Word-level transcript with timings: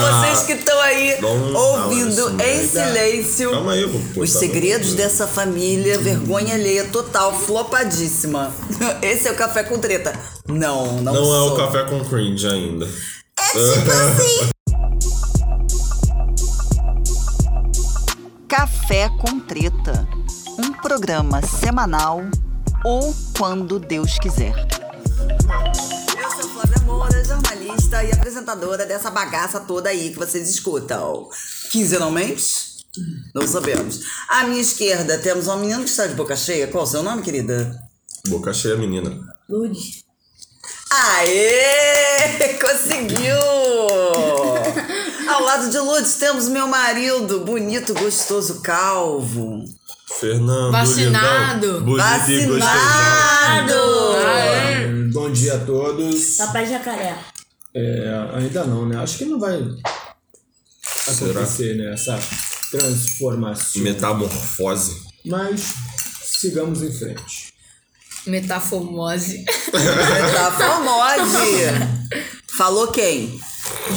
vocês 0.00 0.42
que 0.46 0.52
estão 0.52 0.78
aí 0.80 1.20
Não, 1.20 1.54
ouvindo 1.54 2.30
não, 2.30 2.40
em 2.44 2.66
silêncio 2.68 3.50
Calma 3.50 3.72
aí, 3.72 3.84
vou 3.84 4.22
os 4.24 4.30
segredos 4.30 4.94
dessa 4.94 5.26
família, 5.26 5.98
vergonha 5.98 6.54
alheia 6.54 6.84
total, 6.86 7.32
flopadíssima. 7.32 8.52
Esse 9.02 9.28
é 9.28 9.32
o 9.32 9.36
café 9.36 9.62
com 9.62 9.78
treta. 9.78 10.12
Não, 10.46 11.00
não, 11.02 11.12
Não 11.12 11.22
é 11.22 11.24
sou. 11.24 11.54
o 11.54 11.56
café 11.56 11.84
com 11.84 12.04
cringe 12.04 12.46
ainda. 12.46 12.86
É 12.86 13.72
tipo 13.74 13.90
assim. 13.90 14.48
Café 18.48 19.10
com 19.20 19.38
Treta. 19.40 20.08
Um 20.58 20.72
programa 20.72 21.42
semanal 21.42 22.22
ou 22.84 23.14
quando 23.36 23.78
Deus 23.78 24.18
quiser. 24.18 24.54
Moura, 27.08 27.24
jornalista 27.24 28.04
e 28.04 28.12
apresentadora 28.12 28.84
dessa 28.84 29.10
bagaça 29.10 29.60
toda 29.60 29.88
aí 29.88 30.10
que 30.10 30.18
vocês 30.18 30.48
escutam. 30.48 31.28
Quinzenalmente? 31.70 32.44
Não 33.34 33.46
sabemos. 33.46 34.00
À 34.28 34.44
minha 34.44 34.60
esquerda 34.60 35.16
temos 35.16 35.46
uma 35.46 35.56
menina 35.56 35.82
que 35.82 35.88
está 35.88 36.06
de 36.06 36.14
boca 36.14 36.36
cheia. 36.36 36.68
Qual 36.68 36.84
o 36.84 36.86
seu 36.86 37.02
nome, 37.02 37.22
querida? 37.22 37.78
Boca 38.28 38.52
cheia, 38.52 38.76
menina. 38.76 39.18
Lude. 39.48 40.04
Aê! 40.90 42.54
Conseguiu! 42.60 43.38
Ao 45.28 45.42
lado 45.42 45.70
de 45.70 45.78
Lourdes 45.78 46.14
temos 46.16 46.48
meu 46.48 46.66
marido, 46.66 47.40
bonito, 47.40 47.94
gostoso, 47.94 48.60
calvo. 48.60 49.64
Fernando 50.16 50.72
Vacinado. 50.72 51.78
Lindão. 51.80 51.96
Vacinado! 51.96 53.74
Aê. 54.26 54.86
Bom 55.12 55.30
dia 55.30 55.54
a 55.54 55.58
todos. 55.58 56.36
Papai 56.36 56.66
jacaré. 56.66 57.18
É, 57.74 58.30
ainda 58.34 58.64
não, 58.64 58.88
né? 58.88 58.96
Acho 58.98 59.18
que 59.18 59.24
não 59.26 59.38
vai 59.38 59.62
acontecer, 61.06 61.76
né? 61.76 61.92
Essa 61.92 62.18
transformação. 62.70 63.82
Metamorfose. 63.82 65.02
Mas 65.24 65.74
sigamos 66.22 66.82
em 66.82 66.92
frente. 66.92 67.52
Metafomose. 68.26 69.44
Famosa! 70.58 71.38
Falou 72.56 72.88
quem? 72.88 73.40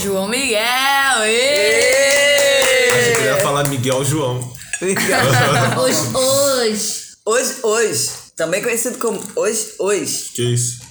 João 0.02 0.28
Miguel. 0.28 1.24
ê! 1.24 3.12
Eu 3.12 3.16
queria 3.18 3.38
falar 3.42 3.68
Miguel 3.68 4.04
João. 4.06 4.51
Hoje, 4.82 6.00
hoje. 6.16 7.02
Hoje, 7.24 7.56
hoje, 7.62 8.10
também 8.36 8.64
conhecido 8.64 8.98
como 8.98 9.22
Hoje, 9.36 9.76
hoje. 9.78 10.32
Que 10.34 10.42
isso? 10.56 10.82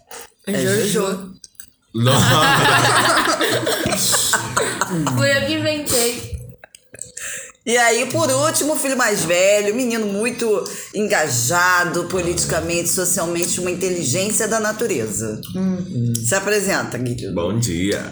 É 0.46 0.86
Jojo. 0.86 1.32
Não. 1.92 2.12
Foi 5.16 5.36
eu 5.36 5.46
que 5.46 5.54
inventei. 5.54 6.30
E 7.66 7.76
aí, 7.76 8.06
por 8.06 8.30
último, 8.30 8.74
o 8.74 8.76
filho 8.76 8.96
mais 8.96 9.24
velho, 9.24 9.74
menino 9.74 10.06
muito 10.06 10.64
engajado 10.94 12.04
politicamente, 12.04 12.88
socialmente, 12.88 13.58
uma 13.58 13.72
inteligência 13.72 14.46
da 14.46 14.60
natureza. 14.60 15.40
Se 16.24 16.34
apresenta, 16.34 16.96
Guilherme. 16.96 17.34
Bom 17.34 17.58
dia. 17.58 18.08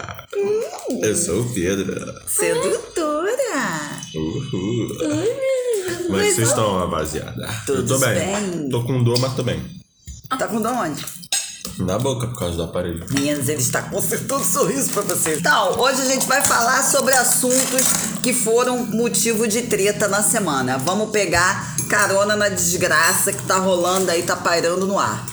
Eu 1.01 1.15
sou 1.15 1.41
o 1.41 1.53
Pedro. 1.53 2.13
Sedutora. 2.27 3.99
Uhul. 4.13 4.89
Como 6.09 6.21
é 6.21 6.27
que 6.27 6.33
vocês 6.33 6.49
estão, 6.49 6.79
rapaziada? 6.79 7.49
Eu 7.67 7.85
tô 7.85 7.99
bem. 7.99 8.15
bem. 8.15 8.69
Tô 8.69 8.83
com 8.83 9.03
dor, 9.03 9.19
mas 9.19 9.35
tô 9.35 9.43
bem. 9.43 9.63
Tá 10.27 10.47
com 10.47 10.59
dor 10.59 10.73
onde? 10.73 11.05
Na 11.77 11.99
boca, 11.99 12.27
por 12.27 12.39
causa 12.39 12.57
do 12.57 12.63
aparelho. 12.63 13.05
Meninas, 13.11 13.47
ele 13.47 13.61
está 13.61 13.83
consertando 13.83 14.43
sorriso 14.43 14.89
pra 14.89 15.03
vocês. 15.03 15.37
Então, 15.37 15.79
hoje 15.79 16.01
a 16.01 16.05
gente 16.05 16.25
vai 16.25 16.41
falar 16.41 16.83
sobre 16.83 17.13
assuntos 17.13 17.87
que 18.23 18.33
foram 18.33 18.85
motivo 18.85 19.47
de 19.47 19.63
treta 19.63 20.07
na 20.07 20.23
semana. 20.23 20.79
Vamos 20.79 21.11
pegar 21.11 21.75
carona 21.87 22.35
na 22.35 22.49
desgraça 22.49 23.31
que 23.31 23.43
tá 23.43 23.57
rolando 23.57 24.09
aí, 24.09 24.23
tá 24.23 24.35
pairando 24.35 24.87
no 24.87 24.97
ar. 24.97 25.25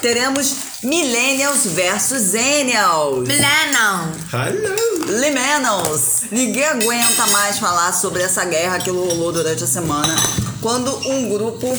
Teremos 0.00 0.54
Millennials 0.82 1.66
versus 1.66 2.22
Zennials. 2.22 3.28
Millennium. 3.28 4.12
Hello. 4.32 5.20
Limenals. 5.20 6.22
Ninguém 6.30 6.64
aguenta 6.64 7.26
mais 7.26 7.58
falar 7.58 7.92
sobre 7.92 8.22
essa 8.22 8.44
guerra 8.46 8.78
que 8.78 8.88
rolou 8.90 9.30
durante 9.30 9.62
a 9.62 9.66
semana. 9.66 10.14
Quando 10.62 10.90
um 11.06 11.28
grupo 11.28 11.74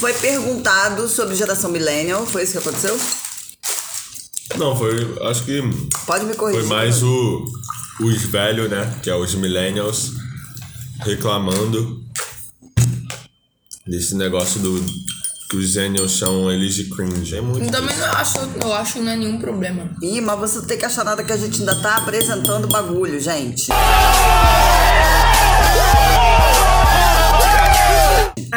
foi 0.00 0.14
perguntado 0.14 1.06
sobre 1.08 1.34
geração 1.34 1.70
millennial, 1.70 2.24
foi 2.26 2.44
isso 2.44 2.52
que 2.52 2.58
aconteceu? 2.58 2.98
Não, 4.56 4.74
foi. 4.74 5.18
Acho 5.28 5.44
que 5.44 5.60
Pode 6.06 6.24
me 6.24 6.34
corrigir. 6.34 6.62
foi 6.62 6.70
mais 6.70 7.02
o, 7.02 7.44
os 8.00 8.22
velhos, 8.22 8.70
né? 8.70 9.00
Que 9.02 9.10
é 9.10 9.14
os 9.14 9.34
millennials 9.34 10.12
reclamando 11.04 12.02
desse 13.86 14.14
negócio 14.14 14.60
do 14.60 14.82
que 15.48 15.56
os 15.56 15.72
zennials 15.72 16.12
chamam 16.12 16.50
eles 16.50 16.74
de 16.74 16.84
cringe. 16.84 17.36
É 17.36 17.40
muito. 17.40 17.70
Também 17.70 17.96
não 17.96 18.06
acho, 18.12 18.38
eu 18.62 18.72
acho 18.72 18.94
que 18.94 19.00
não 19.00 19.12
é 19.12 19.16
nenhum 19.16 19.38
problema. 19.38 19.90
Ih, 20.02 20.20
mas 20.20 20.38
você 20.38 20.58
não 20.58 20.66
tem 20.66 20.78
que 20.78 20.84
achar 20.84 21.04
nada 21.04 21.22
que 21.22 21.32
a 21.32 21.36
gente 21.36 21.60
ainda 21.60 21.74
tá 21.76 21.98
apresentando 21.98 22.66
bagulho, 22.68 23.20
gente. 23.20 23.68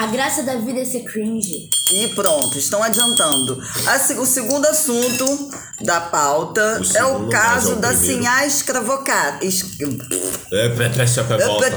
A 0.10 0.12
graça 0.12 0.42
da 0.42 0.56
vida 0.56 0.80
é 0.80 0.86
ser 0.86 1.04
cringe. 1.04 1.70
E 1.94 2.08
pronto, 2.16 2.58
estão 2.58 2.82
adiantando. 2.82 3.62
A 3.86 4.20
o 4.20 4.26
segundo 4.26 4.66
assunto 4.66 5.52
da 5.82 6.02
pauta 6.02 6.82
O 6.82 6.98
é 6.98 7.06
o 7.06 7.30
caso 7.30 7.74
é 7.74 7.76
o 7.76 7.76
da. 7.76 7.96
Sinhá. 7.96 8.44
É, 10.52 10.70
pra 11.24 11.38
volta. 11.46 11.70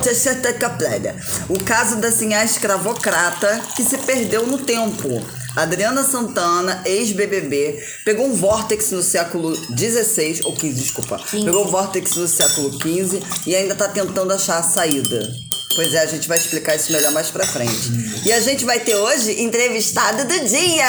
O 1.51 1.63
caso 1.63 1.97
da 1.97 2.11
Sinhá 2.11 2.43
escravocrata 2.43 3.61
que 3.77 3.85
se 3.85 3.99
perdeu 3.99 4.47
no 4.47 4.57
tempo. 4.57 5.23
Adriana 5.55 6.03
Santana, 6.03 6.81
ex-BBB, 6.87 7.85
pegou 8.03 8.27
um 8.29 8.35
vórtex 8.35 8.93
no 8.93 9.03
século 9.03 9.55
XVI, 9.55 10.41
ou 10.45 10.57
15, 10.57 10.81
desculpa. 10.81 11.21
Pegou 11.31 11.67
um 11.67 11.71
vórtex 11.71 12.17
no 12.17 12.27
século 12.27 12.73
XV 12.73 13.23
e 13.47 13.55
ainda 13.55 13.75
tá 13.75 13.89
tentando 13.89 14.33
achar 14.33 14.57
a 14.57 14.63
saída. 14.63 15.52
Pois 15.75 15.95
é, 15.95 16.01
a 16.01 16.07
gente 16.07 16.29
vai 16.29 16.37
explicar 16.37 16.77
isso 16.77 16.93
melhor 16.93 17.13
mais 17.13 17.31
pra 17.31 17.47
frente. 17.47 17.91
E 18.25 18.33
a 18.33 18.41
gente 18.41 18.65
vai 18.65 18.81
ter 18.81 18.95
hoje 18.95 19.41
entrevistado 19.43 20.25
do 20.27 20.45
dia! 20.47 20.85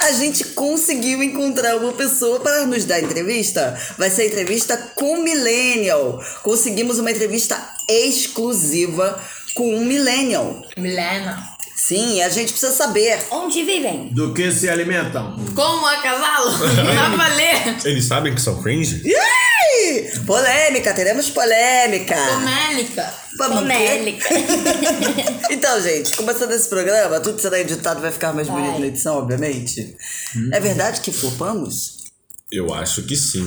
A 0.00 0.12
gente 0.12 0.44
conseguiu 0.44 1.22
encontrar 1.22 1.76
uma 1.76 1.92
pessoa 1.92 2.40
para 2.40 2.66
nos 2.66 2.84
dar 2.84 3.00
entrevista. 3.00 3.78
Vai 3.96 4.10
ser 4.10 4.22
a 4.22 4.26
entrevista 4.26 4.76
com 4.96 5.22
Millennial. 5.22 6.20
Conseguimos 6.42 6.98
uma 6.98 7.12
entrevista 7.12 7.56
exclusiva 7.88 9.22
com 9.54 9.72
um 9.76 9.84
Millennial. 9.84 10.62
Millennium. 10.76 11.36
Sim, 11.76 12.22
a 12.22 12.28
gente 12.28 12.52
precisa 12.52 12.72
saber. 12.72 13.20
Onde 13.30 13.62
vivem? 13.62 14.08
Do 14.12 14.34
que 14.34 14.50
se 14.52 14.68
alimentam? 14.68 15.36
Como 15.54 15.86
a 15.86 15.96
cavalo? 15.96 16.50
Dá 16.58 17.16
pra 17.16 17.28
ler. 17.34 17.76
Eles 17.84 18.04
sabem 18.04 18.34
que 18.34 18.40
são 18.40 18.60
cringe? 18.62 19.02
Polêmica, 20.26 20.94
teremos 20.94 21.30
polêmica. 21.30 22.14
Ter? 22.14 23.48
Comélica. 23.48 24.28
Então, 25.50 25.82
gente, 25.82 26.16
começando 26.16 26.52
esse 26.52 26.68
programa, 26.68 27.18
tudo 27.20 27.40
será 27.40 27.58
editado, 27.58 28.00
vai 28.00 28.12
ficar 28.12 28.32
mais 28.32 28.46
Vai. 28.46 28.60
bonito 28.60 28.80
na 28.80 28.86
edição, 28.86 29.18
obviamente. 29.18 29.96
É 30.52 30.60
verdade 30.60 31.00
que 31.00 31.10
flopamos? 31.10 32.04
Eu 32.52 32.72
acho 32.72 33.02
que 33.02 33.16
sim. 33.16 33.44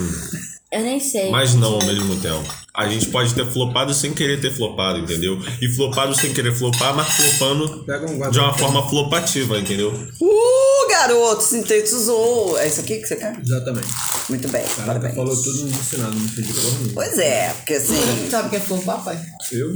Eu 0.71 0.81
nem 0.81 0.99
sei. 0.99 1.29
Mas 1.29 1.53
não 1.53 1.75
ao 1.75 1.85
mesmo 1.85 2.19
tempo. 2.19 2.51
A 2.73 2.87
gente 2.89 3.07
pode 3.09 3.33
ter 3.35 3.45
flopado 3.45 3.93
sem 3.93 4.11
querer 4.11 4.41
ter 4.41 4.51
flopado, 4.51 4.97
entendeu? 4.97 5.37
E 5.61 5.67
flopado 5.69 6.15
sem 6.15 6.33
querer 6.33 6.53
flopar, 6.53 6.95
mas 6.95 7.07
flopando 7.09 7.85
um 8.09 8.31
de 8.31 8.39
uma 8.39 8.53
forma 8.57 8.89
flopativa, 8.89 9.59
entendeu? 9.59 9.91
Uh, 10.19 10.52
garoto, 10.93 11.43
sintetizou. 11.43 12.57
É 12.59 12.67
isso 12.67 12.79
aqui 12.81 12.97
que 12.99 13.07
você 13.07 13.15
quer? 13.15 13.35
Exatamente. 13.43 13.87
Muito 14.29 14.47
bem, 14.49 14.61
Ela 14.77 14.85
parabéns. 14.85 15.15
falou 15.15 15.35
tudo 15.35 15.65
no 15.65 15.71
dicionário, 15.71 16.19
não 16.19 16.27
fez 16.29 16.47
de 16.47 16.53
porra 16.53 16.69
nenhuma. 16.77 16.93
Pois 16.93 17.17
é, 17.19 17.53
porque 17.57 17.73
assim. 17.73 18.29
Sabe 18.29 18.47
o 18.47 18.49
que 18.51 18.55
é 18.57 18.59
fogo, 18.59 18.83
papai? 18.83 19.19
Eu? 19.51 19.75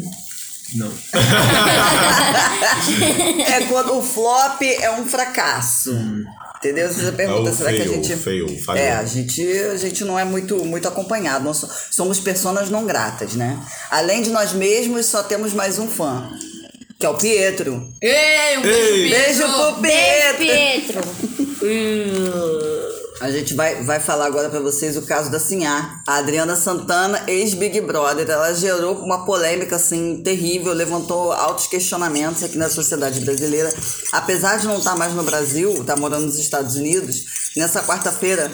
Não. 0.75 0.91
é 3.47 3.61
quando 3.69 3.97
o 3.97 4.03
flop 4.03 4.61
é 4.61 4.91
um 4.91 5.05
fracasso. 5.07 5.95
Entendeu? 6.57 6.91
Você 6.91 7.11
pergunta, 7.11 7.49
É 7.49 7.53
o 7.53 7.55
será 7.55 7.71
que 7.71 7.81
a 7.81 7.85
fail, 7.85 7.93
gente. 8.03 8.15
fail, 8.17 8.59
falhou. 8.65 8.83
é, 8.83 8.91
a 8.93 9.05
gente, 9.05 9.41
a 9.47 9.77
gente 9.77 10.03
não 10.03 10.17
é 10.17 10.25
muito, 10.25 10.57
muito 10.65 10.87
acompanhado. 10.87 11.45
Nós 11.45 11.57
so- 11.57 11.69
somos 11.91 12.19
pessoas 12.19 12.69
não 12.69 12.85
gratas, 12.85 13.33
né? 13.35 13.59
Além 13.91 14.23
de 14.23 14.31
nós 14.31 14.53
mesmos, 14.53 15.05
só 15.05 15.21
temos 15.23 15.53
mais 15.53 15.77
um 15.77 15.87
fã. 15.87 16.27
Que 16.99 17.05
é 17.05 17.09
o 17.09 17.15
Pietro. 17.15 17.93
Ei, 18.01 18.57
um 18.57 18.65
Ei. 18.65 19.09
beijo, 19.09 19.43
Beijo 19.43 19.53
pro 19.53 19.81
Beijo, 19.81 20.37
Pietro! 20.37 21.01
Pietro. 21.59 22.97
A 23.19 23.31
gente 23.31 23.55
vai, 23.55 23.83
vai 23.83 23.99
falar 23.99 24.27
agora 24.27 24.47
pra 24.47 24.59
vocês 24.59 24.95
o 24.95 25.01
caso 25.01 25.31
da 25.31 25.39
Sinhá. 25.39 26.01
A 26.07 26.17
Adriana 26.17 26.55
Santana, 26.55 27.23
ex-Big 27.27 27.81
Brother, 27.81 28.29
ela 28.29 28.53
gerou 28.53 28.99
uma 28.99 29.25
polêmica 29.25 29.75
assim 29.75 30.21
terrível, 30.23 30.71
levantou 30.71 31.31
altos 31.31 31.65
questionamentos 31.65 32.43
aqui 32.43 32.57
na 32.59 32.69
sociedade 32.69 33.19
brasileira. 33.21 33.73
Apesar 34.11 34.57
de 34.57 34.67
não 34.67 34.77
estar 34.77 34.95
mais 34.95 35.13
no 35.13 35.23
Brasil, 35.23 35.83
tá 35.83 35.95
morando 35.95 36.25
nos 36.25 36.37
Estados 36.37 36.75
Unidos, 36.75 37.25
nessa 37.55 37.81
quarta-feira 37.81 38.51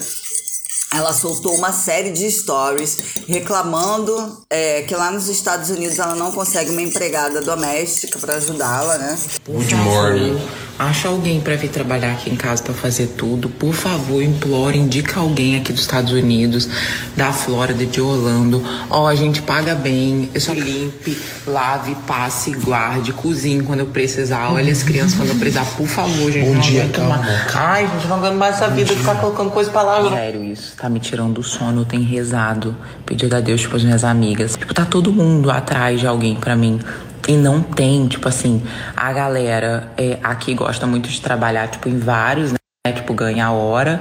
ela 0.94 1.12
soltou 1.12 1.54
uma 1.54 1.72
série 1.72 2.10
de 2.10 2.30
stories 2.30 2.98
reclamando 3.26 4.38
é, 4.48 4.82
que 4.82 4.94
lá 4.94 5.10
nos 5.10 5.28
Estados 5.28 5.70
Unidos 5.70 5.98
ela 5.98 6.14
não 6.14 6.30
consegue 6.30 6.70
uma 6.70 6.82
empregada 6.82 7.40
doméstica 7.40 8.18
para 8.18 8.34
ajudá-la, 8.36 8.98
né? 8.98 9.18
Good 9.48 9.74
morning. 9.74 10.40
Acha 10.76 11.06
alguém 11.06 11.40
pra 11.40 11.54
vir 11.54 11.68
trabalhar 11.70 12.12
aqui 12.12 12.28
em 12.30 12.34
casa 12.34 12.60
pra 12.60 12.74
fazer 12.74 13.06
tudo. 13.16 13.48
Por 13.48 13.72
favor, 13.72 14.20
implore, 14.20 14.76
indica 14.76 15.20
alguém 15.20 15.56
aqui 15.56 15.72
dos 15.72 15.82
Estados 15.82 16.12
Unidos, 16.12 16.68
da 17.16 17.32
Flórida, 17.32 17.86
de 17.86 18.00
Orlando. 18.00 18.60
Ó, 18.90 19.06
a 19.06 19.14
gente 19.14 19.40
paga 19.40 19.76
bem. 19.76 20.28
Eu 20.34 20.40
só 20.40 20.52
limpe, 20.52 21.16
lave, 21.46 21.94
passe, 22.08 22.50
guarde, 22.50 23.12
cozinhe 23.12 23.62
quando 23.62 23.80
eu 23.80 23.86
precisar. 23.86 24.52
Olha 24.52 24.72
as 24.72 24.82
crianças 24.82 25.14
quando 25.14 25.28
eu 25.28 25.36
precisar. 25.36 25.64
Por 25.76 25.86
favor, 25.86 26.32
gente. 26.32 26.44
Bom 26.48 26.54
não 26.54 26.60
dia, 26.60 26.82
aguento 26.82 26.96
calma. 26.96 27.18
mais. 27.18 27.54
Ai, 27.54 27.86
gente, 27.86 28.06
não 28.08 28.16
aguento 28.16 28.34
mais 28.34 28.56
essa 28.56 28.68
vida 28.68 28.92
de 28.92 28.98
ficar 28.98 29.20
colocando 29.20 29.50
coisa 29.52 29.70
pra 29.70 29.82
lá. 29.82 30.10
Sério, 30.10 30.42
isso. 30.42 30.72
Tá 30.76 30.83
me 30.88 31.00
tirando 31.00 31.34
do 31.34 31.42
sono. 31.42 31.82
Eu 31.82 31.84
tenho 31.84 32.04
rezado. 32.04 32.76
Pedido 33.04 33.34
a 33.36 33.40
Deus, 33.40 33.60
tipo, 33.60 33.76
as 33.76 33.84
minhas 33.84 34.04
amigas. 34.04 34.56
Tipo, 34.56 34.72
tá 34.74 34.84
todo 34.84 35.12
mundo 35.12 35.50
atrás 35.50 36.00
de 36.00 36.06
alguém 36.06 36.34
pra 36.36 36.54
mim. 36.56 36.80
E 37.26 37.36
não 37.36 37.62
tem, 37.62 38.06
tipo 38.06 38.28
assim, 38.28 38.62
a 38.94 39.12
galera 39.12 39.90
é, 39.96 40.18
aqui 40.22 40.54
gosta 40.54 40.86
muito 40.86 41.08
de 41.08 41.20
trabalhar, 41.20 41.68
tipo, 41.68 41.88
em 41.88 41.98
vários, 41.98 42.52
né? 42.52 42.58
Tipo, 42.94 43.14
ganha 43.14 43.50
hora, 43.50 44.00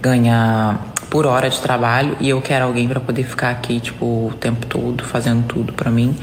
ganha 0.00 0.80
por 1.08 1.24
hora 1.24 1.48
de 1.48 1.60
trabalho. 1.60 2.16
E 2.20 2.28
eu 2.28 2.42
quero 2.42 2.64
alguém 2.64 2.88
pra 2.88 2.98
poder 2.98 3.22
ficar 3.24 3.50
aqui, 3.50 3.78
tipo, 3.78 4.04
o 4.04 4.34
tempo 4.40 4.66
todo, 4.66 5.04
fazendo 5.04 5.46
tudo 5.46 5.72
pra 5.72 5.90
mim. 5.90 6.16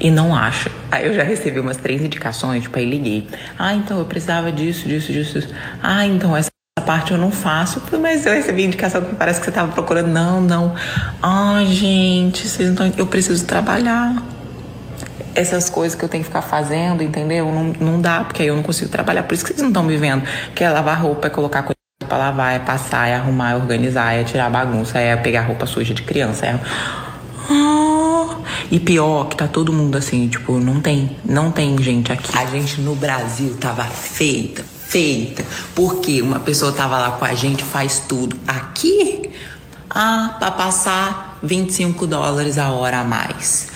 E 0.00 0.10
não 0.10 0.34
acha. 0.34 0.70
Aí 0.90 1.06
eu 1.06 1.14
já 1.14 1.22
recebi 1.22 1.60
umas 1.60 1.76
três 1.76 2.02
indicações, 2.02 2.62
tipo, 2.62 2.78
aí 2.78 2.84
liguei. 2.88 3.28
Ah, 3.58 3.74
então 3.74 3.98
eu 3.98 4.04
precisava 4.06 4.50
disso, 4.50 4.88
disso. 4.88 5.12
disso. 5.12 5.46
Ah, 5.82 6.06
então 6.06 6.36
essa 6.36 6.51
parte 6.80 7.12
eu 7.12 7.18
não 7.18 7.30
faço. 7.30 7.82
Mas 8.00 8.26
eu 8.26 8.32
recebi 8.32 8.64
indicação 8.64 9.02
que 9.02 9.14
parece 9.14 9.40
que 9.40 9.46
você 9.46 9.52
tava 9.52 9.72
procurando. 9.72 10.08
Não, 10.08 10.40
não. 10.40 10.74
Ai, 11.22 11.66
gente, 11.66 12.48
vocês 12.48 12.68
não 12.68 12.76
tão... 12.76 12.92
Eu 12.96 13.06
preciso 13.06 13.44
trabalhar 13.46 14.22
essas 15.34 15.70
coisas 15.70 15.98
que 15.98 16.04
eu 16.04 16.08
tenho 16.08 16.22
que 16.22 16.28
ficar 16.28 16.42
fazendo, 16.42 17.02
entendeu? 17.02 17.50
Não, 17.50 17.72
não 17.80 18.00
dá, 18.00 18.24
porque 18.24 18.42
aí 18.42 18.48
eu 18.48 18.56
não 18.56 18.62
consigo 18.62 18.90
trabalhar. 18.90 19.22
Por 19.22 19.34
isso 19.34 19.44
que 19.44 19.50
vocês 19.50 19.62
não 19.62 19.68
estão 19.68 19.82
me 19.82 19.96
vendo. 19.96 20.24
Que 20.54 20.64
é 20.64 20.70
lavar 20.70 21.00
roupa, 21.00 21.26
é 21.26 21.30
colocar 21.30 21.62
coisa 21.62 21.76
pra 22.06 22.18
lavar, 22.18 22.54
é 22.54 22.58
passar, 22.58 23.08
é 23.08 23.14
arrumar, 23.14 23.52
é 23.52 23.56
organizar, 23.56 24.12
é 24.12 24.24
tirar 24.24 24.50
bagunça, 24.50 24.98
é 24.98 25.16
pegar 25.16 25.42
roupa 25.42 25.66
suja 25.66 25.94
de 25.94 26.02
criança, 26.02 26.46
é. 26.46 26.60
Ah, 27.50 28.36
E 28.70 28.80
pior 28.80 29.28
que 29.28 29.36
tá 29.36 29.46
todo 29.46 29.72
mundo 29.72 29.96
assim, 29.96 30.28
tipo, 30.28 30.58
não 30.58 30.80
tem, 30.80 31.16
não 31.24 31.50
tem 31.50 31.80
gente 31.82 32.12
aqui. 32.12 32.36
A 32.36 32.46
gente 32.46 32.80
no 32.80 32.94
Brasil 32.94 33.56
tava 33.58 33.84
feita, 33.84 34.64
feita, 34.92 35.42
porque 35.74 36.20
uma 36.20 36.38
pessoa 36.38 36.70
tava 36.70 36.98
lá 36.98 37.12
com 37.12 37.24
a 37.24 37.34
gente, 37.34 37.64
faz 37.64 38.00
tudo. 38.06 38.38
Aqui, 38.46 39.30
ah, 39.88 40.36
pra 40.38 40.50
passar 40.50 41.38
25 41.42 42.06
dólares 42.06 42.58
a 42.58 42.70
hora 42.70 42.98
a 42.98 43.04
mais. 43.04 43.68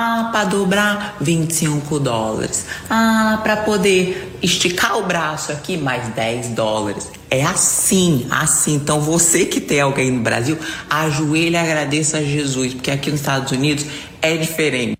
Ah, 0.00 0.30
para 0.32 0.44
dobrar 0.44 1.18
25 1.20 2.00
dólares. 2.00 2.64
Ah, 2.88 3.40
para 3.42 3.58
poder 3.58 4.36
esticar 4.42 4.98
o 4.98 5.04
braço 5.04 5.52
aqui 5.52 5.76
mais 5.76 6.08
10 6.14 6.48
dólares. 6.48 7.10
É 7.30 7.44
assim, 7.44 8.26
assim. 8.30 8.74
Então 8.74 9.02
você 9.02 9.44
que 9.44 9.60
tem 9.60 9.82
alguém 9.82 10.10
no 10.10 10.20
Brasil, 10.20 10.58
ajoelha 10.88 11.58
e 11.58 11.60
agradeça 11.60 12.18
a 12.18 12.22
Jesus, 12.22 12.72
porque 12.72 12.90
aqui 12.90 13.10
nos 13.10 13.20
Estados 13.20 13.52
Unidos 13.52 13.84
é 14.22 14.34
diferente. 14.36 14.98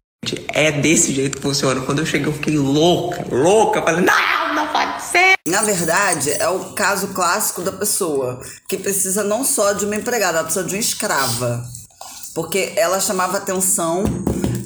É 0.53 0.71
desse 0.71 1.13
jeito 1.13 1.39
que 1.39 1.43
funciona. 1.43 1.81
Quando 1.81 2.01
eu 2.01 2.07
cheguei, 2.07 2.29
eu 2.29 2.33
fiquei 2.33 2.59
louca, 2.59 3.25
louca. 3.31 3.83
Falei, 3.83 4.05
não, 4.05 4.55
não 4.55 4.69
pode 4.69 5.03
ser. 5.03 5.34
Na 5.47 5.61
verdade, 5.61 6.31
é 6.31 6.49
o 6.49 6.73
caso 6.73 7.09
clássico 7.09 7.61
da 7.61 7.71
pessoa 7.71 8.41
que 8.67 8.79
precisa 8.79 9.23
não 9.23 9.45
só 9.45 9.75
de 9.75 9.85
uma 9.85 9.95
empregada, 9.95 10.39
ela 10.39 10.45
precisa 10.45 10.65
de 10.65 10.75
uma 10.75 10.81
escrava. 10.81 11.63
Porque 12.35 12.73
ela 12.77 12.99
chamava 12.99 13.37
atenção 13.37 14.05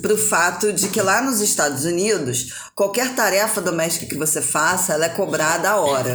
para 0.00 0.14
o 0.14 0.16
fato 0.16 0.72
de 0.72 0.86
que 0.86 1.02
lá 1.02 1.20
nos 1.20 1.40
Estados 1.40 1.84
Unidos, 1.84 2.70
qualquer 2.76 3.12
tarefa 3.16 3.60
doméstica 3.60 4.06
que 4.06 4.16
você 4.16 4.40
faça, 4.40 4.92
ela 4.92 5.06
é 5.06 5.08
cobrada 5.08 5.69
a 5.69 5.80
hora. 5.80 6.14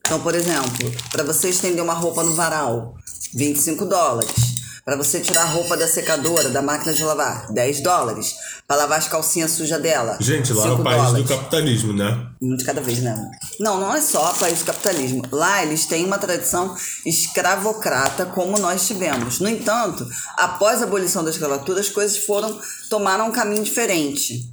Então, 0.00 0.20
por 0.20 0.34
exemplo, 0.34 0.92
para 1.12 1.22
você 1.22 1.50
estender 1.50 1.80
uma 1.80 1.94
roupa 1.94 2.24
no 2.24 2.34
varal, 2.34 2.96
25 3.32 3.86
dólares. 3.86 4.59
Para 4.90 4.96
você 4.96 5.20
tirar 5.20 5.42
a 5.42 5.44
roupa 5.44 5.76
da 5.76 5.86
secadora, 5.86 6.48
da 6.48 6.60
máquina 6.60 6.92
de 6.92 7.04
lavar, 7.04 7.46
10 7.52 7.80
dólares. 7.80 8.34
Para 8.66 8.78
lavar 8.78 8.98
as 8.98 9.06
calcinhas 9.06 9.52
sujas 9.52 9.80
dela, 9.80 10.18
Gente, 10.20 10.52
lá 10.52 10.64
é 10.66 10.68
5 10.70 10.80
o 10.80 10.84
país 10.84 11.02
dólares. 11.04 11.24
do 11.24 11.28
capitalismo, 11.28 11.92
né? 11.92 12.26
Um 12.42 12.56
de 12.56 12.64
cada 12.64 12.80
vez, 12.80 12.98
né? 12.98 13.30
Não, 13.60 13.78
não 13.78 13.94
é 13.94 14.00
só 14.00 14.32
país 14.32 14.58
do 14.58 14.64
capitalismo. 14.64 15.22
Lá 15.30 15.62
eles 15.62 15.86
têm 15.86 16.04
uma 16.04 16.18
tradição 16.18 16.74
escravocrata 17.06 18.26
como 18.26 18.58
nós 18.58 18.88
tivemos. 18.88 19.38
No 19.38 19.48
entanto, 19.48 20.04
após 20.36 20.82
a 20.82 20.86
abolição 20.86 21.22
da 21.22 21.30
escravatura, 21.30 21.78
as 21.78 21.88
coisas 21.88 22.18
foram 22.24 22.60
tomaram 22.88 23.28
um 23.28 23.32
caminho 23.32 23.62
diferente. 23.62 24.52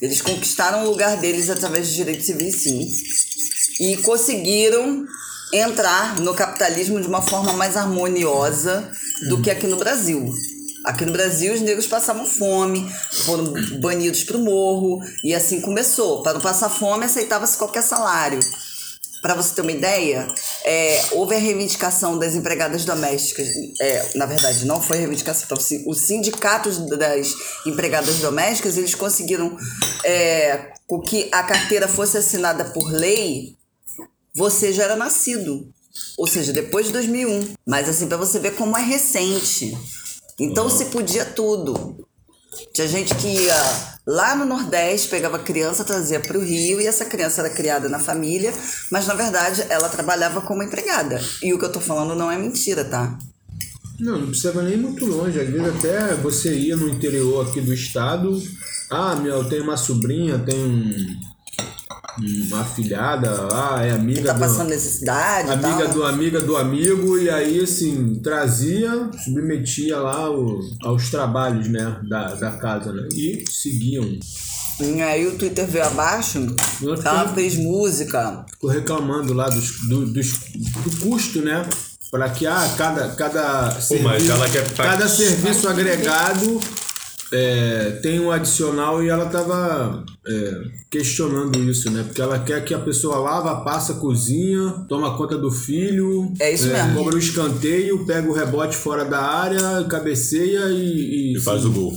Eles 0.00 0.22
conquistaram 0.22 0.84
o 0.84 0.88
lugar 0.88 1.16
deles 1.16 1.50
através 1.50 1.88
de 1.88 1.96
direitos 1.96 2.26
civis, 2.26 2.62
sim. 2.62 2.88
E 3.80 3.96
conseguiram 3.96 5.04
entrar 5.52 6.20
no 6.20 6.32
capitalismo 6.32 7.00
de 7.00 7.08
uma 7.08 7.22
forma 7.22 7.52
mais 7.54 7.76
harmoniosa 7.76 8.88
do 9.22 9.40
que 9.40 9.50
aqui 9.50 9.66
no 9.66 9.76
Brasil. 9.76 10.32
Aqui 10.84 11.06
no 11.06 11.12
Brasil, 11.12 11.54
os 11.54 11.62
negros 11.62 11.86
passavam 11.86 12.26
fome, 12.26 12.86
foram 13.24 13.54
banidos 13.80 14.22
para 14.22 14.36
o 14.36 14.40
morro, 14.40 15.00
e 15.24 15.34
assim 15.34 15.62
começou. 15.62 16.22
Para 16.22 16.34
não 16.34 16.40
passar 16.42 16.68
fome, 16.68 17.06
aceitava-se 17.06 17.56
qualquer 17.56 17.82
salário. 17.82 18.38
Para 19.22 19.34
você 19.34 19.54
ter 19.54 19.62
uma 19.62 19.72
ideia, 19.72 20.28
é, 20.62 21.02
houve 21.12 21.34
a 21.34 21.38
reivindicação 21.38 22.18
das 22.18 22.34
empregadas 22.34 22.84
domésticas. 22.84 23.48
é, 23.80 24.10
na 24.14 24.26
verdade, 24.26 24.66
não 24.66 24.82
foi 24.82 24.98
reivindicação. 24.98 25.46
Então, 25.46 25.90
os 25.90 26.00
sindicatos 26.00 26.76
das 26.90 27.34
empregadas 27.64 28.16
domésticas 28.16 28.76
eles 28.76 28.94
conseguiram 28.94 29.56
é, 30.04 30.72
que 31.06 31.30
a 31.32 31.42
carteira 31.42 31.88
fosse 31.88 32.18
assinada 32.18 32.66
por 32.66 32.92
lei. 32.92 33.56
Você 34.34 34.70
já 34.70 34.84
era 34.84 34.96
nascido, 34.96 35.72
ou 36.16 36.26
seja, 36.26 36.52
depois 36.52 36.86
de 36.86 36.92
2001. 36.92 37.54
Mas 37.66 37.88
assim, 37.88 38.06
para 38.06 38.16
você 38.16 38.38
ver 38.38 38.54
como 38.54 38.76
é 38.76 38.82
recente. 38.82 39.76
Então 40.38 40.68
se 40.68 40.86
podia 40.86 41.24
tudo. 41.24 41.96
Tinha 42.72 42.86
gente 42.86 43.14
que 43.16 43.26
ia 43.26 43.56
lá 44.06 44.36
no 44.36 44.44
Nordeste, 44.44 45.08
pegava 45.08 45.38
criança, 45.38 45.84
trazia 45.84 46.20
para 46.20 46.38
o 46.38 46.44
Rio 46.44 46.80
e 46.80 46.86
essa 46.86 47.04
criança 47.04 47.40
era 47.40 47.50
criada 47.50 47.88
na 47.88 47.98
família, 47.98 48.52
mas 48.90 49.06
na 49.06 49.14
verdade 49.14 49.64
ela 49.68 49.88
trabalhava 49.88 50.40
como 50.40 50.62
empregada. 50.62 51.20
E 51.42 51.52
o 51.52 51.58
que 51.58 51.64
eu 51.64 51.72
tô 51.72 51.80
falando 51.80 52.14
não 52.14 52.30
é 52.30 52.38
mentira, 52.38 52.84
tá? 52.84 53.18
Não, 53.98 54.18
não 54.18 54.26
precisava 54.28 54.62
nem 54.62 54.76
muito 54.76 55.06
longe. 55.06 55.38
Às 55.40 55.48
vezes 55.48 55.68
até 55.68 56.14
você 56.16 56.54
ia 56.54 56.76
no 56.76 56.88
interior 56.88 57.46
aqui 57.46 57.60
do 57.60 57.72
estado. 57.72 58.40
Ah, 58.90 59.16
meu, 59.16 59.36
eu 59.36 59.48
tenho 59.48 59.62
uma 59.62 59.76
sobrinha, 59.76 60.38
tenho 60.38 60.66
um, 60.66 60.90
uma 62.18 62.60
afilhada, 62.60 63.48
ah, 63.52 63.82
é 63.84 63.90
amiga 63.90 64.24
Tá 64.28 64.32
do, 64.34 64.40
passando 64.40 64.68
necessidade 64.68 65.48
e 65.48 65.52
amiga 65.52 65.84
tal. 65.84 65.88
do 65.94 66.04
amiga 66.04 66.40
do 66.40 66.56
amigo, 66.56 67.18
e 67.18 67.28
aí 67.30 67.60
assim, 67.60 68.14
trazia, 68.22 69.10
submetia 69.24 69.98
lá 69.98 70.30
o- 70.30 70.60
aos 70.82 71.10
trabalhos, 71.10 71.68
né, 71.68 71.96
da, 72.08 72.34
da 72.34 72.52
casa, 72.52 72.92
né? 72.92 73.08
E 73.12 73.44
seguiam. 73.50 74.18
E 74.80 75.00
aí 75.02 75.26
o 75.26 75.36
Twitter 75.38 75.66
veio 75.66 75.84
abaixo, 75.86 76.38
ela 76.82 77.28
fez 77.34 77.56
música. 77.56 78.44
Ficou 78.50 78.70
reclamando 78.70 79.32
lá 79.32 79.48
dos, 79.48 79.80
do, 79.88 80.06
dos- 80.06 80.38
do 80.54 80.96
custo, 81.00 81.40
né? 81.42 81.64
Para 82.10 82.28
que 82.30 82.46
ah, 82.46 82.72
cada, 82.76 83.08
cada, 83.10 83.70
Pô, 83.88 83.98
mas 84.02 84.28
ela 84.28 84.48
quer 84.48 84.68
cada 84.74 85.08
serviço 85.08 85.68
agregado 85.68 86.60
é, 87.32 87.98
tem 88.02 88.20
um 88.20 88.30
adicional 88.30 89.02
e 89.02 89.08
ela 89.08 89.26
tava 89.26 90.04
é, 90.26 90.62
questionando 90.90 91.58
isso, 91.68 91.90
né? 91.90 92.02
Porque 92.04 92.20
ela 92.22 92.38
quer 92.38 92.64
que 92.64 92.74
a 92.74 92.78
pessoa 92.78 93.18
lava, 93.18 93.64
passa, 93.64 93.94
cozinha, 93.94 94.84
toma 94.88 95.16
conta 95.16 95.36
do 95.36 95.50
filho. 95.50 96.32
É 96.40 96.52
isso 96.52 96.68
mesmo. 96.68 96.94
Cobra 96.94 97.16
o 97.16 97.18
escanteio, 97.18 98.04
pega 98.06 98.28
o 98.28 98.32
rebote 98.34 98.76
fora 98.76 99.04
da 99.04 99.20
área, 99.20 99.84
cabeceia 99.88 100.66
e, 100.70 101.32
e, 101.32 101.36
E 101.36 101.40
faz 101.40 101.64
o 101.64 101.70
gol. 101.70 101.92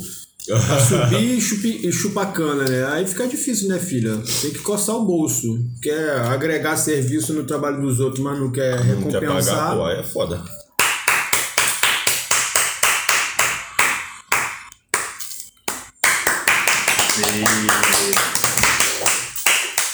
subir 0.87 1.37
e, 1.37 1.41
chupi, 1.41 1.85
e 1.85 1.91
chupa 1.91 2.21
a 2.21 2.25
cana, 2.27 2.63
né? 2.63 2.85
Aí 2.85 3.05
fica 3.05 3.27
difícil, 3.27 3.67
né, 3.67 3.77
filha? 3.79 4.17
Tem 4.41 4.51
que 4.51 4.59
coçar 4.59 4.95
o 4.95 5.05
bolso. 5.05 5.59
Quer 5.81 6.21
agregar 6.21 6.77
serviço 6.77 7.33
no 7.33 7.43
trabalho 7.43 7.81
dos 7.81 7.99
outros, 7.99 8.23
mas 8.23 8.39
não 8.39 8.49
quer 8.49 8.77
Não 8.77 9.03
quer 9.09 9.19
recompensar. 9.21 9.55
pagar, 9.55 9.75
pô, 9.75 9.85
aí 9.85 9.99
é 9.99 10.03
foda. 10.03 10.41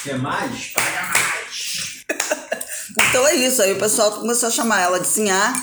Quer 0.03 0.18
mais? 0.20 0.68
Paga 0.74 1.01
mais! 1.13 2.03
Então 3.10 3.27
é 3.27 3.36
isso, 3.36 3.62
aí 3.62 3.74
o 3.74 3.80
pessoal 3.80 4.12
começou 4.12 4.50
a 4.50 4.51
chamar 4.51 4.82
ela 4.82 5.00
de 5.00 5.08
Sinhá, 5.08 5.53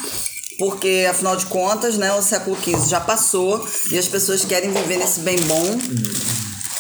porque 0.59 1.07
afinal 1.11 1.37
de 1.37 1.47
contas, 1.47 1.97
né, 1.97 2.12
o 2.12 2.23
século 2.23 2.57
XV 2.57 2.88
já 2.88 3.00
passou 3.00 3.69
e 3.90 3.99
as 3.99 4.07
pessoas 4.07 4.45
querem 4.45 4.73
viver 4.73 4.97
nesse 4.97 5.21
bem 5.21 5.38
bom, 5.43 5.79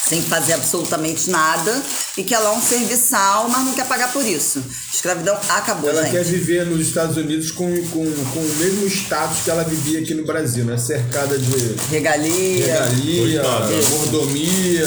sem 0.08 0.22
fazer 0.22 0.54
absolutamente 0.54 1.28
nada, 1.28 1.82
e 2.16 2.22
que 2.22 2.34
ela 2.34 2.50
é 2.50 2.52
um 2.52 2.62
serviçal, 2.62 3.48
mas 3.48 3.64
não 3.64 3.74
quer 3.74 3.86
pagar 3.86 4.12
por 4.12 4.24
isso. 4.24 4.62
Escravidão 5.00 5.34
acabou, 5.48 5.88
Ela 5.88 6.02
gente. 6.02 6.12
quer 6.12 6.24
viver 6.24 6.66
nos 6.66 6.86
Estados 6.86 7.16
Unidos 7.16 7.50
com, 7.50 7.64
com, 7.88 8.04
com 8.04 8.38
o 8.38 8.54
mesmo 8.58 8.86
status 8.86 9.38
que 9.42 9.50
ela 9.50 9.64
vivia 9.64 9.98
aqui 10.00 10.12
no 10.12 10.26
Brasil, 10.26 10.62
né? 10.66 10.76
Cercada 10.76 11.38
de 11.38 11.74
Regalia. 11.90 12.66
regalia, 12.66 13.40
Coitada. 13.40 13.88
mordomia. 13.92 14.86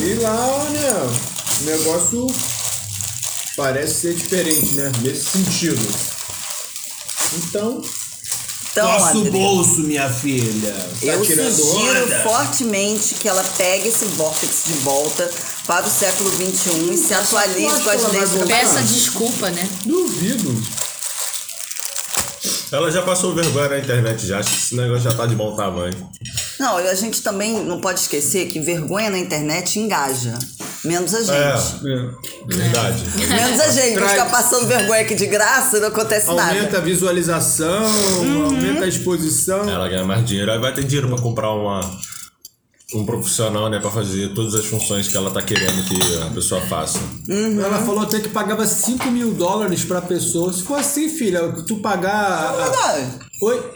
E 0.00 0.14
lá, 0.14 0.66
né? 0.70 1.20
O 1.60 1.64
negócio 1.64 2.26
parece 3.54 4.00
ser 4.00 4.14
diferente, 4.14 4.76
né? 4.76 4.90
Nesse 5.02 5.24
sentido. 5.26 5.86
Então, 7.36 7.82
Então, 8.70 8.88
nosso 8.92 9.18
Adri, 9.18 9.30
bolso, 9.30 9.80
minha 9.80 10.08
filha. 10.08 10.72
Tá 10.72 11.06
eu 11.06 11.22
sugiro 11.22 12.04
onda? 12.04 12.22
fortemente 12.22 13.14
que 13.16 13.28
ela 13.28 13.44
pegue 13.58 13.88
esse 13.88 14.06
vórtice 14.06 14.68
de 14.68 14.72
volta 14.78 15.30
para 15.66 15.86
o 15.86 15.90
século 15.90 16.30
XXI 16.30 16.92
e 16.92 16.96
se 16.96 17.14
atualize 17.14 17.82
com 17.82 17.90
as 17.90 18.12
leis 18.12 18.30
do. 18.30 18.46
Peça 18.46 18.82
desculpa, 18.82 19.50
né? 19.50 19.68
Duvido. 19.86 20.62
Ela 22.72 22.90
já 22.90 23.02
passou 23.02 23.34
vergonha 23.34 23.68
na 23.68 23.78
internet 23.78 24.26
já. 24.26 24.38
Acho 24.38 24.50
que 24.50 24.56
esse 24.56 24.74
negócio 24.76 25.02
já 25.02 25.12
tá 25.12 25.26
de 25.26 25.34
bom 25.34 25.54
tamanho. 25.54 25.94
Não, 26.58 26.80
e 26.80 26.88
a 26.88 26.94
gente 26.94 27.20
também 27.22 27.62
não 27.64 27.80
pode 27.80 28.00
esquecer 28.00 28.46
que 28.48 28.58
vergonha 28.60 29.10
na 29.10 29.18
internet 29.18 29.78
engaja. 29.78 30.38
Menos 30.84 31.14
a 31.14 31.20
gente. 31.20 31.86
É, 31.86 32.10
verdade. 32.56 33.04
Menos 33.28 33.60
a 33.60 33.68
gente, 33.70 33.94
Traz- 33.94 34.12
ficar 34.12 34.24
passando 34.30 34.66
vergonha 34.66 35.02
aqui 35.02 35.14
de 35.14 35.26
graça 35.26 35.78
não 35.78 35.88
acontece 35.88 36.28
Aumenta 36.28 36.54
nada. 36.62 36.78
a 36.78 36.80
visualização, 36.80 37.84
Uhum. 37.84 38.44
aumenta 38.46 38.84
a 38.84 38.88
exposição. 38.88 39.68
Ela 39.68 39.88
ganha 39.88 40.04
mais 40.04 40.24
dinheiro. 40.24 40.50
Aí 40.50 40.58
vai 40.58 40.74
ter 40.74 40.82
dinheiro 40.82 41.08
pra 41.08 41.18
comprar 41.18 41.52
uma, 41.52 41.80
um 42.94 43.04
profissional, 43.06 43.68
né? 43.70 43.78
Pra 43.78 43.90
fazer 43.90 44.34
todas 44.34 44.54
as 44.54 44.64
funções 44.66 45.08
que 45.08 45.16
ela 45.16 45.30
tá 45.30 45.40
querendo 45.42 45.84
que 45.84 46.22
a 46.22 46.30
pessoa 46.30 46.60
faça. 46.62 46.98
Ela 47.28 47.78
falou 47.82 48.00
até 48.02 48.20
que 48.20 48.28
pagava 48.28 48.66
5 48.66 49.10
mil 49.10 49.32
dólares 49.34 49.84
pra 49.84 50.00
pessoa. 50.00 50.52
Se 50.52 50.62
for 50.62 50.78
assim, 50.78 51.08
filha, 51.08 51.52
tu 51.66 51.76
pagar. 51.76 52.54
Verdade. 52.56 53.18
Oi? 53.42 53.70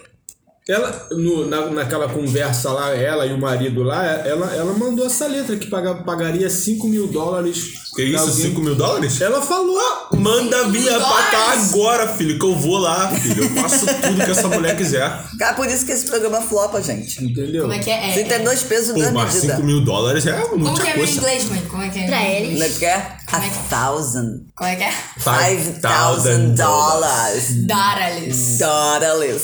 Ela, 0.68 1.06
no- 1.12 1.46
na, 1.46 1.70
naquela 1.70 2.08
conversa 2.08 2.72
lá, 2.72 2.90
ela 2.92 3.24
e 3.24 3.32
o 3.32 3.38
marido 3.40 3.84
lá, 3.84 4.04
ela, 4.04 4.52
ela 4.52 4.74
mandou 4.74 5.06
essa 5.06 5.26
letra 5.28 5.56
que 5.56 5.70
paga, 5.70 5.94
pagaria 6.02 6.50
5 6.50 6.88
mil 6.88 7.06
dólares. 7.06 7.85
Que 7.96 8.02
isso? 8.04 8.18
alguém. 8.24 8.34
5 8.50 8.60
mil 8.60 8.74
dólares? 8.74 9.20
Ela 9.20 9.42
falou. 9.42 9.76
Manda 10.12 10.68
vir 10.68 10.84
pra 10.84 10.98
cá 11.00 11.30
dólares? 11.46 11.70
agora, 11.74 12.08
filho, 12.08 12.38
que 12.38 12.44
eu 12.44 12.54
vou 12.56 12.78
lá, 12.78 13.08
filho. 13.10 13.44
Eu 13.44 13.62
faço 13.62 13.86
tudo 13.86 14.24
que 14.24 14.30
essa 14.30 14.48
mulher 14.48 14.76
quiser. 14.76 15.10
Cara, 15.38 15.54
por 15.54 15.66
isso 15.66 15.84
que 15.84 15.92
esse 15.92 16.06
programa 16.06 16.40
flopa, 16.40 16.80
gente. 16.82 17.24
Entendeu? 17.24 17.62
Como 17.62 17.72
é 17.74 17.78
que 17.78 17.90
é? 17.90 18.12
Você 18.12 18.24
tem 18.24 18.44
dois 18.44 18.62
pesos 18.62 18.88
Pô, 18.92 19.00
duas 19.00 19.12
mas 19.12 19.32
5 19.32 19.46
medidas. 19.46 19.64
mil 19.64 19.84
dólares 19.84 20.26
é 20.26 20.32
Como 20.32 20.74
que 20.74 20.82
é 20.82 20.84
meu 20.84 20.96
coisa. 20.98 21.12
inglês, 21.12 21.44
mãe? 21.44 21.62
Como 21.68 21.82
é 21.82 21.88
que 21.88 21.98
é? 21.98 22.06
Pra 22.06 22.22
eles. 22.28 22.58
Não 22.58 22.78
quer? 22.78 23.16
A 23.32 23.40
thousand. 23.68 24.40
Como 24.54 24.70
é 24.70 24.76
que 24.76 24.84
é? 24.84 24.92
Five 25.18 25.80
thousand 25.80 26.54
dollars. 26.54 27.66
Dólares. 27.66 28.60
Hora 28.62 29.12
ali. 29.12 29.36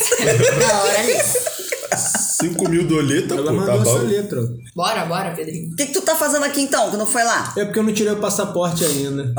5 2.43 2.69
mil 2.69 2.85
doleta, 2.87 3.35
Ela 3.35 3.45
pô, 3.51 3.53
mandou 3.53 3.67
tá 3.77 3.83
essa 3.91 3.99
bom. 3.99 4.07
letra. 4.07 4.41
Bora, 4.75 5.05
bora, 5.07 5.31
Pedrinho. 5.31 5.73
O 5.73 5.77
que, 5.77 5.87
que 5.87 5.93
tu 5.93 6.03
tá 6.03 6.15
fazendo 6.15 6.45
aqui 6.45 6.61
então, 6.61 6.91
que 6.91 6.97
não 6.97 7.07
foi 7.07 7.23
lá? 7.25 7.53
É 7.57 7.65
porque 7.65 7.79
eu 7.79 7.83
não 7.83 7.93
tirei 7.93 8.13
o 8.13 8.17
passaporte 8.17 8.85
ainda. 8.85 9.33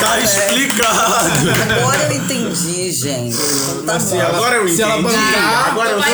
Tá 0.00 0.18
explicado. 0.18 1.50
Agora 1.78 2.02
eu 2.04 2.12
entendi, 2.16 2.90
gente. 2.92 3.36
Então 3.36 3.84
tá 3.86 3.98
bom. 3.98 4.20
Agora 4.20 4.56
eu 4.56 4.68
se 4.68 4.82
ela 4.82 4.98
entendi. 4.98 5.14
bancar, 5.16 5.68
Agora 5.70 5.90
eu 5.90 5.96
tô 5.96 6.02
vai, 6.02 6.12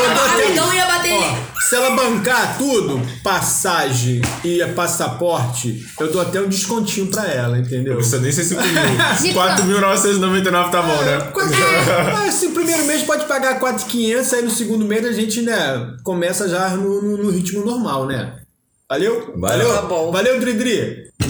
se 1.69 1.75
ela 1.75 1.91
bancar 1.91 2.57
tudo, 2.59 3.01
passagem 3.23 4.21
e 4.45 4.65
passaporte, 4.75 5.85
eu 5.99 6.11
dou 6.13 6.21
até 6.21 6.41
um 6.41 6.49
descontinho 6.49 7.07
pra 7.09 7.27
ela, 7.27 7.59
entendeu? 7.59 7.95
Não 7.95 7.97
precisa 7.97 8.21
nem 8.21 8.31
ser 8.33 8.45
5 8.45 8.63
mil. 8.63 9.35
4.999 9.35 10.71
tá 10.71 10.83
bom, 10.83 11.03
né? 11.03 11.33
Ah, 12.17 12.27
esse 12.29 12.49
primeiro 12.51 12.85
mês 12.85 13.03
pode 13.03 13.25
pagar 13.27 13.59
4,500, 13.59 14.33
aí 14.35 14.43
no 14.43 14.51
segundo 14.51 14.85
mês 14.85 15.05
a 15.05 15.13
gente, 15.13 15.43
né, 15.43 15.95
começa 16.05 16.49
já 16.49 16.71
no, 16.71 17.03
no- 17.03 17.17
no 17.25 17.31
ritmo 17.31 17.65
normal, 17.65 18.07
né? 18.07 18.35
Valeu? 18.89 19.35
Valeu. 19.37 19.75
Tá 19.75 19.83
bom. 19.83 20.13
Valeu, 20.13 20.39
Dridri. 20.39 21.07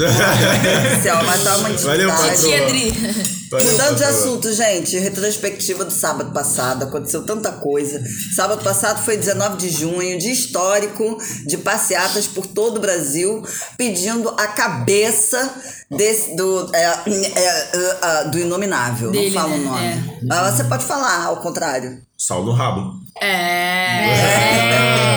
Mas 1.26 1.44
tá 1.44 1.56
Valeu, 1.56 2.10
patroa. 2.10 2.32
Tia 2.34 2.66
Dri. 2.66 2.90
Valeu, 2.90 3.35
Mudando 3.52 3.96
de 3.96 4.04
assunto, 4.04 4.52
gente, 4.52 4.98
retrospectiva 4.98 5.84
do 5.84 5.92
sábado 5.92 6.32
passado, 6.32 6.84
aconteceu 6.84 7.24
tanta 7.24 7.52
coisa. 7.52 8.02
Sábado 8.34 8.62
passado 8.62 9.04
foi 9.04 9.16
19 9.16 9.56
de 9.56 9.68
junho, 9.70 10.18
dia 10.18 10.32
histórico 10.32 11.16
de 11.46 11.56
passeatas 11.58 12.26
por 12.26 12.46
todo 12.46 12.78
o 12.78 12.80
Brasil, 12.80 13.42
pedindo 13.76 14.28
a 14.30 14.48
cabeça 14.48 15.54
desse, 15.90 16.34
do, 16.34 16.70
é, 16.74 16.84
é, 16.84 16.92
é, 17.06 17.98
é, 18.02 18.24
do 18.28 18.38
inominável. 18.38 19.10
Dele, 19.10 19.30
não 19.30 19.40
fala 19.40 19.54
o 19.54 19.58
né? 19.58 19.64
nome. 19.64 20.28
Ah, 20.30 20.50
Você 20.50 20.64
pode 20.64 20.84
falar 20.84 21.24
ao 21.24 21.36
contrário. 21.36 22.02
Sal 22.18 22.44
no 22.44 22.52
rabo. 22.52 22.94
É. 23.20 25.15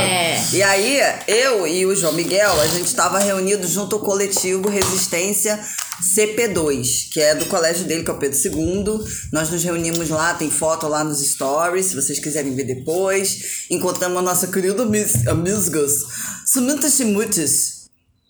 E 0.52 0.64
aí, 0.64 1.00
eu 1.28 1.68
e 1.68 1.86
o 1.86 1.96
João 1.96 2.14
Miguel, 2.14 2.60
a 2.60 2.68
gente 2.68 2.88
estava 2.88 3.20
reunidos 3.20 3.70
junto 3.70 3.96
ao 3.96 4.02
coletivo 4.02 4.68
Resistência 4.68 5.60
CP2, 6.02 7.10
que 7.12 7.20
é 7.20 7.36
do 7.36 7.46
colégio 7.46 7.86
dele, 7.86 8.04
que 8.04 8.10
é 8.10 8.14
o 8.14 8.18
Pedro 8.18 8.38
II. 8.40 9.08
Nós 9.32 9.50
nos 9.52 9.64
reunimos 9.64 10.10
lá, 10.10 10.34
tem 10.34 10.50
foto 10.50 10.88
lá 10.88 11.04
nos 11.04 11.20
stories, 11.24 11.88
se 11.88 11.96
vocês 11.96 12.20
quiserem 12.20 12.56
ver 12.56 12.64
depois. 12.64 13.66
Encontramos 13.70 14.18
a 14.18 14.22
nossa 14.24 14.48
querida 14.48 14.86
mis- 14.86 15.28
amigas, 15.28 16.04
Samantha 16.46 16.90
Chimutis. 16.90 17.86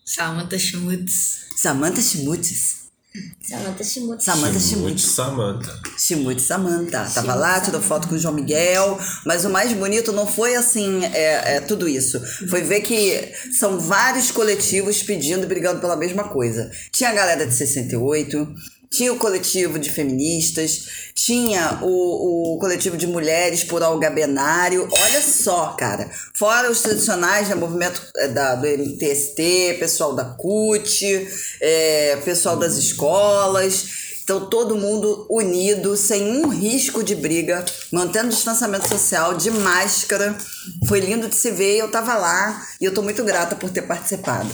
Samantha 0.05 0.59
Schmutz. 0.59 1.39
Samantha 1.55 2.01
Chimutis. 2.01 2.78
Samantha 3.41 3.83
Shimutsu. 3.83 4.25
Samantha 4.25 4.59
Chimutis. 4.59 4.77
Muito 4.77 5.01
Samanta. 5.01 5.79
Chimuti 5.97 6.41
Samanta. 6.41 7.09
Tava 7.13 7.33
lá, 7.33 7.59
tirou 7.59 7.81
foto 7.81 8.07
com 8.07 8.15
o 8.15 8.19
João 8.19 8.35
Miguel. 8.35 8.99
Mas 9.25 9.45
o 9.45 9.49
mais 9.49 9.73
bonito 9.73 10.11
não 10.11 10.27
foi 10.27 10.55
assim, 10.55 11.03
é, 11.05 11.55
é 11.55 11.61
tudo 11.61 11.89
isso. 11.89 12.21
Foi 12.47 12.61
ver 12.61 12.81
que 12.81 13.33
são 13.57 13.79
vários 13.79 14.29
coletivos 14.29 15.01
pedindo 15.01 15.43
e 15.43 15.47
brigando 15.47 15.81
pela 15.81 15.95
mesma 15.95 16.25
coisa. 16.25 16.69
Tinha 16.91 17.09
a 17.09 17.13
galera 17.13 17.47
de 17.47 17.53
68. 17.53 18.47
Tinha 18.91 19.13
o 19.13 19.17
coletivo 19.17 19.77
de 19.77 19.89
feministas, 19.89 21.11
tinha 21.13 21.79
o, 21.83 22.55
o 22.55 22.59
coletivo 22.59 22.97
de 22.97 23.05
mulheres 23.05 23.63
por 23.63 23.83
algabenário. 23.83 24.87
Olha 24.91 25.21
só, 25.21 25.75
cara. 25.77 26.09
Fora 26.33 26.71
os 26.71 26.81
tradicionais, 26.81 27.49
né? 27.49 27.55
Movimento 27.55 28.01
eh, 28.17 28.27
da, 28.29 28.55
do 28.55 28.65
MTST, 28.65 29.77
pessoal 29.79 30.15
da 30.15 30.25
CUT, 30.25 31.27
eh, 31.61 32.17
pessoal 32.25 32.57
das 32.57 32.77
escolas. 32.77 34.09
Então, 34.29 34.47
todo 34.47 34.75
mundo 34.75 35.25
unido, 35.27 35.97
sem 35.97 36.37
um 36.37 36.49
risco 36.49 37.03
de 37.03 37.15
briga, 37.15 37.65
mantendo 37.91 38.29
distanciamento 38.29 38.87
social, 38.87 39.33
de 39.33 39.49
máscara. 39.49 40.37
Foi 40.87 40.99
lindo 40.99 41.27
de 41.27 41.35
se 41.35 41.49
ver, 41.49 41.77
eu 41.77 41.89
tava 41.89 42.13
lá 42.15 42.63
e 42.79 42.85
eu 42.85 42.93
tô 42.93 43.01
muito 43.01 43.23
grata 43.23 43.55
por 43.55 43.71
ter 43.71 43.81
participado. 43.81 44.49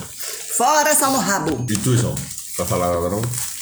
Fora 0.56 0.96
sal 0.96 1.12
no 1.12 1.20
rabo! 1.20 1.66
E 1.70 1.78
tu, 1.78 1.98
João? 1.98 2.16
Pra 2.56 2.66
falar 2.66 2.94
nada 2.94 3.10
não? 3.10 3.55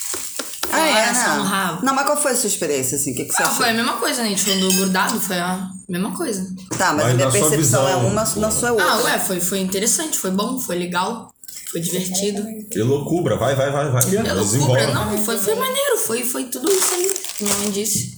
No 1.38 1.44
rabo. 1.44 1.86
Não, 1.86 1.94
mas 1.94 2.06
qual 2.06 2.18
foi 2.22 2.32
a 2.32 2.36
sua 2.36 2.48
experiência, 2.48 2.96
assim? 2.98 3.12
O 3.12 3.16
que, 3.16 3.26
que 3.26 3.34
você 3.34 3.44
Ah, 3.44 3.46
achou? 3.48 3.58
foi 3.58 3.70
a 3.70 3.74
mesma 3.74 3.94
coisa, 3.94 4.22
né? 4.22 4.28
A 4.28 4.30
gente 4.30 4.44
falou 4.44 4.70
do 4.72 4.78
grudado, 4.78 5.20
foi 5.22 5.40
a 5.40 5.70
mesma 5.90 6.16
coisa. 6.16 6.48
Tá, 6.78 6.94
mas, 6.94 7.04
Mas 7.04 7.12
a 7.12 7.14
minha 7.16 7.32
percepção 7.32 7.88
é 7.88 7.96
uma, 7.96 8.24
na 8.36 8.52
sua 8.52 8.70
é 8.70 8.72
outra. 8.72 8.88
Ah, 8.92 9.04
ué, 9.04 9.20
foi, 9.20 9.40
foi 9.40 9.60
interessante, 9.60 10.18
foi 10.18 10.32
bom, 10.32 10.60
foi 10.60 10.76
legal, 10.78 11.34
foi 11.72 11.82
divertido. 11.82 12.44
Que 12.72 12.82
loucura. 12.82 13.38
Vai, 13.38 13.56
vai, 13.56 13.72
vai, 13.72 13.90
vai. 13.90 14.04
É 14.16 14.34
loucura, 14.34 14.94
não, 14.94 15.18
foi, 15.18 15.38
foi 15.38 15.56
maneiro, 15.56 15.98
foi, 15.98 16.24
foi 16.24 16.44
tudo 16.46 16.72
isso 16.72 16.94
aí, 16.94 17.14
que 17.38 17.44
minha 17.44 17.56
mãe 17.58 17.72
disse. 17.72 18.16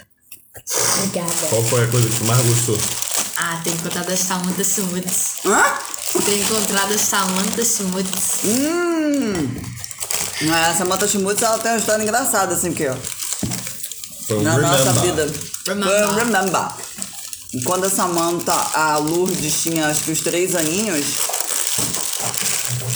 Obrigada. 0.98 1.32
Qual 1.50 1.64
foi 1.64 1.84
a 1.84 1.88
coisa 1.88 2.08
que 2.10 2.24
mais 2.24 2.42
gostou? 2.46 2.78
Ah, 3.38 3.60
tem 3.64 3.74
encontrado 3.74 4.10
a 4.10 4.16
Samantha 4.16 4.64
Schmutz. 4.64 5.36
Hã? 5.46 5.64
Tem 6.24 6.40
encontrado 6.42 6.94
a 6.94 6.98
Samantha 6.98 7.66
Schmutz. 7.66 8.40
Hum! 8.46 9.48
Essa 10.42 10.80
Samantha 10.80 11.08
Schmutz, 11.08 11.42
ela 11.42 11.58
tem 11.60 11.72
uma 11.72 11.78
história 11.78 12.04
engraçada, 12.04 12.54
assim, 12.54 12.74
que 12.74 12.88
ó, 12.88 12.96
Foi 14.28 14.38
um 14.38 14.42
na 14.44 14.58
nossa 14.58 14.92
remember. 14.92 15.02
vida. 15.28 15.40
Remember. 15.68 15.98
Foi 15.98 16.08
um 16.08 16.14
remember. 16.16 16.68
Quando 17.64 17.86
a 17.86 17.90
Samantha, 17.90 18.52
a 18.54 18.98
Lourdes 18.98 19.62
tinha 19.64 19.88
acho 19.88 20.04
que 20.04 20.12
os 20.12 20.20
três 20.20 20.56
aninhos, 20.56 21.06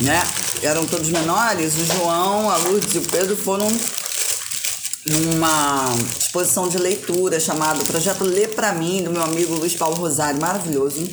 né? 0.01 0.21
Eram 0.61 0.85
todos 0.85 1.07
menores, 1.09 1.75
o 1.77 1.85
João, 1.85 2.49
a 2.49 2.57
Lourdes 2.57 2.93
e 2.93 2.97
o 2.97 3.01
Pedro 3.03 3.37
foram 3.37 3.67
numa 5.05 5.85
exposição 6.19 6.67
de 6.67 6.77
leitura 6.77 7.39
chamada 7.39 7.83
Projeto 7.85 8.25
Lê 8.25 8.47
Pra 8.49 8.73
Mim, 8.73 9.01
do 9.03 9.11
meu 9.11 9.23
amigo 9.23 9.55
Luiz 9.55 9.73
Paulo 9.75 9.95
Rosário, 9.95 10.41
maravilhoso. 10.41 11.07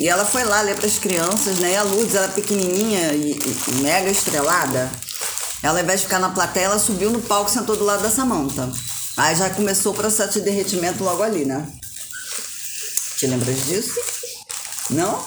E 0.00 0.08
ela 0.08 0.24
foi 0.24 0.42
lá 0.42 0.60
ler 0.62 0.74
para 0.74 0.86
as 0.86 0.98
crianças, 0.98 1.58
né? 1.58 1.72
E 1.72 1.76
a 1.76 1.82
Lourdes 1.84 2.16
era 2.16 2.26
pequenininha 2.28 3.12
e- 3.12 3.38
e 3.68 3.74
mega 3.80 4.10
estrelada. 4.10 4.90
Ela, 5.62 5.78
ao 5.78 5.84
invés 5.84 6.00
de 6.00 6.06
ficar 6.06 6.18
na 6.18 6.30
plateia, 6.30 6.64
ela 6.64 6.78
subiu 6.78 7.10
no 7.10 7.20
palco 7.20 7.50
e 7.50 7.52
sentou 7.52 7.76
do 7.76 7.84
lado 7.84 8.02
da 8.02 8.10
Samantha. 8.10 8.68
Aí 9.16 9.34
já 9.36 9.50
começou 9.50 9.92
o 9.92 9.96
processo 9.96 10.34
de 10.34 10.40
derretimento 10.40 11.04
logo 11.04 11.22
ali, 11.22 11.44
né? 11.44 11.66
Te 13.18 13.26
lembras 13.26 13.66
disso? 13.66 13.94
Não? 14.90 15.24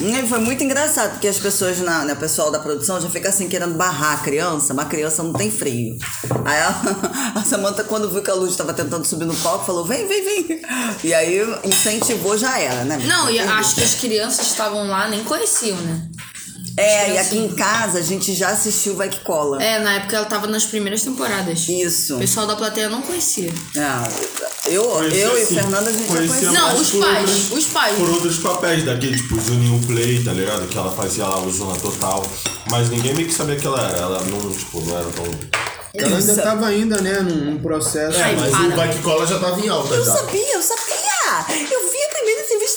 E 0.00 0.26
foi 0.26 0.38
muito 0.38 0.64
engraçado, 0.64 1.12
porque 1.12 1.28
as 1.28 1.36
pessoas, 1.36 1.78
na, 1.78 2.04
né, 2.04 2.14
o 2.14 2.16
pessoal 2.16 2.50
da 2.50 2.58
produção 2.58 3.00
já 3.00 3.08
fica 3.08 3.28
assim 3.28 3.48
querendo 3.48 3.74
barrar 3.74 4.14
a 4.14 4.16
criança, 4.16 4.72
mas 4.74 4.86
a 4.86 4.88
criança 4.88 5.22
não 5.22 5.32
tem 5.32 5.50
freio. 5.50 5.96
Aí 6.44 6.58
a, 6.58 7.36
a 7.38 7.44
Samanta, 7.44 7.84
quando 7.84 8.10
viu 8.10 8.22
que 8.22 8.30
a 8.30 8.34
Luz 8.34 8.50
estava 8.52 8.72
tentando 8.72 9.04
subir 9.04 9.26
no 9.26 9.36
palco, 9.36 9.64
falou: 9.64 9.84
vem, 9.84 10.08
vem, 10.08 10.24
vem. 10.24 10.62
E 11.04 11.14
aí 11.14 11.40
incentivou, 11.62 12.36
já 12.36 12.58
era, 12.58 12.84
né? 12.84 12.96
Não, 13.06 13.30
e 13.30 13.38
acho 13.38 13.74
que 13.76 13.84
as 13.84 13.94
crianças 13.94 14.46
estavam 14.46 14.88
lá, 14.88 15.08
nem 15.08 15.22
conheciam, 15.22 15.76
né? 15.76 16.08
É, 16.76 17.12
e 17.14 17.18
aqui 17.18 17.36
em 17.38 17.48
casa 17.54 17.98
a 17.98 18.02
gente 18.02 18.34
já 18.34 18.48
assistiu 18.48 18.96
Vai 18.96 19.08
Que 19.08 19.20
Cola. 19.20 19.62
É, 19.62 19.78
na 19.78 19.94
época 19.94 20.16
ela 20.16 20.24
tava 20.26 20.46
nas 20.46 20.64
primeiras 20.64 21.02
temporadas. 21.02 21.68
Isso. 21.68 22.16
O 22.16 22.18
pessoal 22.18 22.46
da 22.46 22.56
plateia 22.56 22.88
não 22.88 23.02
conhecia. 23.02 23.52
É, 23.76 24.72
eu, 24.74 24.82
eu 25.04 25.38
e. 25.42 25.44
Fernanda 25.46 25.90
a 25.90 25.92
gente 25.92 26.08
já 26.08 26.14
Conhecia 26.14 26.48
conhecia. 26.48 26.52
Não, 26.52 26.74
os 26.80 26.90
por 26.90 27.00
pais, 27.00 27.18
outros- 27.30 27.52
os 27.52 27.64
pais. 27.66 27.96
Por 27.96 28.10
outros 28.10 28.38
papéis 28.38 28.84
daquele, 28.84 29.16
tipo, 29.16 29.38
Juninho 29.40 29.80
Play, 29.86 30.22
tá 30.24 30.32
ligado? 30.32 30.66
Que 30.68 30.78
ela 30.78 30.90
fazia 30.92 31.26
lá 31.26 31.38
o 31.40 31.50
Zona 31.52 31.78
Total. 31.78 32.24
Mas 32.70 32.88
ninguém 32.88 33.14
meio 33.14 33.28
que 33.28 33.34
sabia 33.34 33.56
que 33.56 33.66
ela 33.66 33.80
era. 33.88 33.98
Ela 33.98 34.22
não, 34.24 34.50
tipo, 34.52 34.80
não 34.80 34.96
era 34.98 35.08
tão. 35.10 35.24
Ela 35.94 36.16
ainda 36.16 36.36
tava 36.42 36.66
ainda, 36.68 37.00
né, 37.02 37.20
num, 37.20 37.52
num 37.52 37.58
processo. 37.58 38.18
Ai, 38.18 38.34
Mas 38.34 38.50
para. 38.50 38.62
o 38.68 38.76
Vai 38.76 38.88
Que 38.94 38.98
Cola 39.02 39.26
já 39.26 39.38
tava 39.38 39.60
em 39.60 39.68
alta 39.68 39.94
Eu 39.94 40.02
já. 40.02 40.12
sabia, 40.16 40.54
eu 40.54 40.62
sabia! 40.62 40.92
Eu 41.70 41.90
vi 41.90 41.98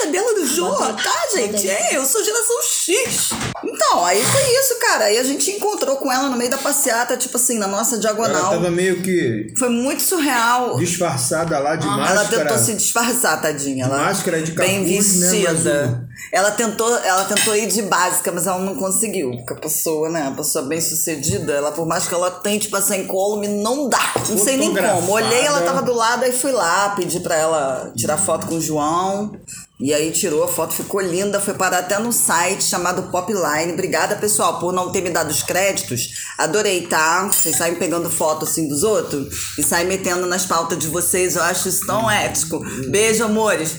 dela 0.08 0.34
do 0.36 0.46
Jô, 0.46 0.70
tá, 0.76 1.28
gente? 1.34 1.70
É, 1.70 1.96
eu 1.98 2.06
sou 2.06 2.24
geração 2.24 2.62
X. 2.64 3.30
Então, 3.64 4.06
aí 4.06 4.24
foi 4.24 4.42
isso, 4.60 4.76
cara. 4.80 5.06
Aí 5.06 5.18
a 5.18 5.24
gente 5.24 5.52
encontrou 5.52 5.96
com 5.98 6.12
ela 6.12 6.30
no 6.30 6.38
meio 6.38 6.50
da 6.50 6.58
passeata, 6.58 7.18
tipo 7.18 7.38
assim, 7.38 7.58
na 7.58 7.68
nossa 7.68 7.96
Ela 7.96 8.02
diagonal. 8.02 8.52
tava 8.52 8.72
meio 8.72 9.02
que 9.02 9.54
Foi 9.58 9.70
muito 9.70 10.02
surreal. 10.02 10.78
disfarçada 10.78 11.58
lá 11.60 11.76
de 11.76 11.86
Ela 11.88 11.98
máscara. 11.98 12.28
tentou 12.46 12.58
se 12.58 12.74
disfarçar, 12.76 13.42
tadinha. 13.42 13.86
Ela 13.86 13.98
Máscara 13.98 14.42
de 14.42 14.52
bem 14.52 14.84
capuz, 14.86 15.16
né, 15.20 15.30
vestida. 15.30 16.08
Ela 16.32 16.52
tentou, 16.52 16.96
ela 16.98 17.26
tentou 17.26 17.56
ir 17.56 17.68
de 17.68 17.82
básica, 17.84 18.32
mas 18.32 18.48
ela 18.48 18.60
não 18.60 18.76
conseguiu. 18.76 19.32
Porque 19.32 19.54
a 19.54 19.58
pessoa, 19.58 20.10
né? 20.10 20.28
A 20.28 20.32
pessoa 20.32 20.66
bem 20.66 20.80
sucedida, 20.82 21.52
ela, 21.54 21.72
por 21.72 21.86
mais 21.86 22.08
que 22.08 22.14
ela 22.14 22.32
tente 22.32 22.68
passar 22.70 22.98
incólume, 22.98 23.48
não 23.48 23.88
dá. 23.90 24.14
Não 24.30 24.38
sei 24.38 24.58
nem 24.58 24.74
como. 24.74 25.12
Olhei, 25.12 25.46
ela 25.46 25.62
tava 25.62 25.82
do 25.82 25.94
lado, 25.94 26.24
aí 26.24 26.32
fui 26.32 26.52
lá, 26.52 26.90
pedi 26.96 27.20
pra 27.20 27.36
ela 27.36 27.92
tirar 27.96 28.18
foto 28.18 28.48
com 28.48 28.56
o 28.56 28.62
João. 28.62 29.34
E 29.78 29.94
aí 29.94 30.10
tirou 30.12 30.42
a 30.42 30.48
foto, 30.48 30.74
ficou 30.74 31.02
linda, 31.02 31.40
foi 31.42 31.54
parar 31.54 31.80
até 31.80 32.00
no 32.00 32.14
site 32.14 32.64
chamado 32.64 33.12
Popline. 33.12 33.74
Obrigada, 33.74 34.16
pessoal, 34.16 34.58
por 34.58 34.72
não 34.72 34.90
ter 34.90 35.02
me 35.02 35.10
dado 35.10 35.30
os 35.30 35.44
créditos. 35.44 36.26
Adorei, 36.38 36.88
tá? 36.88 37.28
Vocês 37.28 37.58
saem 37.58 37.76
pegando 37.76 38.10
foto 38.10 38.46
assim 38.46 38.70
dos 38.70 38.84
outros 38.84 39.54
e 39.58 39.64
saem 39.64 39.86
metendo 39.86 40.26
nas 40.28 40.46
pautas 40.46 40.80
de 40.80 40.88
vocês. 40.88 41.36
Eu 41.36 41.44
acho 41.44 41.68
isso 41.68 41.86
tão 41.86 42.10
ético. 42.10 42.60
Beijo, 42.90 43.26
amores. 43.26 43.78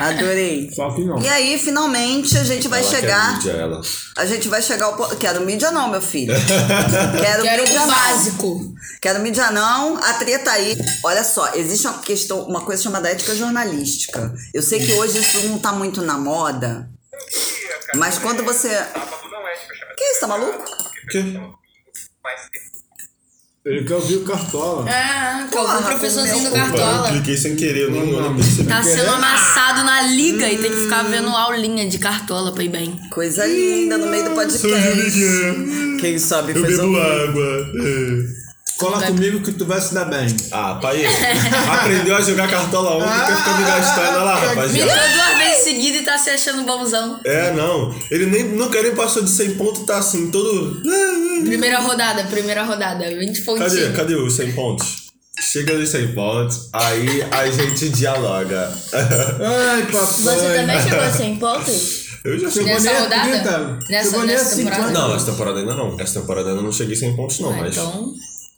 Adorei. 0.00 0.70
Só 0.74 0.90
que 0.90 1.02
não. 1.04 1.20
E 1.20 1.28
aí, 1.28 1.58
finalmente, 1.58 2.36
a 2.38 2.42
gente 2.42 2.66
vai 2.68 2.80
Ela 2.80 2.90
quer 2.90 2.96
chegar. 3.00 3.32
mídia, 3.34 3.50
ela. 3.52 3.80
A 4.16 4.26
gente 4.26 4.48
vai 4.48 4.62
chegar 4.62 4.86
ao. 4.86 5.16
Quero 5.16 5.44
mídia, 5.44 5.70
não, 5.70 5.88
meu 5.90 6.00
filho. 6.00 6.32
Quero, 7.20 7.42
Quero 7.42 7.62
mídia, 7.62 7.82
o 7.82 7.86
não. 7.86 7.94
básico. 7.94 8.74
Quero 9.00 9.20
mídia 9.20 9.50
não, 9.50 9.96
a 9.98 10.14
treta 10.14 10.50
aí. 10.50 10.76
Olha 11.04 11.22
só, 11.22 11.54
existe 11.54 11.86
uma 11.86 11.98
questão, 11.98 12.42
uma 12.44 12.62
coisa 12.62 12.82
chamada 12.82 13.10
ética 13.10 13.34
jornalística. 13.34 14.34
Eu 14.54 14.62
sei 14.62 14.84
que 14.84 14.92
hoje 14.94 15.18
isso 15.18 15.46
não 15.48 15.58
tá 15.58 15.72
muito 15.72 16.02
na 16.02 16.16
moda, 16.18 16.88
mas 17.94 18.18
quando 18.18 18.42
você. 18.42 18.68
Que 19.96 20.04
isso, 20.04 20.20
tá 20.20 20.26
maluco? 20.26 20.64
Que? 21.10 21.40
Ele 23.64 23.84
quer 23.84 23.94
ouvir 23.94 24.16
o 24.16 24.24
Cartola. 24.24 24.88
É, 24.90 25.46
que 25.48 25.54
eu 25.56 25.60
Porra, 25.60 25.76
vi 25.78 25.82
o 25.82 25.86
professorzinho 25.88 26.44
do 26.44 26.50
meu- 26.56 26.64
Eu 26.66 26.72
Cartola. 26.72 27.10
cliquei 27.10 27.36
sem 27.36 27.56
querer, 27.56 27.82
eu 27.90 27.94
eu 27.94 28.22
nem 28.22 28.34
percebi. 28.36 28.68
Tá 28.68 28.82
sendo 28.82 29.10
amassado 29.10 29.84
na 29.84 30.00
liga 30.02 30.48
e 30.50 30.56
tem 30.56 30.70
que 30.70 30.82
ficar 30.84 31.02
vendo 31.02 31.28
aulinha 31.28 31.86
de 31.86 31.98
Cartola 31.98 32.52
pra 32.52 32.64
ir 32.64 32.70
bem. 32.70 32.98
Coisa 33.10 33.44
linda 33.44 33.98
no 33.98 34.06
meio 34.06 34.24
do 34.24 34.30
podcast. 34.30 35.20
Quem 36.00 36.18
sabe 36.18 36.52
Eu 36.56 36.62
fez 36.64 36.78
bebo 36.78 36.96
água. 36.98 37.70
É. 37.84 38.49
Cola 38.80 39.02
comigo 39.06 39.40
que 39.42 39.52
tu 39.52 39.64
vai 39.66 39.80
se 39.80 39.94
dar 39.94 40.06
bem. 40.06 40.26
Ah, 40.50 40.78
pai, 40.80 41.04
aprendeu 41.80 42.16
a 42.16 42.20
jogar 42.20 42.48
cartola 42.50 42.96
ontem, 42.96 43.26
quer 43.26 43.36
ficar 43.36 43.58
me 43.58 43.64
gastando 43.66 44.08
olha 44.08 44.22
lá, 44.24 44.40
Me 44.40 44.46
rapaziada. 44.48 44.92
deu 44.92 45.12
duas 45.12 45.38
vezes 45.38 45.64
seguidas 45.64 46.00
e 46.00 46.04
tá 46.04 46.18
se 46.18 46.30
achando 46.30 46.62
bonzão. 46.64 47.20
É, 47.24 47.52
não. 47.52 47.94
Ele 48.10 48.26
nem, 48.26 48.44
nunca 48.44 48.82
nem 48.82 48.94
passou 48.94 49.22
de 49.22 49.30
100 49.30 49.54
pontos 49.56 49.82
e 49.82 49.86
tá 49.86 49.98
assim, 49.98 50.30
todo. 50.30 50.80
Primeira 51.44 51.78
rodada, 51.80 52.24
primeira 52.24 52.62
rodada, 52.64 53.04
20 53.08 53.42
pontinhos. 53.42 53.72
Cadê? 53.74 53.92
Cadê 53.92 54.14
os 54.16 54.34
100 54.34 54.52
pontos? 54.52 55.00
Chega 55.40 55.72
nos 55.74 55.88
100 55.88 56.08
pontos, 56.12 56.68
aí 56.72 57.22
a 57.30 57.50
gente 57.50 57.88
dialoga. 57.90 58.70
Ai, 58.92 59.82
papai. 59.84 60.06
Você 60.06 60.54
também 60.56 60.82
chegou 60.82 61.00
a 61.00 61.10
100 61.10 61.36
pontos? 61.40 62.10
Eu 62.22 62.38
já 62.38 62.50
Chegou 62.50 62.52
cheguei. 62.52 62.74
Nessa 62.74 62.92
nem 62.92 63.00
rodada? 63.00 63.22
30. 63.30 63.78
Nessa- 63.88 64.10
Chegou 64.10 64.26
nessa 64.26 64.56
temporada? 64.56 64.82
50. 64.88 64.98
Não, 65.00 65.14
essa 65.16 65.24
temporada 65.26 65.58
ainda 65.60 65.74
não. 65.74 65.96
Essa 65.98 66.20
temporada 66.20 66.50
ainda 66.50 66.60
não 66.62 66.70
cheguei 66.72 66.94
100 66.94 67.16
pontos, 67.16 67.40
não, 67.40 67.50
Ah, 67.50 67.56
mas. 67.56 67.74
Então, 67.74 68.12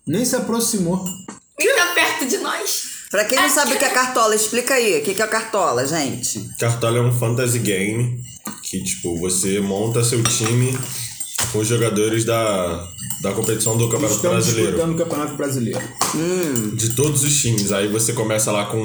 Nem 0.06 0.24
se 0.24 0.34
aproximou. 0.36 1.04
quem 1.58 1.76
tá 1.76 1.86
perto 1.94 2.26
de 2.26 2.38
nós? 2.38 2.82
Pra 3.10 3.24
quem 3.26 3.38
não 3.38 3.48
sabe 3.50 3.74
o 3.74 3.78
que 3.78 3.84
é 3.84 3.90
cartola, 3.90 4.34
explica 4.34 4.74
aí. 4.74 5.00
O 5.00 5.02
que 5.02 5.20
é 5.22 5.26
cartola, 5.26 5.86
gente? 5.86 6.48
Cartola 6.58 6.98
é 6.98 7.00
um 7.02 7.12
fantasy 7.12 7.58
game 7.58 8.18
que, 8.62 8.82
tipo, 8.82 9.18
você 9.20 9.60
monta 9.60 10.02
seu 10.02 10.22
time 10.22 10.76
com 11.52 11.58
os 11.58 11.68
jogadores 11.68 12.24
da, 12.24 12.88
da 13.22 13.32
competição 13.32 13.76
do 13.76 13.84
Campeonato 13.90 14.14
Estamos 14.14 14.36
Brasileiro. 14.46 14.70
disputando 14.72 14.94
o 14.94 14.98
Campeonato 15.04 15.34
Brasileiro. 15.36 15.80
De 16.74 16.90
todos 16.94 17.22
os 17.22 17.40
times. 17.42 17.70
Aí 17.70 17.86
você 17.88 18.14
começa 18.14 18.50
lá 18.50 18.64
com 18.64 18.82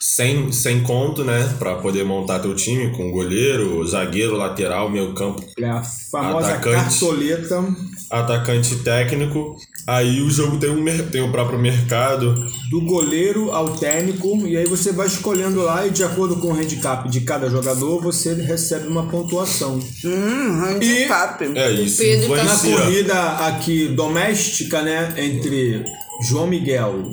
100, 0.00 0.50
100 0.50 0.82
conto, 0.82 1.22
né? 1.24 1.54
Pra 1.58 1.76
poder 1.76 2.04
montar 2.04 2.40
teu 2.40 2.54
time 2.54 2.90
com 2.96 3.12
goleiro, 3.12 3.86
zagueiro, 3.86 4.36
lateral, 4.36 4.90
meio 4.90 5.14
campo, 5.14 5.44
É 5.58 5.68
a 5.70 5.82
famosa 5.82 6.48
Atacante. 6.48 6.76
cartoleta. 6.98 7.64
atacante 8.10 8.74
técnico. 8.76 9.56
Aí 9.86 10.20
o 10.20 10.28
jogo 10.28 10.58
tem, 10.58 10.70
um, 10.70 10.84
tem 11.10 11.22
o 11.22 11.30
próprio 11.30 11.58
mercado. 11.58 12.34
do 12.68 12.80
goleiro 12.80 13.52
ao 13.52 13.76
técnico 13.76 14.44
e 14.46 14.56
aí 14.56 14.66
você 14.66 14.90
vai 14.90 15.06
escolhendo 15.06 15.62
lá 15.62 15.86
e 15.86 15.90
de 15.90 16.02
acordo 16.02 16.36
com 16.36 16.48
o 16.48 16.52
handicap 16.52 17.08
de 17.08 17.20
cada 17.20 17.48
jogador 17.48 18.02
você 18.02 18.34
recebe 18.34 18.88
uma 18.88 19.06
pontuação. 19.06 19.78
Hum, 20.04 20.64
handicap. 20.64 21.44
É 21.54 21.70
isso. 21.70 21.98
Pedro 21.98 22.34
tá 22.34 22.44
Na 22.44 22.56
corrida 22.56 23.30
aqui 23.46 23.88
doméstica, 23.88 24.82
né, 24.82 25.14
entre 25.16 25.84
João 26.28 26.48
Miguel 26.48 27.12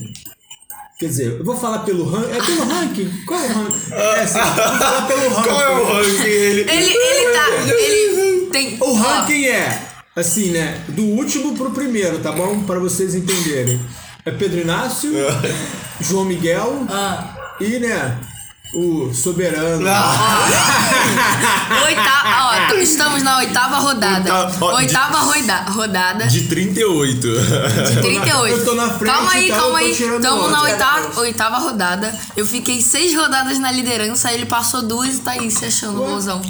Quer 1.00 1.08
dizer, 1.08 1.38
eu 1.38 1.44
vou 1.44 1.58
falar 1.58 1.80
pelo 1.80 2.06
ranking. 2.06 2.32
É 2.32 2.42
pelo 2.42 2.64
ranking? 2.64 3.12
Qual 3.26 3.40
é 3.40 3.48
o 3.48 3.54
ranking? 3.54 3.94
É, 3.94 4.20
assim, 4.22 4.40
vou 4.40 4.78
falar 4.78 5.08
pelo 5.08 5.30
ranking. 5.30 5.50
Qual 5.50 5.62
é 5.62 5.70
o 5.70 5.86
ranking? 5.86 6.24
Ele, 6.24 6.62
Ele, 6.62 6.94
ele 6.94 7.34
tá. 7.34 7.74
Ele 7.74 8.46
tem. 8.52 8.78
O 8.80 8.86
ó, 8.86 8.94
ranking 8.94 9.46
é, 9.46 9.82
assim, 10.16 10.52
né? 10.52 10.82
Do 10.90 11.04
último 11.04 11.56
pro 11.56 11.72
primeiro, 11.72 12.20
tá 12.20 12.32
bom? 12.32 12.64
Para 12.64 12.80
vocês 12.80 13.16
entenderem. 13.16 13.80
É 14.26 14.32
Pedro 14.32 14.60
Inácio, 14.62 15.12
João 16.00 16.24
Miguel 16.26 16.86
Ah. 16.90 17.36
e, 17.60 17.80
né? 17.80 18.18
O 18.76 19.14
Soberano. 19.14 19.86
Oitava, 21.86 22.72
ó, 22.72 22.74
estamos 22.76 23.22
na 23.22 23.38
oitava 23.38 23.78
rodada. 23.78 24.34
Oitava- 24.34 24.66
ó, 24.66 24.76
Oitava 24.78 25.18
roida, 25.20 25.56
rodada. 25.70 26.26
de 26.28 26.42
38. 26.48 27.28
De 27.28 28.02
38. 28.02 28.56
Eu 28.58 28.66
tô 28.66 28.74
na 28.76 28.90
frente, 28.90 29.14
calma 29.14 29.32
aí, 29.32 29.46
então 29.46 29.60
calma 29.60 29.80
tô 29.80 29.86
aí. 29.86 29.96
tirando 29.96 30.24
Estamos 30.24 30.52
na 30.52 30.58
outra. 30.60 30.72
oitava, 30.74 31.20
oitava 31.22 31.58
rodada. 31.60 32.16
Eu 32.36 32.46
fiquei 32.48 32.82
seis 32.82 33.16
rodadas 33.16 33.60
na 33.60 33.72
liderança, 33.72 34.30
aí 34.30 34.36
ele 34.36 34.46
passou 34.48 34.82
duas 34.82 35.16
e 35.18 35.20
tá 35.20 35.32
aí 35.32 35.52
se 35.52 35.66
achando 35.66 35.98
golzão. 36.00 36.42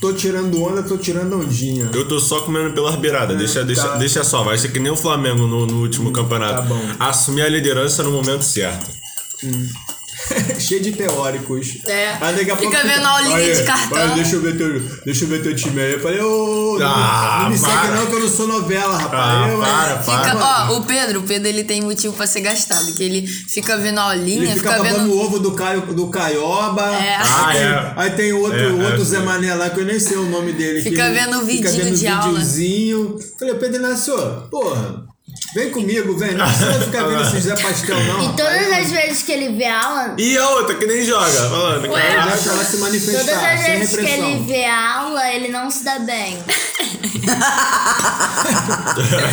Tô 0.00 0.14
tirando 0.14 0.62
onda, 0.62 0.82
tô 0.82 0.96
tirando 0.96 1.38
ondinha. 1.38 1.90
Eu 1.92 2.08
tô 2.08 2.18
só 2.18 2.40
comendo 2.40 2.72
pela 2.72 2.96
beirada. 2.96 3.34
deixa, 3.34 3.62
deixa, 3.62 3.86
tá. 3.86 3.96
deixa 3.96 4.24
só. 4.24 4.42
Vai 4.42 4.56
ser 4.56 4.70
que 4.70 4.78
nem 4.78 4.90
o 4.90 4.96
Flamengo 4.96 5.46
no, 5.46 5.66
no 5.66 5.80
último 5.82 6.10
campeonato. 6.10 6.62
tá 6.62 6.62
bom. 6.62 6.80
Assumir 6.98 7.42
a 7.42 7.48
liderança 7.48 8.02
no 8.02 8.10
momento 8.10 8.42
certo. 8.42 8.90
Cheio 10.58 10.82
de 10.82 10.92
teóricos. 10.92 11.78
É. 11.86 12.10
Aí 12.20 12.36
daqui 12.36 12.50
a 12.50 12.56
Fica 12.56 12.70
pouco 12.78 12.86
vendo 12.86 13.04
a 13.06 13.10
aulinha 13.10 13.36
Aí, 13.36 13.54
de 13.54 13.62
cartão. 13.64 13.98
aí, 13.98 14.14
deixa 14.14 14.36
eu 14.36 14.42
ver 14.42 14.56
teu, 14.56 14.80
deixa 15.04 15.24
eu 15.24 15.28
ver 15.28 15.42
teu 15.42 15.54
time 15.56 15.80
aí. 15.80 15.92
Eu 15.94 16.00
falei, 16.00 16.20
ô, 16.20 16.76
não, 16.78 16.86
Ah, 16.86 17.40
não 17.44 17.50
me 17.50 17.58
para. 17.58 17.70
segue 17.82 17.94
não 17.94 18.06
que 18.06 18.12
eu 18.14 18.20
não 18.20 18.28
sou 18.28 18.46
novela, 18.46 18.96
rapaz. 18.98 19.20
Ah, 19.44 19.48
eu, 19.50 19.58
para, 19.60 19.98
Fica, 20.02 20.36
para. 20.36 20.70
ó, 20.70 20.76
o 20.78 20.84
Pedro, 20.84 21.20
o 21.20 21.22
Pedro 21.22 21.48
ele 21.48 21.64
tem 21.64 21.80
motivo 21.80 22.14
pra 22.14 22.26
ser 22.26 22.40
gastado, 22.42 22.92
que 22.94 23.02
ele 23.02 23.26
fica 23.26 23.76
vendo 23.76 23.98
a 23.98 24.02
aulinha, 24.04 24.44
Ele 24.50 24.54
fica 24.60 24.72
fica 24.72 24.82
vendo. 24.82 25.10
o 25.10 25.18
ovo 25.20 25.38
do, 25.38 25.52
Caio, 25.52 25.80
do 25.82 26.08
Caioba. 26.08 26.82
É. 26.94 27.16
Ah, 27.16 27.46
Aí 27.48 27.56
tem, 27.58 27.66
é. 27.66 27.92
aí 27.96 28.10
tem 28.10 28.32
outro, 28.32 28.58
É, 28.58 28.64
é, 28.68 28.72
outro 28.86 28.98
sim. 29.04 29.10
Zé 29.12 29.18
Mané 29.20 29.54
lá 29.54 29.70
que 29.70 29.80
eu 29.80 29.84
nem 29.84 29.98
sei 29.98 30.16
o 30.16 30.26
nome 30.26 30.52
dele. 30.52 30.82
Fica 30.82 31.10
vendo 31.12 31.44
fica 31.46 31.68
vidinho 31.70 31.84
vendo 31.84 31.96
de 31.96 32.06
aula. 32.06 32.28
videozinho. 32.28 33.18
Falei, 33.38 33.54
Pedro 33.54 33.76
Inácio, 33.78 34.14
porra, 34.50 35.04
Vem 35.54 35.70
comigo, 35.70 36.16
vem. 36.16 36.34
Não 36.34 36.46
precisa 36.46 36.80
ficar 36.80 37.02
vendo 37.08 37.22
esses 37.22 37.42
Zé 37.44 37.56
Pastel, 37.56 37.98
não. 38.04 38.24
E 38.24 38.28
todas 38.36 38.70
as 38.72 38.90
vezes 38.92 39.22
que 39.24 39.32
ele 39.32 39.56
vê 39.56 39.66
aula, 39.66 40.14
E 40.16 40.38
a 40.38 40.48
outra 40.50 40.76
que 40.76 40.86
nem 40.86 41.04
joga, 41.04 41.28
falando. 41.48 41.90
caraca. 41.90 42.30
Deixa 42.30 42.50
ela 42.50 42.64
se 42.64 42.76
manifestar, 42.76 43.24
todas 43.24 43.42
as 43.42 43.60
sem 43.60 43.78
vezes 43.80 43.96
que 43.96 44.06
ele 44.06 44.42
vê 44.44 44.64
aula, 44.66 45.28
ele 45.34 45.48
não 45.48 45.68
se 45.70 45.82
dá 45.84 45.98
bem. 45.98 46.38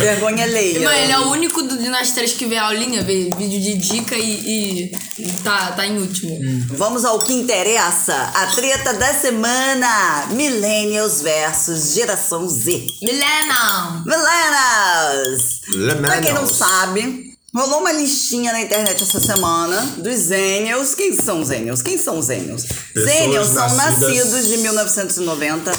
Vergonha 0.00 0.44
alheia. 0.44 0.80
Mas 0.80 0.98
ele 1.02 1.12
é 1.12 1.18
o 1.18 1.30
único 1.30 1.62
do, 1.62 1.78
de 1.78 1.88
nós 1.88 2.10
três 2.10 2.32
que 2.32 2.46
vê 2.46 2.56
a 2.56 2.66
aulinha, 2.66 3.02
vê 3.02 3.30
vídeo 3.36 3.60
de 3.60 3.74
dica 3.76 4.14
e, 4.16 4.90
e- 4.90 4.92
e 5.18 5.32
tá, 5.44 5.72
tá 5.72 5.86
em 5.86 5.98
último. 5.98 6.38
Vamos 6.76 7.04
ao 7.04 7.18
que 7.20 7.32
interessa. 7.32 8.14
A 8.34 8.46
treta 8.46 8.94
da 8.94 9.12
semana. 9.14 10.26
Millennials 10.30 11.20
versus 11.22 11.94
geração 11.94 12.48
Z. 12.48 12.86
Milena! 13.02 14.02
Millennials! 14.04 15.60
Pra 15.96 16.20
quem 16.20 16.32
não 16.34 16.46
sabe, 16.46 17.32
rolou 17.54 17.80
uma 17.80 17.92
listinha 17.92 18.52
na 18.52 18.60
internet 18.60 19.02
essa 19.02 19.20
semana 19.20 19.80
dos 19.98 20.14
Zenials. 20.16 20.94
Quem 20.94 21.16
são 21.16 21.44
Zenials? 21.44 21.82
Quem 21.82 21.98
são 21.98 22.20
Zenials? 22.22 22.64
Zenials 22.96 23.48
são 23.48 23.74
nascidas- 23.76 24.00
nascidos 24.16 24.48
de 24.48 24.56
1990 24.58 25.72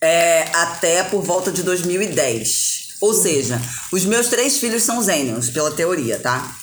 é, 0.00 0.48
até 0.54 1.02
por 1.04 1.22
volta 1.22 1.50
de 1.52 1.62
2010. 1.62 2.80
Ou 3.00 3.14
seja, 3.14 3.60
os 3.92 4.04
meus 4.04 4.28
três 4.28 4.58
filhos 4.58 4.82
são 4.82 5.02
Zenials, 5.02 5.48
pela 5.50 5.70
teoria, 5.70 6.18
tá? 6.18 6.54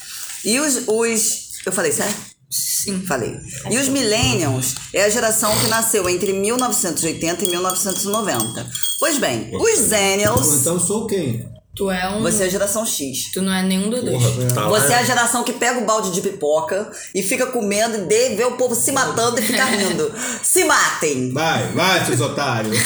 E 0.45 0.59
os. 0.59 0.83
os 0.87 1.47
eu 1.65 1.71
falei 1.71 1.91
certo? 1.91 2.15
Sim. 2.49 3.03
Falei. 3.05 3.35
E 3.69 3.77
os 3.77 3.89
Millennials 3.89 4.75
é 4.93 5.03
a 5.03 5.09
geração 5.09 5.53
que 5.59 5.67
nasceu 5.67 6.07
entre 6.07 6.31
1980 6.31 7.43
e 7.43 7.49
1990. 7.49 8.69
Pois 8.99 9.17
bem, 9.17 9.49
os 9.53 9.61
Ou 9.79 9.85
Zenials. 9.87 10.47
Então 10.61 10.79
sou 10.79 11.05
quem? 11.07 11.45
Tu 11.77 11.91
é 11.91 12.09
um. 12.09 12.21
Você 12.23 12.43
é 12.43 12.45
a 12.47 12.49
geração 12.49 12.85
X. 12.85 13.31
Tu 13.31 13.41
não 13.41 13.53
é 13.53 13.61
nenhum 13.61 13.89
dos 13.89 14.03
dois. 14.03 14.21
Porra, 14.23 14.47
tá 14.53 14.67
Você 14.67 14.93
é 14.93 14.95
a 14.97 15.03
geração 15.03 15.43
que 15.43 15.53
pega 15.53 15.79
o 15.79 15.85
balde 15.85 16.11
de 16.11 16.21
pipoca 16.21 16.91
e 17.13 17.21
fica 17.21 17.45
comendo 17.45 17.97
e 17.97 18.01
de- 18.01 18.35
vê 18.35 18.43
o 18.45 18.53
povo 18.53 18.73
se 18.73 18.91
matando 18.91 19.39
e 19.39 19.43
fica 19.43 19.63
rindo. 19.69 20.11
Se 20.43 20.63
matem! 20.65 21.31
Vai, 21.31 21.67
vai, 21.73 22.03
seus 22.05 22.19
otários. 22.21 22.75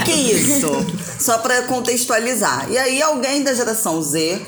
É 0.00 0.04
que 0.04 0.12
isso. 0.12 0.68
Só 1.20 1.38
pra 1.38 1.62
contextualizar. 1.62 2.70
E 2.70 2.78
aí 2.78 3.02
alguém 3.02 3.42
da 3.42 3.52
geração 3.52 4.00
Z 4.02 4.40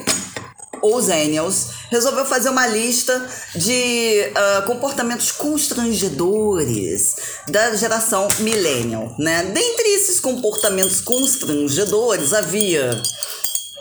ou 0.83 1.01
Zenials 1.01 1.69
resolveu 1.91 2.25
fazer 2.25 2.49
uma 2.51 2.67
lista 2.67 3.27
de 3.55 4.31
ah, 4.35 4.63
comportamentos 4.67 5.33
constrangedores 5.33 7.15
da 7.49 7.75
geração 7.75 8.29
Millennial, 8.41 9.15
né? 9.19 9.43
Dentre 9.45 9.89
esses 9.95 10.21
comportamentos 10.21 11.01
constrangedores 11.01 12.33
havia 12.33 13.03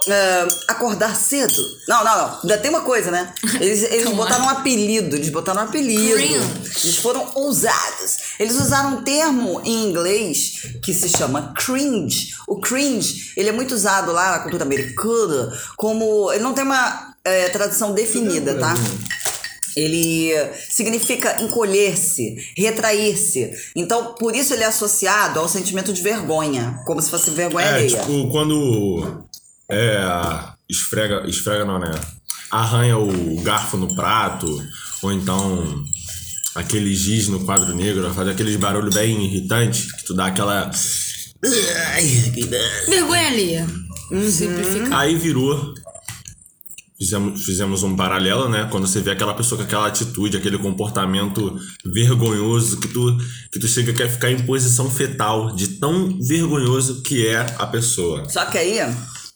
ah, 0.08 0.48
acordar 0.68 1.16
cedo. 1.16 1.54
Não, 1.88 2.04
não, 2.04 2.18
não. 2.18 2.40
Ainda 2.42 2.58
tem 2.58 2.70
uma 2.70 2.82
coisa, 2.82 3.10
né? 3.12 3.34
Eles, 3.60 3.84
eles 3.84 4.10
botaram 4.12 4.46
um 4.46 4.50
apelido. 4.50 5.16
Eles 5.16 5.30
botaram 5.30 5.62
um 5.62 5.66
apelido. 5.66 6.16
Cringe. 6.16 6.80
Eles 6.84 6.98
foram 6.98 7.28
ousados. 7.36 8.18
Eles 8.40 8.56
usaram 8.56 8.98
um 8.98 9.04
termo 9.04 9.62
em 9.64 9.86
inglês 9.90 10.78
que 10.84 10.94
se 10.94 11.10
chama 11.10 11.54
cringe. 11.56 12.34
O 12.48 12.60
cringe, 12.60 13.34
ele 13.36 13.50
é 13.50 13.52
muito 13.52 13.74
usado 13.74 14.12
lá 14.12 14.32
na 14.34 14.40
cultura 14.40 14.64
americana 14.64 15.52
como... 15.76 16.32
Ele 16.32 16.44
não 16.44 16.54
tem 16.54 16.64
uma 16.64 17.14
eh, 17.24 17.50
tradução 17.50 17.94
definida, 17.94 18.56
tá? 18.56 18.74
Ele 19.76 20.32
significa 20.70 21.42
encolher-se, 21.44 22.36
retrair-se. 22.58 23.52
Então, 23.76 24.14
por 24.14 24.34
isso 24.34 24.54
ele 24.54 24.64
é 24.64 24.68
associado 24.68 25.38
ao 25.40 25.50
sentimento 25.50 25.92
de 25.92 26.02
vergonha, 26.02 26.80
como 26.86 27.02
se 27.02 27.10
fosse 27.10 27.30
vergonha 27.32 27.66
É, 27.66 27.74
alheia. 27.74 28.00
tipo, 28.00 28.32
quando. 28.32 29.26
É. 29.70 30.00
Esfrega. 30.70 31.28
Esfrega 31.28 31.66
não, 31.66 31.80
né? 31.80 31.92
Arranha 32.52 32.98
o 32.98 33.42
garfo 33.42 33.78
no 33.78 33.96
prato, 33.96 34.64
ou 35.02 35.12
então. 35.12 35.84
Aquele 36.56 36.96
giz 36.96 37.28
no 37.28 37.44
quadro 37.44 37.76
negro, 37.76 38.14
faz 38.14 38.30
aqueles 38.30 38.56
barulhos 38.56 38.96
bem 38.96 39.26
irritantes, 39.26 39.92
que 39.92 40.06
tu 40.06 40.14
dá 40.14 40.28
aquela. 40.28 40.72
Vergonha 42.88 43.28
alheia. 43.28 43.68
Simplificar. 44.32 45.00
Aí 45.00 45.16
virou. 45.16 45.74
Fizemos, 46.98 47.44
fizemos 47.44 47.84
um 47.84 47.94
paralelo, 47.94 48.48
né? 48.48 48.70
Quando 48.72 48.88
você 48.88 49.02
vê 49.02 49.12
aquela 49.12 49.34
pessoa 49.34 49.60
com 49.60 49.66
aquela 49.66 49.88
atitude, 49.88 50.38
aquele 50.38 50.58
comportamento 50.58 51.60
vergonhoso, 51.86 52.80
que 52.80 52.88
tu, 52.88 53.18
que 53.52 53.60
tu 53.60 53.68
chega 53.68 53.92
a 53.92 53.96
quer 53.96 54.10
ficar 54.10 54.32
em 54.32 54.46
posição 54.46 54.90
fetal, 54.90 55.54
de 55.54 55.68
tão 55.78 56.18
vergonhoso 56.22 57.04
que 57.04 57.28
é 57.28 57.46
a 57.60 57.68
pessoa. 57.68 58.30
Só 58.30 58.46
que 58.46 58.58
aí, 58.58 58.80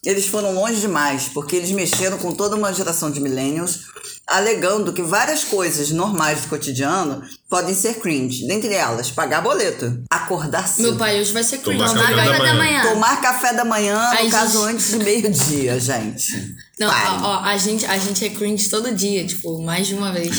eles 0.10 0.26
foram 0.28 0.54
longe 0.54 0.80
demais, 0.82 1.30
porque 1.34 1.56
eles 1.56 1.72
mexeram 1.72 2.18
com 2.18 2.32
toda 2.34 2.56
uma 2.56 2.74
geração 2.74 3.12
de 3.12 3.20
millennials, 3.20 3.82
alegando 4.26 4.92
que 4.94 5.02
várias 5.02 5.44
coisas 5.44 5.92
normais 5.92 6.42
do 6.42 6.48
cotidiano 6.48 7.22
podem 7.50 7.74
ser 7.76 7.96
cringe. 8.00 8.48
Dentre 8.48 8.74
elas, 8.74 9.12
pagar 9.12 9.42
boleto, 9.42 10.02
acordar 10.10 10.68
cedo, 10.68 10.88
Meu 10.90 10.98
pai 10.98 11.20
hoje 11.20 11.32
vai 11.32 11.44
ser 11.44 11.60
cringe. 11.60 11.78
Tomar 11.80 11.94
Tomar 11.94 12.10
café 12.10 12.16
da 12.16 12.32
café 12.32 12.38
da 12.48 12.54
manhã. 12.54 12.80
manhã. 12.82 12.94
tomar 12.94 13.22
café 13.22 13.54
da 13.54 13.66
manhã, 13.66 13.96
no 13.98 14.18
Ai, 14.18 14.30
caso 14.30 14.60
gente. 14.60 14.70
antes 14.76 14.92
do 14.92 14.98
meio-dia, 15.04 15.80
gente. 15.80 16.56
Não, 16.80 16.88
ó, 16.90 17.28
ó, 17.28 17.40
a 17.44 17.58
gente, 17.58 17.86
a 17.86 17.98
gente 17.98 18.26
é 18.26 18.30
cringe 18.30 18.70
todo 18.70 18.92
dia, 18.94 19.26
tipo, 19.26 19.62
mais 19.62 19.88
de 19.88 19.94
uma 19.96 20.12
vez. 20.12 20.36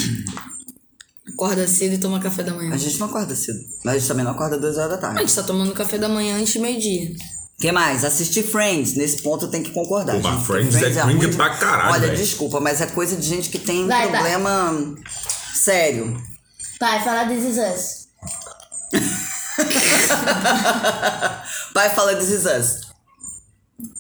Acorda 1.33 1.67
cedo 1.67 1.95
e 1.95 1.99
toma 1.99 2.19
café 2.21 2.43
da 2.43 2.53
manhã. 2.53 2.75
A 2.75 2.77
gente 2.77 2.99
não 2.99 3.07
acorda 3.07 3.35
cedo, 3.35 3.59
mas 3.85 3.95
a 3.95 3.99
gente 3.99 4.09
também 4.09 4.25
não 4.25 4.33
acorda 4.33 4.59
duas 4.59 4.77
horas 4.77 4.91
da 4.91 4.97
A 4.97 4.99
tarde. 4.99 5.21
gente 5.21 5.35
tá 5.35 5.43
tomando 5.43 5.73
café 5.73 5.97
da 5.97 6.09
manhã 6.09 6.37
antes 6.37 6.53
de 6.53 6.59
meio-dia. 6.59 7.15
Que 7.61 7.71
mais? 7.73 8.05
Assistir 8.05 8.43
Friends. 8.43 8.95
Nesse 8.95 9.23
ponto 9.23 9.45
eu 9.47 9.51
tenho 9.51 9.65
que 9.65 9.71
concordar. 9.73 10.15
Pô, 10.17 10.23
gente, 10.23 10.45
porque 10.47 10.71
Friends 10.71 10.77
é 10.77 10.81
cringe 11.03 11.27
ruim. 11.27 11.37
pra 11.37 11.51
caralho, 11.51 11.93
Olha, 11.93 12.01
velho. 12.09 12.17
desculpa, 12.17 12.61
mas 12.61 12.81
é 12.81 12.87
coisa 12.87 13.17
de 13.17 13.27
gente 13.27 13.51
que 13.51 13.59
tem 13.59 13.87
Vai, 13.87 14.09
vai. 14.09 14.21
problema 14.21 14.95
sério. 15.55 16.17
Pai, 16.79 17.03
fala 17.05 17.27
This 17.29 17.45
Is 17.45 17.59
Us. 17.59 18.01
Vai 21.75 21.91
falar 21.91 22.15
This 22.17 22.31
Is 22.31 22.45
Us. 22.47 22.91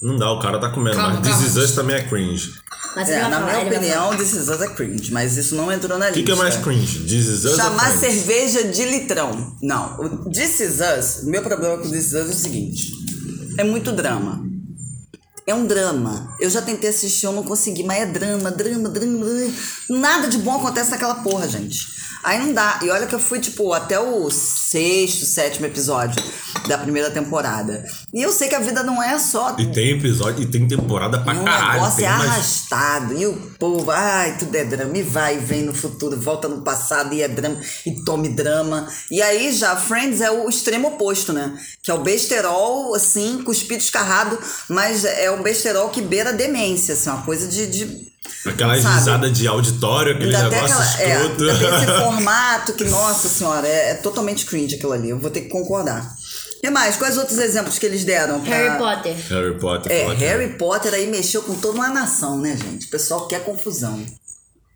Não 0.03 0.16
dá, 0.16 0.31
o 0.33 0.40
cara 0.40 0.59
tá 0.59 0.70
comendo, 0.70 0.96
Calma, 0.96 1.14
mas 1.14 1.23
This 1.23 1.33
calma. 1.37 1.46
Is 1.49 1.57
Us 1.57 1.73
também 1.73 1.96
é 1.96 2.03
cringe. 2.03 2.53
Mas 2.96 3.09
É, 3.09 3.20
vai 3.20 3.31
na 3.31 3.38
falar, 3.40 3.53
minha 3.53 3.64
vai 3.64 3.77
opinião, 3.79 4.16
This 4.16 4.33
Is 4.33 4.49
Us 4.49 4.61
é 4.62 4.68
cringe, 4.68 5.12
mas 5.12 5.37
isso 5.37 5.55
não 5.55 5.70
entrou 5.73 5.99
na 5.99 6.07
O 6.07 6.09
lista. 6.09 6.20
que, 6.20 6.27
que 6.27 6.33
é 6.33 6.35
mais 6.35 6.57
cringe? 6.57 6.99
This 7.01 7.27
Is 7.27 7.44
Us 7.44 7.57
Chamar 7.57 7.92
Friends? 7.92 8.01
cerveja 8.01 8.64
de 8.64 8.85
litrão. 8.85 9.57
Não, 9.62 9.96
o 10.01 10.31
This 10.31 10.61
Is 10.61 10.79
Us, 10.81 11.23
o 11.23 11.31
meu 11.31 11.42
problema 11.42 11.79
com 11.79 11.88
This 11.90 12.07
Is 12.07 12.12
Us 12.14 12.29
é 12.29 12.31
o 12.31 12.35
seguinte: 12.35 12.92
é 13.58 13.64
muito 13.64 13.92
drama. 13.92 14.44
É 15.46 15.54
um 15.54 15.66
drama. 15.66 16.36
Eu 16.38 16.48
já 16.48 16.62
tentei 16.62 16.90
assistir, 16.90 17.26
eu 17.26 17.32
não 17.32 17.42
consegui, 17.42 17.82
mas 17.82 18.02
é 18.02 18.06
drama, 18.06 18.50
drama, 18.50 18.88
drama, 18.88 19.24
drama. 19.24 19.52
Nada 19.88 20.28
de 20.28 20.38
bom 20.38 20.56
acontece 20.56 20.90
naquela 20.90 21.16
porra, 21.16 21.48
gente. 21.48 21.86
Aí 22.22 22.38
não 22.38 22.52
dá. 22.52 22.78
E 22.83 22.90
olha 22.90 23.06
que 23.06 23.14
eu 23.14 23.18
fui, 23.20 23.40
tipo, 23.40 23.72
até 23.72 23.98
o 23.98 24.30
sexto, 24.30 25.24
sétimo 25.24 25.66
episódio 25.66 26.22
da 26.68 26.76
primeira 26.78 27.11
temporada. 27.11 27.85
E 28.12 28.20
eu 28.22 28.30
sei 28.33 28.48
que 28.48 28.54
a 28.54 28.61
vida 28.61 28.83
não 28.83 29.02
é 29.02 29.18
só 29.18 29.56
E 29.59 29.66
tem 29.72 29.90
episódio, 29.92 30.42
e 30.42 30.46
tem 30.46 30.66
temporada 30.68 31.18
pra 31.20 31.35
o 31.35 31.44
caralho. 31.44 31.72
negócio 31.74 31.96
Tem 31.96 32.06
é 32.06 32.11
umas- 32.11 32.26
arrastado. 32.28 33.14
E 33.14 33.26
o 33.26 33.35
povo, 33.59 33.90
ai, 33.90 34.37
tudo 34.38 34.54
é 34.56 34.64
drama. 34.64 34.96
E 34.98 35.02
vai, 35.02 35.37
e 35.37 35.38
vem 35.38 35.62
no 35.62 35.74
futuro, 35.74 36.18
volta 36.20 36.48
no 36.48 36.62
passado 36.62 37.14
e 37.14 37.22
é 37.22 37.28
drama. 37.28 37.61
E 37.87 38.04
tome 38.04 38.28
drama. 38.28 38.87
E 39.11 39.20
aí 39.22 39.52
já, 39.52 39.74
Friends 39.76 40.20
é 40.20 40.30
o 40.30 40.48
extremo 40.48 40.88
oposto, 40.88 41.33
né? 41.33 41.56
Que 41.83 41.90
é 41.90 41.94
o 41.94 42.02
besterol, 42.02 42.94
assim, 42.94 43.42
cuspido 43.42 43.83
escarrado, 43.83 44.38
mas 44.68 45.04
é 45.04 45.30
um 45.30 45.42
besterol 45.42 45.88
que 45.88 46.02
beira 46.02 46.30
a 46.30 46.33
demência, 46.35 46.94
assim, 46.94 47.09
uma 47.11 47.22
coisa 47.22 47.48
de. 47.48 47.66
de 47.66 48.10
Aquelas 48.46 48.83
sabe? 48.83 48.94
risadas 48.98 49.33
de 49.33 49.46
auditório, 49.48 50.14
aquele 50.14 50.35
ainda 50.37 50.50
negócio 50.50 50.76
aquela- 50.78 51.02
é, 51.02 51.16
escroto. 51.22 51.42
ainda 51.44 51.59
tem 51.59 51.76
esse 51.76 51.87
formato 52.04 52.72
que, 52.74 52.85
nossa 52.85 53.28
senhora, 53.28 53.66
é, 53.66 53.90
é 53.90 53.94
totalmente 53.94 54.44
cringe 54.46 54.76
aquilo 54.76 54.92
ali. 54.92 55.11
Eu 55.11 55.18
vou 55.18 55.30
ter 55.30 55.42
que 55.42 55.48
concordar. 55.48 56.02
O 56.56 56.61
que 56.61 56.68
mais? 56.70 56.96
Quais 56.96 57.16
outros 57.16 57.38
exemplos 57.38 57.78
que 57.78 57.87
eles 57.87 58.04
deram? 58.04 58.40
pra- 58.40 58.54
Harry 58.54 58.78
Potter. 58.78 59.16
Harry 59.30 59.59
Potter. 59.59 59.92
É, 59.92 60.04
que- 60.14 60.24
Harry 60.24 60.48
Potter 60.59 60.92
aí 60.94 61.06
mexeu 61.06 61.42
com 61.42 61.54
toda 61.54 61.74
uma 61.76 61.88
nação, 61.88 62.38
né, 62.38 62.56
gente? 62.56 62.87
O 62.87 62.90
pessoal 62.90 63.26
quer 63.26 63.42
confusão. 63.42 64.04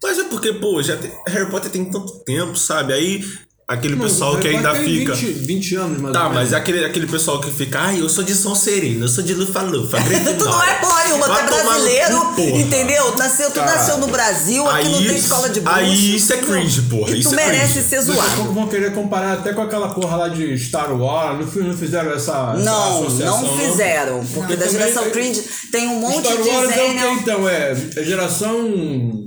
Mas 0.02 0.18
é 0.18 0.24
porque, 0.24 0.52
pô, 0.54 0.82
já 0.82 0.96
tem- 0.96 1.12
Harry 1.28 1.50
Potter 1.50 1.70
tem 1.70 1.84
tanto 1.84 2.20
tempo, 2.20 2.56
sabe? 2.56 2.92
Aí 2.94 3.24
aquele 3.66 3.96
pessoal 3.96 4.38
que 4.38 4.48
ainda 4.48 4.74
fica. 4.74 5.14
20, 5.14 5.32
20 5.46 5.76
anos, 5.76 6.00
mais 6.00 6.12
Tá, 6.12 6.28
mas 6.28 6.52
é 6.52 6.56
aquele, 6.56 6.84
aquele 6.84 7.06
pessoal 7.06 7.40
que 7.40 7.50
fica, 7.50 7.78
ai, 7.80 8.00
eu 8.00 8.08
sou 8.08 8.22
de 8.22 8.34
Sonserina, 8.34 9.04
eu 9.04 9.08
sou 9.08 9.24
de 9.24 9.32
Lufa-Lufa. 9.34 9.96
Tu 10.38 10.44
não 10.44 10.62
é 10.62 10.74
porra 10.74 11.04
nenhuma, 11.04 11.26
tu 11.26 11.32
é 11.38 11.42
brasileiro, 11.44 12.34
entendeu? 12.58 13.14
Nasceu, 13.16 13.50
tu 13.50 13.54
Cara, 13.60 13.74
nasceu 13.76 13.98
no 13.98 14.08
Brasil, 14.08 14.68
aqui 14.68 14.88
não 14.88 14.98
tem 14.98 15.16
escola 15.16 15.48
de 15.48 15.60
bruxo. 15.60 15.78
aí 15.78 16.16
isso 16.16 16.32
é 16.32 16.36
cringe, 16.38 16.82
porra, 16.82 17.10
E 17.10 17.14
tu 17.14 17.18
isso 17.20 17.32
é 17.34 17.36
merece 17.36 17.72
cringe. 17.74 17.88
ser 17.88 18.04
Daqui 18.04 18.10
a 18.10 18.14
pouco 18.22 18.34
zoado. 18.36 18.52
vão 18.52 18.68
querer 18.68 18.92
comparar 18.94 19.32
até 19.34 19.52
com 19.52 19.62
aquela 19.62 19.88
porra 19.88 20.16
lá 20.16 20.28
de 20.28 20.58
Star 20.58 20.92
Wars. 20.94 21.38
Não, 21.54 21.62
não 21.68 21.76
fizeram 21.76 22.12
essa, 22.12 22.54
essa 22.54 22.64
Não, 22.64 23.04
associação, 23.06 23.42
não 23.42 23.58
fizeram. 23.58 24.26
Porque 24.26 24.56
da 24.56 24.66
Também 24.66 24.78
geração 24.80 25.02
tem- 25.04 25.12
cringe 25.12 25.42
tem 25.72 25.88
um 25.88 26.00
monte 26.00 26.20
Star 26.28 26.42
de 26.42 26.48
Wars 26.48 26.70
é 26.70 26.84
o 26.84 27.14
que 27.16 27.20
então? 27.22 27.48
É, 27.48 27.76
é 27.96 28.02
geração. 28.04 29.24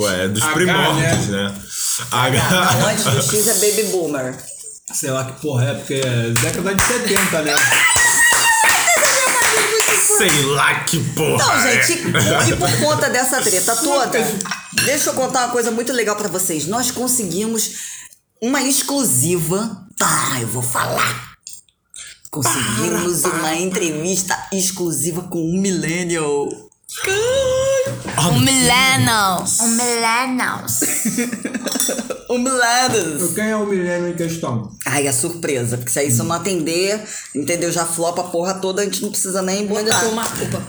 Ué, 0.00 0.24
é 0.24 0.28
dos 0.28 0.42
H, 0.42 0.52
primórdios, 0.54 1.28
né? 1.28 1.54
H. 2.10 2.88
Antes 2.88 3.04
do 3.04 3.22
X 3.22 3.48
é 3.48 3.54
Baby 3.54 3.82
Boomer. 3.90 4.36
Sei 4.92 5.10
lá 5.10 5.24
que 5.24 5.40
porra 5.40 5.64
é, 5.64 5.74
porque 5.74 5.94
é 5.94 6.30
década 6.30 6.74
de 6.74 6.82
70, 6.82 7.42
né? 7.42 7.54
Sei 10.18 10.44
lá 10.46 10.84
que 10.84 10.98
porra. 11.14 11.38
Não, 11.38 11.52
é. 11.66 11.82
gente, 11.82 12.02
e 12.48 12.56
por 12.56 12.80
conta 12.80 13.08
dessa 13.08 13.40
treta 13.40 13.76
toda, 13.76 14.18
deixa 14.84 15.10
eu 15.10 15.14
contar 15.14 15.44
uma 15.44 15.52
coisa 15.52 15.70
muito 15.70 15.92
legal 15.92 16.16
pra 16.16 16.28
vocês. 16.28 16.66
Nós 16.66 16.90
conseguimos 16.90 17.70
uma 18.40 18.60
exclusiva. 18.62 19.86
Tá, 19.96 20.38
eu 20.40 20.48
vou 20.48 20.62
falar. 20.62 21.32
Conseguimos 22.30 23.24
uma 23.24 23.54
entrevista 23.54 24.48
exclusiva 24.52 25.22
com 25.22 25.38
um 25.38 25.60
millennial. 25.60 26.48
Um 28.30 28.40
millennials. 28.40 29.60
Um 29.60 29.68
millennials. 29.68 30.80
Um 32.30 32.38
millennials. 32.38 33.34
Quem 33.34 33.50
é 33.50 33.56
o 33.56 33.66
milênio 33.66 34.08
em 34.08 34.14
questão? 34.14 34.74
Ai, 34.86 35.06
a 35.06 35.12
surpresa, 35.12 35.76
porque 35.76 35.90
se 35.92 35.98
aí 35.98 36.10
se 36.10 36.18
eu 36.18 36.24
não 36.24 36.34
atender, 36.36 36.98
entendeu? 37.34 37.70
Já 37.70 37.84
flopa 37.84 38.22
a 38.22 38.24
porra 38.24 38.54
toda, 38.54 38.80
a 38.80 38.84
gente 38.86 39.02
não 39.02 39.10
precisa 39.10 39.42
nem 39.42 39.66
Manda 39.66 39.82
botar. 39.92 40.00
tomar 40.00 40.38
culpa. 40.38 40.62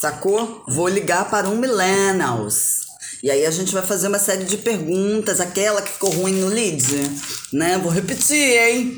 Sacou? 0.00 0.64
Vou 0.68 0.86
ligar 0.86 1.28
para 1.28 1.48
um 1.48 1.56
millennials. 1.56 2.86
E 3.24 3.30
aí 3.30 3.44
a 3.44 3.50
gente 3.50 3.72
vai 3.72 3.82
fazer 3.82 4.06
uma 4.06 4.20
série 4.20 4.44
de 4.44 4.56
perguntas, 4.58 5.40
aquela 5.40 5.82
que 5.82 5.90
ficou 5.90 6.10
ruim 6.10 6.34
no 6.34 6.46
lead, 6.46 6.84
né? 7.52 7.76
Vou 7.78 7.90
repetir, 7.90 8.36
hein? 8.36 8.96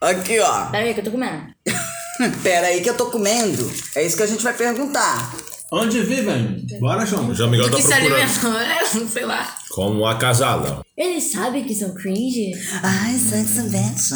Aqui, 0.00 0.38
ó. 0.38 0.66
Pera 0.66 0.84
aí 0.84 0.94
que 0.94 1.00
eu 1.00 1.04
tô 1.04 1.10
comendo. 1.10 1.46
Pera 2.44 2.66
aí 2.68 2.80
que 2.80 2.90
eu 2.90 2.96
tô 2.96 3.06
comendo. 3.06 3.72
É 3.96 4.04
isso 4.04 4.16
que 4.16 4.22
a 4.22 4.26
gente 4.26 4.44
vai 4.44 4.54
perguntar. 4.54 5.34
Onde 5.72 6.00
vivem? 6.02 6.66
Bora, 6.80 7.06
João. 7.06 7.34
Já 7.34 7.46
Miguel 7.46 7.66
Do 7.66 7.70
tá 7.70 7.76
que 7.78 7.82
se 7.82 7.88
procurando. 7.88 8.14
alimentam, 8.20 8.58
é, 8.60 8.84
sei 9.08 9.24
lá. 9.24 9.54
Como 9.70 10.06
acasalam. 10.06 10.84
Eles 10.96 11.32
sabem 11.32 11.64
que 11.64 11.74
são 11.74 11.94
cringe? 11.94 12.52
Ai, 12.82 13.14
sexy 13.14 13.62
bitch. 13.70 14.10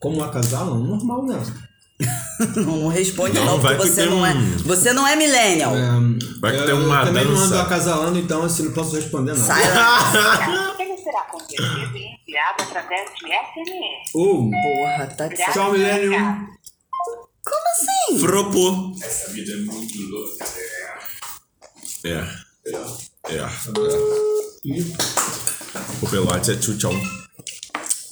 Como 0.00 0.22
acasalam? 0.24 0.78
Normal, 0.80 1.24
né? 1.26 1.40
Não, 2.56 2.86
responde 2.86 3.34
Não, 3.34 3.44
não, 3.44 3.58
vai 3.60 3.74
porque 3.74 3.88
que 3.90 3.94
você 3.96 4.02
tem 4.02 4.10
não 4.10 4.24
é. 4.24 4.32
um- 4.32 4.56
Você 4.58 4.92
não 4.92 5.04
é 5.08 5.16
millennial. 5.16 5.72
Vai 6.40 6.52
que 6.52 6.58
eu, 6.58 6.66
tem 6.66 6.74
uma 6.74 7.00
eu 7.00 7.04
também 7.06 7.24
não 7.24 7.32
dança. 7.34 7.44
ando 7.46 7.58
acasalando, 7.58 8.18
então 8.20 8.42
assim, 8.44 8.62
não 8.66 8.72
posso 8.72 8.94
responder 8.94 9.32
nada. 9.32 9.42
Sai 9.42 9.68
lá. 9.74 10.76
Ele 10.78 10.96
será 10.96 11.22
convertido 11.22 11.96
e 11.96 12.06
enviado 12.22 12.62
através 12.62 13.10
de 13.10 13.26
SMS. 13.26 14.14
Uh, 14.14 14.48
Porra, 14.52 15.06
tá 15.16 15.26
de 15.26 15.34
tchau, 15.52 15.72
Millennium. 15.72 16.46
Como 17.48 17.68
assim? 17.72 18.18
Fropô. 18.20 18.94
Essa 19.02 19.30
vida 19.30 19.52
é 19.52 19.56
muito 19.56 19.98
louca. 20.10 20.44
É. 22.04 22.18
É. 22.66 22.76
É. 23.32 23.38
é. 23.38 23.48
O 26.02 26.10
pelote 26.10 26.50
é 26.52 26.56
tchutchão. 26.56 26.92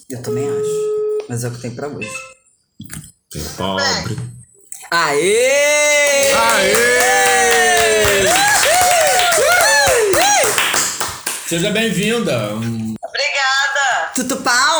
Eu 0.08 0.22
também 0.22 0.48
acho. 0.48 1.26
Mas 1.28 1.44
é 1.44 1.48
o 1.48 1.52
que 1.52 1.60
tem 1.60 1.74
pra 1.74 1.88
hoje. 1.88 2.10
Tem 3.30 3.42
pobre. 3.56 4.16
Aê! 4.90 6.32
Aê! 6.32 7.16
Seja 11.48 11.70
bem-vinda. 11.70 12.54
Obrigada! 12.54 14.12
Tudo 14.14 14.36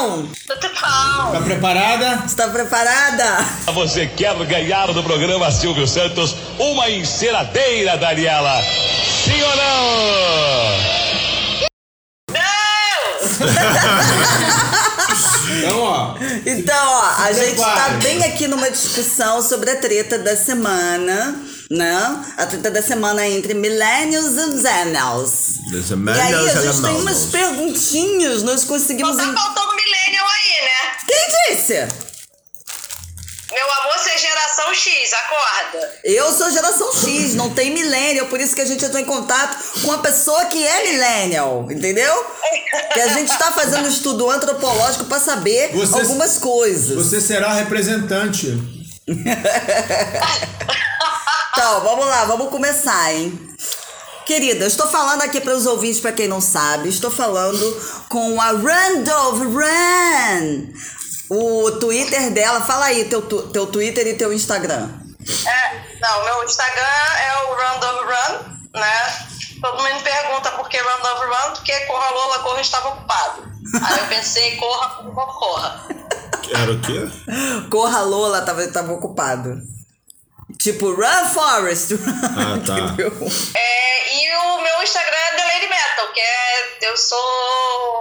pau? 0.06 0.22
Tudo 0.46 0.68
bom? 0.80 1.32
Tá 1.32 1.40
preparada? 1.44 2.22
Está 2.26 2.48
preparada? 2.48 3.44
Você 3.74 4.06
quer 4.06 4.34
ganhar 4.46 4.86
do 4.92 5.02
programa 5.02 5.50
Silvio 5.50 5.86
Santos 5.86 6.34
uma 6.58 6.88
enceradeira, 6.90 7.96
Daniela? 7.96 8.62
Sim 9.24 9.42
ou 9.42 9.56
não? 9.56 10.96
Então, 15.58 15.80
ó. 15.80 16.16
Então, 16.44 16.88
ó, 16.88 17.22
a 17.24 17.32
gente 17.32 17.56
tá 17.56 17.70
prepare. 17.72 18.02
bem 18.02 18.24
aqui 18.24 18.46
numa 18.48 18.70
discussão 18.70 19.42
sobre 19.42 19.70
a 19.70 19.76
treta 19.76 20.18
da 20.18 20.36
semana, 20.36 21.36
né? 21.70 22.24
A 22.36 22.46
treta 22.46 22.70
da 22.70 22.82
semana 22.82 23.26
entre 23.26 23.54
millennials 23.54 24.26
e 24.36 24.58
zennials. 24.58 25.56
E 25.72 26.20
aí 26.20 26.34
a 26.50 26.62
gente 26.62 26.82
tem 26.82 26.96
umas 26.96 27.24
perguntinhas, 27.26 28.42
nós 28.42 28.64
conseguimos... 28.64 29.16
Tá 29.16 29.24
en- 29.24 29.34
faltando 29.34 29.75
millennial 29.86 30.26
aí, 30.26 30.64
né? 30.64 30.96
Quem 31.06 31.56
disse? 31.56 31.74
Meu 33.52 33.72
amor, 33.72 33.96
você 33.96 34.10
é 34.10 34.18
geração 34.18 34.74
X, 34.74 35.12
acorda. 35.12 36.00
Eu 36.04 36.32
sou 36.32 36.50
geração 36.50 36.92
X, 36.92 37.34
não 37.34 37.54
tem 37.54 37.70
millennial, 37.70 38.26
por 38.26 38.40
isso 38.40 38.54
que 38.56 38.60
a 38.60 38.64
gente 38.64 38.84
entrou 38.84 39.00
em 39.00 39.04
contato 39.04 39.56
com 39.80 39.88
uma 39.88 39.98
pessoa 40.02 40.46
que 40.46 40.66
é 40.66 40.90
millennial, 40.90 41.70
entendeu? 41.70 42.26
Que 42.92 43.00
a 43.00 43.08
gente 43.08 43.36
tá 43.38 43.52
fazendo 43.52 43.86
um 43.86 43.88
estudo 43.88 44.28
antropológico 44.28 45.04
pra 45.04 45.20
saber 45.20 45.70
Você- 45.72 45.94
algumas 46.00 46.38
coisas. 46.38 46.96
Você 46.96 47.20
será 47.20 47.52
representante. 47.52 48.48
Então, 51.58 51.80
vamos 51.80 52.06
lá, 52.06 52.26
vamos 52.26 52.50
começar, 52.50 53.14
hein? 53.14 53.32
Querida, 54.26 54.64
eu 54.64 54.68
estou 54.68 54.88
falando 54.88 55.22
aqui 55.22 55.40
para 55.40 55.54
os 55.54 55.66
ouvintes, 55.66 56.00
para 56.00 56.10
quem 56.10 56.26
não 56.26 56.40
sabe, 56.40 56.88
estou 56.88 57.12
falando 57.12 57.64
com 58.08 58.40
a 58.40 58.48
Randolph 58.48 59.38
Run. 59.38 60.72
O 61.30 61.70
Twitter 61.78 62.32
dela, 62.32 62.60
fala 62.60 62.86
aí 62.86 63.04
teu, 63.04 63.22
teu 63.22 63.68
Twitter 63.68 64.04
e 64.04 64.14
teu 64.14 64.32
Instagram. 64.32 64.90
É, 65.46 66.00
não, 66.00 66.24
meu 66.24 66.44
Instagram 66.44 66.82
é 66.82 67.44
o 67.44 67.54
Run 67.54 67.80
Dove 67.80 68.04
Run, 68.04 68.80
né? 68.80 69.26
Todo 69.62 69.82
mundo 69.82 70.02
pergunta 70.02 70.50
por 70.52 70.68
que 70.68 70.78
Run 70.78 71.02
Dove 71.02 71.26
Run, 71.26 71.52
porque 71.54 71.80
Corra 71.86 72.10
Lola, 72.10 72.38
Corra 72.40 72.60
estava 72.60 72.88
ocupado. 72.88 73.42
Aí 73.80 73.98
eu 73.98 74.06
pensei, 74.06 74.56
corra, 74.56 75.04
corra, 75.04 75.32
corra. 75.34 75.86
Era 76.52 76.72
o 76.72 76.80
quê? 76.80 77.08
Corra 77.70 78.00
Lola 78.02 78.42
tava, 78.42 78.66
tava 78.68 78.92
ocupado. 78.92 79.62
Tipo, 80.58 80.92
Run 80.94 81.28
Forest. 81.32 81.94
Ah, 82.36 82.58
tá. 82.64 82.78
Entendeu? 82.94 83.12
É, 83.54 83.95
Instagram 84.86 85.18
é 85.18 85.36
The 85.36 85.44
Lady 85.44 85.66
Metal, 85.66 86.12
que 86.12 86.20
é. 86.20 86.78
Eu 86.82 86.96
sou 86.96 87.18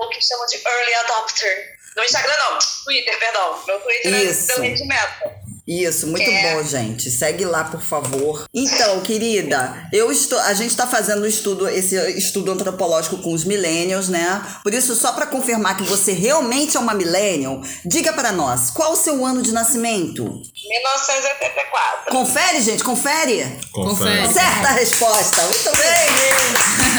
o 0.03 0.09
que 0.09 0.21
chamam 0.21 0.45
de 0.45 0.61
Early 0.63 0.93
Adopter. 0.95 1.75
No 1.95 2.03
Instagram 2.03 2.35
não, 2.37 2.59
Twitter, 2.83 3.17
perdão. 3.17 3.63
Meu 3.65 3.79
Twitter 3.79 4.13
Isso. 4.13 4.51
é 4.51 4.55
The 4.55 4.61
Lady 4.61 4.85
Metal. 4.85 5.44
Isso, 5.67 6.05
muito 6.07 6.29
É. 6.29 6.53
bom, 6.55 6.63
gente. 6.63 7.09
Segue 7.09 7.43
lá, 7.43 7.63
por 7.63 7.81
favor. 7.81 8.45
Então, 8.53 9.01
querida, 9.01 9.87
eu 9.91 10.11
estou, 10.11 10.37
a 10.39 10.53
gente 10.53 10.69
está 10.69 10.85
fazendo 10.85 11.23
um 11.23 11.25
estudo, 11.25 11.67
esse 11.67 11.95
estudo 12.17 12.51
antropológico 12.51 13.17
com 13.17 13.33
os 13.33 13.43
millennials, 13.43 14.07
né? 14.07 14.43
Por 14.61 14.73
isso, 14.75 14.95
só 14.95 15.11
para 15.13 15.25
confirmar 15.25 15.75
que 15.75 15.83
você 15.83 16.11
realmente 16.11 16.77
é 16.77 16.79
uma 16.79 16.93
millennial, 16.93 17.61
diga 17.83 18.13
para 18.13 18.31
nós, 18.31 18.69
qual 18.69 18.93
o 18.93 18.95
seu 18.95 19.25
ano 19.25 19.41
de 19.41 19.51
nascimento? 19.51 20.23
1984. 20.23 22.11
Confere, 22.11 22.61
gente, 22.61 22.83
confere. 22.83 23.59
Confere. 23.71 24.31
Certa 24.33 24.69
resposta. 24.69 25.41
Muito 25.43 25.71
bem. 25.71 26.05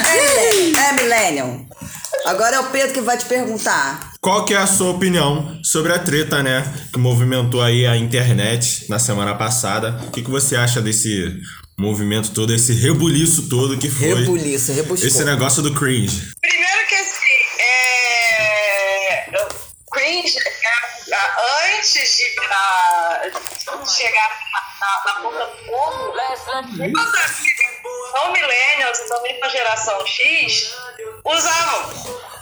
É. 0.77 0.89
É 0.89 0.93
millennial. 0.93 1.61
Agora 2.25 2.57
é 2.57 2.61
o 2.61 2.71
Pedro 2.71 2.93
que 2.93 3.01
vai 3.01 3.17
te 3.17 3.25
perguntar. 3.27 4.16
Qual 4.27 4.45
que 4.45 4.55
é 4.55 4.57
a 4.57 4.67
sua 4.67 4.91
opinião 4.91 5.61
sobre 5.63 5.93
a 5.93 6.01
treta, 6.01 6.43
né? 6.43 6.65
Que 6.93 6.99
movimentou 6.99 7.63
aí 7.63 7.87
a 7.87 7.97
internet 7.97 8.91
na 8.91 8.99
semana 8.99 9.37
passada. 9.37 10.01
O 10.05 10.11
que, 10.11 10.21
que 10.21 10.29
você 10.29 10.57
acha 10.57 10.83
desse 10.83 11.41
movimento 11.79 12.35
todo, 12.35 12.53
esse 12.53 12.73
rebuliço 12.73 13.49
todo 13.49 13.79
que 13.79 13.89
foi 13.89 14.15
Rebuliço, 14.15 14.73
rebuscou. 14.73 15.07
esse 15.07 15.23
negócio 15.23 15.63
do 15.63 15.73
cringe? 15.73 16.33
Primeiro 16.41 16.89
que 16.89 16.95
assim, 16.97 17.61
é... 17.61 19.31
cringe, 19.93 20.37
é, 20.39 20.43
antes 21.79 22.17
de 22.17 23.93
chegar 23.97 24.29
na, 24.81 25.13
na 25.13 25.21
ponta 25.21 25.47
do 25.47 25.67
povo, 25.67 26.15
não 28.13 28.33
millennials 28.33 28.99
e 28.99 29.09
também 29.09 29.39
a 29.41 29.49
geração 29.51 30.05
X 30.05 30.75
usavam. 31.25 32.36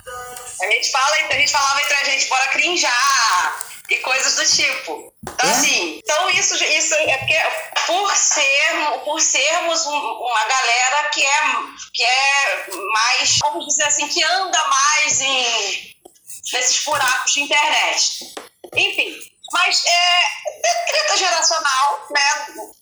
A 0.60 0.66
gente, 0.70 0.90
fala, 0.90 1.16
a 1.30 1.34
gente 1.34 1.50
falava 1.52 1.80
entre 1.82 1.94
a 1.94 2.04
gente, 2.04 2.26
bora 2.28 2.48
crinjar 2.48 3.66
e 3.90 3.96
coisas 3.96 4.34
do 4.36 4.56
tipo. 4.56 5.12
Então, 5.22 5.50
assim, 5.50 5.98
então 6.02 6.30
isso, 6.30 6.54
isso 6.62 6.94
é 6.94 7.16
porque 7.18 7.38
por, 7.86 8.16
ser, 8.16 9.00
por 9.04 9.20
sermos 9.20 9.86
um- 9.86 9.90
uma 9.90 10.44
galera 10.44 11.10
que 11.12 11.24
é, 11.24 11.40
que 11.92 12.02
é 12.04 12.66
mais, 12.92 13.38
vamos 13.40 13.66
dizer 13.66 13.84
assim, 13.84 14.08
que 14.08 14.22
anda 14.22 14.68
mais 14.68 15.20
em 15.20 15.94
nesses 16.52 16.84
buracos 16.84 17.32
de 17.32 17.40
internet. 17.42 18.18
Enfim, 18.76 19.18
mas 19.54 19.82
é, 19.86 20.68
é 20.68 20.84
treta 20.90 21.16
geracional, 21.16 22.06
né? 22.10 22.20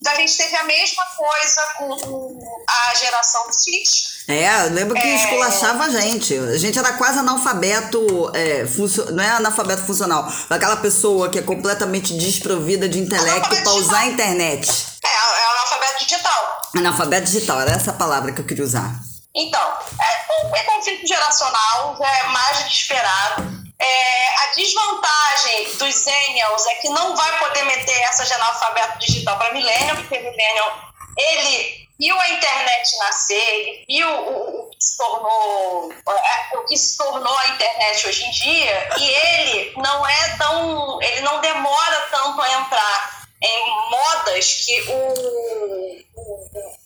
A 0.09 0.15
gente 0.17 0.37
teve 0.37 0.57
a 0.57 0.65
mesma 0.65 1.05
coisa 1.17 1.63
com 1.79 2.39
a 2.69 2.95
geração 2.95 3.45
X. 3.53 4.25
É, 4.27 4.67
eu 4.67 4.71
lembro 4.71 4.95
que 4.95 5.01
É. 5.07 5.15
esculachava 5.25 5.85
a 5.85 5.89
gente. 5.91 6.37
A 6.37 6.57
gente 6.59 6.79
era 6.79 6.95
quase 6.95 7.19
analfabeto, 7.19 8.31
é, 8.35 8.67
funcio- 8.67 9.11
não 9.13 9.23
é 9.23 9.31
analfabeto 9.31 9.83
funcional, 9.85 10.27
aquela 10.49 10.77
pessoa 10.77 11.29
que 11.29 11.39
é 11.39 11.43
completamente 11.43 12.17
desprovida 12.17 12.89
de 12.89 12.99
intelecto 12.99 13.49
pra 13.63 13.73
usar 13.73 13.99
a 14.01 14.07
internet. 14.07 14.69
É, 15.05 15.09
é 15.09 15.51
analfabeto 15.51 16.05
digital. 16.05 16.63
Analfabeto 16.77 17.27
digital, 17.27 17.61
era 17.61 17.73
essa 17.73 17.93
palavra 17.93 18.33
que 18.33 18.41
eu 18.41 18.45
queria 18.47 18.65
usar. 18.65 18.95
Então, 19.35 19.79
é, 20.01 20.47
o- 20.47 20.57
é 20.57 20.63
conflito 20.65 21.07
geracional, 21.07 21.97
é 22.03 22.23
mais 22.25 22.59
do 22.59 22.65
que 22.65 22.75
esperado. 22.75 23.43
É, 23.79 24.37
a 24.45 24.47
desvantagem 24.55 25.77
dos 25.77 25.95
Zenials 25.95 26.67
é 26.67 26.75
que 26.77 26.89
não 26.91 27.17
vai 27.17 27.39
poder 27.39 27.65
meter 27.65 28.01
essa 28.03 28.25
de 28.25 28.33
analfabeto 28.35 28.99
digital 28.99 29.39
para 29.39 29.53
Millennium, 29.53 29.97
porque 29.97 30.19
Millennium, 30.19 30.71
ele 31.19 31.89
viu 31.99 32.19
a 32.21 32.29
internet 32.31 32.97
nascer, 32.99 33.35
ele 33.35 33.85
viu 33.89 34.09
o, 34.09 34.67
o 34.67 34.71
que 34.71 34.77
se 34.85 34.97
tornou 34.97 35.93
é, 35.93 36.59
o 36.59 36.65
que 36.65 36.77
se 36.77 36.97
tornou 36.97 37.37
a 37.39 37.49
internet 37.49 38.07
hoje 38.07 38.25
em 38.25 38.31
dia, 38.31 38.89
e 38.99 39.09
ele 39.09 39.73
não 39.77 40.07
é 40.07 40.37
tão, 40.37 41.01
ele 41.03 41.21
não 41.23 41.41
demora 41.41 42.09
tanto 42.11 42.41
a 42.41 42.53
entrar 42.53 43.22
em 43.43 43.91
modas 43.91 44.65
que 44.65 44.81
o, 44.89 46.03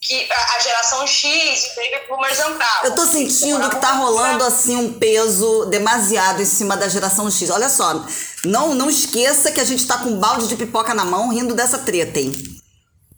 que 0.01 0.27
a 0.31 0.59
geração 0.59 1.05
X 1.05 1.65
e 1.65 1.75
Baby 1.75 2.07
Boomers 2.07 2.39
entravam. 2.39 2.85
Eu 2.85 2.95
tô 2.95 3.05
sentindo 3.05 3.69
que 3.69 3.75
tá 3.75 3.91
rolando 3.91 4.43
assim 4.43 4.75
um 4.75 4.93
peso 4.93 5.65
demasiado 5.65 6.41
em 6.41 6.45
cima 6.45 6.75
da 6.75 6.87
geração 6.87 7.29
X. 7.29 7.49
Olha 7.49 7.69
só, 7.69 8.03
não, 8.43 8.73
não 8.73 8.89
esqueça 8.89 9.51
que 9.51 9.59
a 9.59 9.63
gente 9.63 9.85
tá 9.85 9.99
com 9.99 10.09
um 10.09 10.19
balde 10.19 10.47
de 10.47 10.55
pipoca 10.55 10.93
na 10.93 11.05
mão 11.05 11.29
rindo 11.29 11.53
dessa 11.53 11.79
treta, 11.79 12.19
hein? 12.19 12.31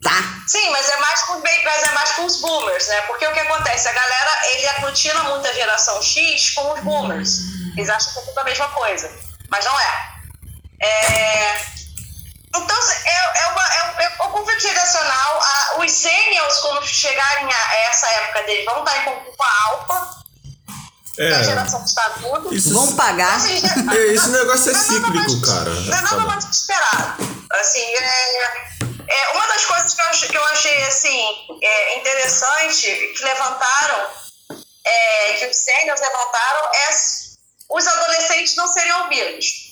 Tá? 0.02 0.42
Sim, 0.46 0.70
mas 0.70 0.88
é 0.88 0.96
mais 0.96 1.22
com 1.22 1.40
mas 1.40 1.82
é 1.82 1.92
mais 1.92 2.10
com 2.12 2.24
os 2.24 2.40
boomers, 2.40 2.88
né? 2.88 3.00
Porque 3.02 3.26
o 3.26 3.32
que 3.32 3.40
acontece? 3.40 3.86
A 3.86 3.92
galera, 3.92 4.48
ele 4.52 4.66
aglutina 4.68 5.22
muito 5.24 5.46
a 5.46 5.52
geração 5.52 6.02
X 6.02 6.50
com 6.54 6.72
os 6.72 6.80
boomers. 6.80 7.38
Eles 7.76 7.88
acham 7.88 8.12
que 8.12 8.18
é 8.18 8.22
tudo 8.22 8.38
a 8.38 8.44
mesma 8.44 8.68
coisa. 8.68 9.10
Mas 9.50 9.64
não 9.64 9.78
é. 9.78 10.10
É, 10.82 11.60
Então, 12.54 12.76
é, 13.04 13.40
é, 13.42 13.46
uma, 13.48 13.62
é, 13.74 13.84
um- 13.84 14.00
é 14.00 14.26
um 14.26 14.30
conflito 14.32 14.60
geracional. 14.60 15.40
A- 15.42 15.76
os 15.78 15.92
seniors, 15.92 16.58
quando 16.58 16.84
chegarem 16.86 17.46
a, 17.52 17.68
a 17.70 17.76
essa 17.90 18.06
época 18.08 18.42
deles, 18.44 18.64
vão 18.64 18.80
estar 18.80 18.96
em 18.98 19.04
conflito 19.04 19.36
com 19.36 19.42
a 19.44 19.64
alfa, 19.66 20.20
a 21.18 21.22
É. 21.22 21.44
geração 21.44 21.82
que 21.82 21.88
está 21.88 22.10
tudo. 22.10 22.54
Isso- 22.54 22.72
Vão 22.74 22.96
pagar. 22.96 23.36
Assim, 23.36 23.60
É, 23.94 24.06
esse 24.14 24.28
negócio 24.28 24.70
é 24.70 24.72
nada 24.72 24.84
cíclico, 24.84 25.12
mais- 25.16 25.44
cara. 25.46 25.70
Não 25.70 25.98
é 25.98 26.00
nada 26.00 26.16
mais 26.20 26.44
esperado. 26.44 27.46
Assim, 27.52 27.80
é, 27.84 28.42
é, 29.08 29.28
uma 29.32 29.46
das 29.48 29.64
coisas 29.66 29.94
que 29.94 30.02
eu, 30.02 30.28
que 30.30 30.36
eu 30.38 30.44
achei 30.46 30.82
assim, 30.86 31.58
é, 31.62 31.98
interessante, 31.98 32.86
que 33.16 33.24
levantaram, 33.24 34.08
é, 34.84 35.32
que 35.34 35.46
os 35.46 35.56
seniors 35.56 36.00
levantaram, 36.00 36.70
é 36.74 36.90
os 37.72 37.86
adolescentes 37.86 38.56
não 38.56 38.66
serem 38.66 38.92
ouvidos. 38.92 39.69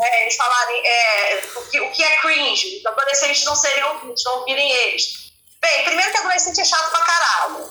É, 0.00 0.22
eles 0.22 0.36
falarem 0.36 0.86
é, 0.86 1.42
o, 1.54 1.70
que, 1.70 1.80
o 1.80 1.92
que 1.92 2.02
é 2.02 2.16
cringe, 2.18 2.78
os 2.78 2.86
adolescentes 2.86 3.44
não 3.44 3.54
serem 3.54 3.84
ouvidos, 3.84 4.24
não 4.24 4.38
ouvirem 4.38 4.70
eles. 4.70 5.32
Bem, 5.60 5.84
primeiro 5.84 6.10
que 6.10 6.18
adolescente 6.18 6.60
é 6.60 6.64
chato 6.64 6.90
pra 6.90 7.04
caralho. 7.04 7.70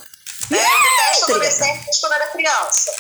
Né? 0.50 0.64
Eu 0.64 0.84
detesto 0.84 1.26
adolescente 1.26 1.84
desde 1.84 2.02
quando 2.02 2.14
era 2.14 2.28
criança. 2.28 2.92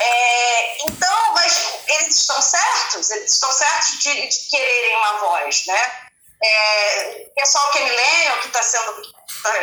É, 0.00 0.76
então, 0.84 1.34
mas 1.34 1.74
eles 1.88 2.16
estão 2.16 2.40
certos, 2.40 3.10
eles 3.10 3.32
estão 3.32 3.52
certos 3.52 3.98
de, 3.98 4.28
de 4.28 4.48
quererem 4.48 4.96
uma 4.96 5.18
voz, 5.18 5.66
né? 5.66 6.08
É, 6.40 7.26
o 7.26 7.34
pessoal 7.34 7.70
que 7.72 7.78
é 7.78 7.84
millennial, 7.84 8.38
que 8.40 8.46
está 8.46 8.62
sendo, 8.62 9.02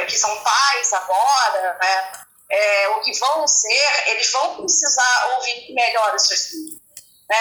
que 0.07 0.17
são 0.17 0.43
pais 0.43 0.93
agora, 0.93 1.77
né? 1.81 2.11
É, 2.49 2.89
o 2.89 3.01
que 3.01 3.17
vão 3.17 3.47
ser, 3.47 4.09
eles 4.09 4.31
vão 4.31 4.57
precisar 4.57 5.35
ouvir 5.35 5.73
melhor 5.73 6.13
os 6.15 6.23
seus 6.23 6.41
filhos. 6.47 6.74
Né? 7.29 7.38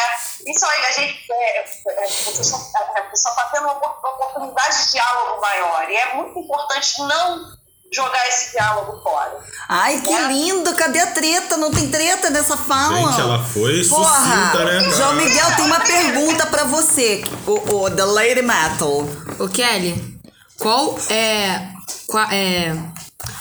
Isso 0.47 0.65
aí, 0.65 0.85
a 0.87 0.91
gente, 0.93 1.27
é, 1.31 1.59
é, 1.59 1.61
é, 1.61 2.05
é, 2.05 3.13
está 3.13 3.51
tendo 3.53 3.65
uma 3.65 3.73
opor- 3.73 3.99
oportunidade 4.03 4.85
de 4.87 4.93
diálogo 4.93 5.41
maior, 5.41 5.91
e 5.91 5.95
é 5.95 6.15
muito 6.15 6.39
importante 6.39 6.99
não 7.01 7.53
jogar 7.93 8.27
esse 8.29 8.53
diálogo 8.53 9.01
fora. 9.03 9.39
Ai, 9.69 10.01
que 10.01 10.19
lindo! 10.27 10.75
Cadê 10.75 11.01
a 11.01 11.13
treta? 11.13 11.57
Não 11.57 11.71
tem 11.71 11.91
treta 11.91 12.31
nessa 12.31 12.57
fala. 12.57 12.97
Gente, 12.97 13.21
ela 13.21 13.45
foi 13.45 13.85
Porra! 13.87 14.15
sucinta, 14.15 14.65
né? 14.65 14.91
João 14.91 15.15
Miguel 15.15 15.57
tem 15.57 15.65
uma 15.67 15.81
pergunta 15.81 16.47
pra 16.47 16.65
você, 16.65 17.23
o, 17.47 17.53
o 17.77 17.91
The 17.91 18.05
Lady 18.05 18.43
Metal. 18.43 19.07
Ô 19.39 19.49
Kelly, 19.49 20.19
qual 20.59 20.99
é, 21.11 21.69
qual 22.09 22.25
é. 22.31 22.75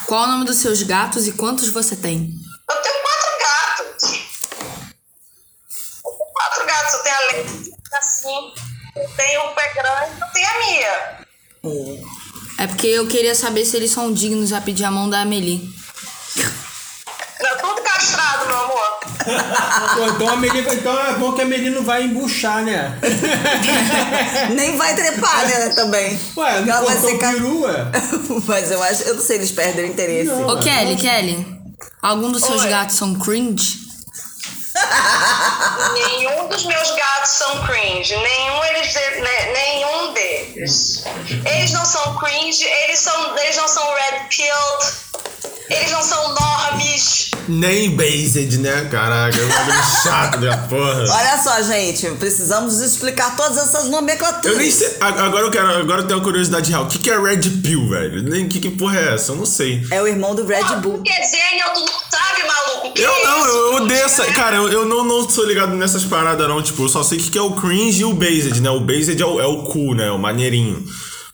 Qual 0.06 0.22
é 0.22 0.28
o 0.28 0.32
nome 0.32 0.46
dos 0.46 0.58
seus 0.58 0.84
gatos 0.84 1.26
e 1.26 1.32
quantos 1.32 1.70
você 1.70 1.96
tem? 1.96 2.30
Assim. 7.98 8.52
Tenho 9.16 9.42
o 9.42 9.56
pé 9.56 9.74
grande, 9.74 10.12
eu 10.22 10.28
tenho 10.34 10.48
a 10.50 10.60
Mia. 10.60 11.24
É 12.60 12.68
porque 12.68 12.88
eu 12.88 13.08
queria 13.08 13.34
saber 13.34 13.66
se 13.66 13.76
eles 13.76 13.92
são 13.92 14.12
dignos 14.14 14.54
a 14.54 14.62
pedir 14.62 14.84
a 14.86 14.92
mão 14.92 15.10
da 15.10 15.22
Amelie. 15.22 15.74
Não, 17.42 17.58
tudo 17.58 17.82
castrado, 17.82 18.46
meu 18.48 18.58
amor. 18.58 19.00
Pô, 19.96 20.06
então, 20.08 20.30
a 20.30 20.36
Meli, 20.38 20.60
então 20.60 21.00
é 21.08 21.14
bom 21.16 21.32
que 21.34 21.42
a 21.42 21.46
Meli 21.46 21.70
não 21.70 21.84
vai 21.84 22.04
embuchar, 22.04 22.64
né? 22.64 22.98
Nem 24.56 24.78
vai 24.78 24.96
trepar, 24.96 25.48
né, 25.48 25.70
também. 25.70 26.20
Ué, 26.38 26.62
não 26.62 26.74
Ela 26.74 26.86
vai 26.86 26.98
ser 26.98 27.18
ca- 27.18 27.32
peru, 27.34 27.62
ué? 27.62 27.74
Mas 28.48 28.72
eu 28.72 28.82
acho, 28.84 29.04
eu 29.04 29.16
não 29.16 29.22
sei, 29.22 29.38
eles 29.38 29.52
perdem 29.52 29.86
o 29.86 29.88
interesse. 29.88 30.32
Ô 30.32 30.58
Kelly, 30.60 30.96
Kelly, 30.98 31.46
algum 32.02 32.32
dos 32.32 32.44
seus 32.44 32.62
Oi. 32.62 32.70
gatos 32.70 32.96
são 32.96 33.16
cringe? 33.16 33.83
Nenhum 35.94 36.48
dos 36.48 36.66
meus 36.66 36.92
gatos 36.92 37.32
são 37.32 37.64
cringe. 37.66 38.16
Nenhum, 38.16 38.64
eles, 38.66 38.94
ne- 38.94 39.54
nenhum 39.54 40.14
deles. 40.14 41.04
Eles 41.46 41.72
não 41.72 41.86
são 41.86 42.16
cringe, 42.18 42.64
eles, 42.64 43.00
são, 43.00 43.38
eles 43.38 43.56
não 43.58 43.68
são 43.68 43.84
red 43.94 44.20
pilled, 44.30 44.94
eles 45.70 45.92
não 45.92 46.02
são 46.02 46.34
normies. 46.34 47.32
Nem 47.48 47.90
based, 47.96 48.58
né? 48.60 48.88
Caraca, 48.90 49.38
é 49.38 49.44
um 49.44 50.02
chato 50.02 50.40
da 50.40 50.58
porra. 50.70 51.04
Olha 51.10 51.38
só, 51.44 51.62
gente, 51.62 52.10
precisamos 52.12 52.80
explicar 52.80 53.36
todas 53.36 53.58
essas 53.58 53.86
nomenclaturas. 53.90 54.46
Eu 54.46 54.58
nem 54.58 54.72
sei. 54.72 54.96
Agora 55.02 55.42
eu 55.48 55.52
quero. 55.52 55.70
Agora 55.78 56.02
eu 56.02 56.08
tenho 56.08 56.20
uma 56.20 56.24
curiosidade 56.24 56.72
real. 56.72 56.84
O 56.86 56.88
que, 56.88 57.00
que 57.00 57.12
é 57.12 57.20
Red 57.20 57.42
Pill, 57.62 57.90
velho? 57.90 58.24
Nem 58.24 58.48
que, 58.48 58.62
que 58.62 58.70
porra 58.72 58.98
é 58.98 59.14
essa? 59.16 59.34
Eu 59.34 59.36
não 59.36 59.46
sei. 59.46 59.86
É 59.92 60.02
o 60.02 60.08
irmão 60.08 60.34
do 60.34 60.46
Red 60.46 60.64
Bull. 60.82 60.94
Porque 61.00 61.12
Zenial, 61.26 61.74
tu 61.74 61.82
não 61.82 61.88
sabe, 62.10 62.44
maluco? 62.48 62.94
que 62.94 63.02
Eu 63.02 63.12
é 63.14 63.24
não, 63.26 63.40
isso? 63.40 63.48
eu 63.58 63.76
odeio 63.76 64.06
essa. 64.06 64.26
Cara, 64.32 64.56
eu, 64.56 64.63
eu 64.70 64.86
não, 64.86 65.04
não 65.06 65.30
sou 65.30 65.46
ligado 65.46 65.76
nessas 65.76 66.04
paradas, 66.04 66.48
não. 66.48 66.62
Tipo, 66.62 66.84
eu 66.84 66.90
só 66.90 67.04
sei 67.04 67.18
o 67.18 67.22
que, 67.22 67.32
que 67.32 67.38
é 67.38 67.42
o 67.42 67.52
cringe 67.52 68.02
e 68.02 68.06
o 68.06 68.14
based, 68.14 68.60
né? 68.62 68.70
O 68.70 68.80
based 68.80 69.22
é 69.22 69.26
o, 69.26 69.40
é 69.40 69.46
o 69.46 69.64
cool, 69.64 69.96
né? 69.96 70.10
O 70.12 70.18
maneirinho. 70.20 70.84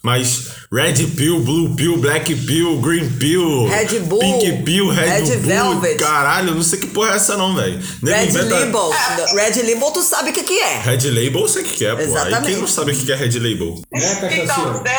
Mas 0.01 0.45
Red 0.71 0.93
Pill, 1.17 1.41
Blue 1.41 1.75
Pill, 1.75 1.97
Black 1.97 2.33
Pill, 2.33 2.77
Green 2.79 3.09
Pill, 3.17 3.67
Red 3.67 3.99
Bull, 3.99 4.19
Pink 4.19 4.63
Pill, 4.63 4.87
Red, 4.89 5.05
Red 5.09 5.21
Bull. 5.37 5.39
Velvet. 5.41 5.97
Caralho, 5.99 6.49
eu 6.51 6.55
não 6.55 6.63
sei 6.63 6.79
que 6.79 6.87
porra 6.87 7.11
é 7.11 7.15
essa, 7.17 7.35
não, 7.35 7.53
velho. 7.53 7.77
Red 8.01 8.27
inventa- 8.27 8.59
Label. 8.59 8.89
Red 9.35 9.61
Label, 9.73 9.91
tu 9.91 10.01
sabe 10.01 10.29
o 10.29 10.33
que, 10.33 10.43
que 10.43 10.57
é. 10.57 10.79
Red 10.79 11.05
Label, 11.09 11.41
eu 11.41 11.47
sei 11.49 11.63
o 11.63 11.65
que, 11.65 11.73
que 11.75 11.85
é, 11.85 11.91
pô. 11.91 11.97
Aí 11.97 12.05
Exatamente. 12.05 12.45
quem 12.45 12.55
não 12.55 12.67
sabe 12.67 12.91
o 12.93 12.95
que 12.95 13.05
que 13.05 13.11
é 13.11 13.15
Red 13.15 13.39
Label? 13.39 13.81
Né, 13.91 14.15
cachaceiro? 14.15 14.43
Então, 14.43 14.83
é, 14.85 14.89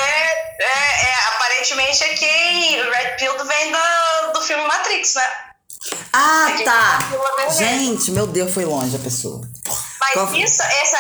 é, 0.61 1.07
é, 1.07 1.15
aparentemente 1.35 2.05
é 2.05 2.09
quem 2.09 2.77
Red 2.83 3.17
Pill 3.19 3.33
vem 3.47 3.73
da, 3.73 4.33
do 4.35 4.43
filme 4.43 4.67
Matrix, 4.67 5.15
né? 5.15 5.23
Ah, 6.13 6.47
tá. 6.65 6.99
tá. 6.99 7.49
Gente, 7.51 8.11
meu 8.11 8.27
Deus, 8.27 8.53
foi 8.53 8.65
longe 8.65 8.95
a 8.97 8.99
pessoa. 8.99 9.41
Mas 9.99 10.13
Qual- 10.13 10.35
isso, 10.35 10.63
essa, 10.63 10.99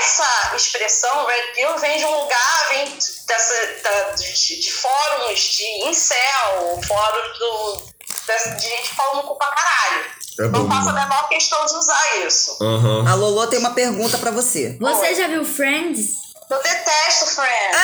essa 0.00 0.56
expressão, 0.56 1.24
Red 1.26 1.52
Pill, 1.54 1.78
vem 1.78 1.98
de 1.98 2.04
um 2.04 2.20
lugar, 2.22 2.68
vem 2.70 2.84
dessa, 3.26 3.54
da- 3.82 4.10
de, 4.12 4.60
de 4.60 4.72
fóruns 4.72 5.38
de 5.40 5.64
incel, 5.88 6.80
fóruns 6.86 7.38
do, 7.38 7.82
dessa- 8.26 8.50
de 8.56 8.62
gente 8.68 8.88
falando 8.94 9.26
com 9.28 9.34
pra 9.36 9.48
caralho. 9.48 10.04
É 10.40 10.48
Não 10.48 10.66
faço 10.68 10.88
a 10.88 10.92
né? 10.94 11.02
menor 11.02 11.28
questão 11.28 11.64
de 11.66 11.74
usar 11.74 12.16
isso. 12.26 12.56
Aham. 12.60 13.06
A 13.08 13.14
Lolo 13.14 13.46
tem 13.48 13.58
uma 13.58 13.74
pergunta 13.74 14.16
pra 14.18 14.30
você. 14.30 14.76
Você 14.80 15.14
já 15.14 15.28
viu 15.28 15.44
Friends? 15.44 16.06
Eu 16.50 16.60
detesto 16.62 17.26
Friends. 17.26 17.76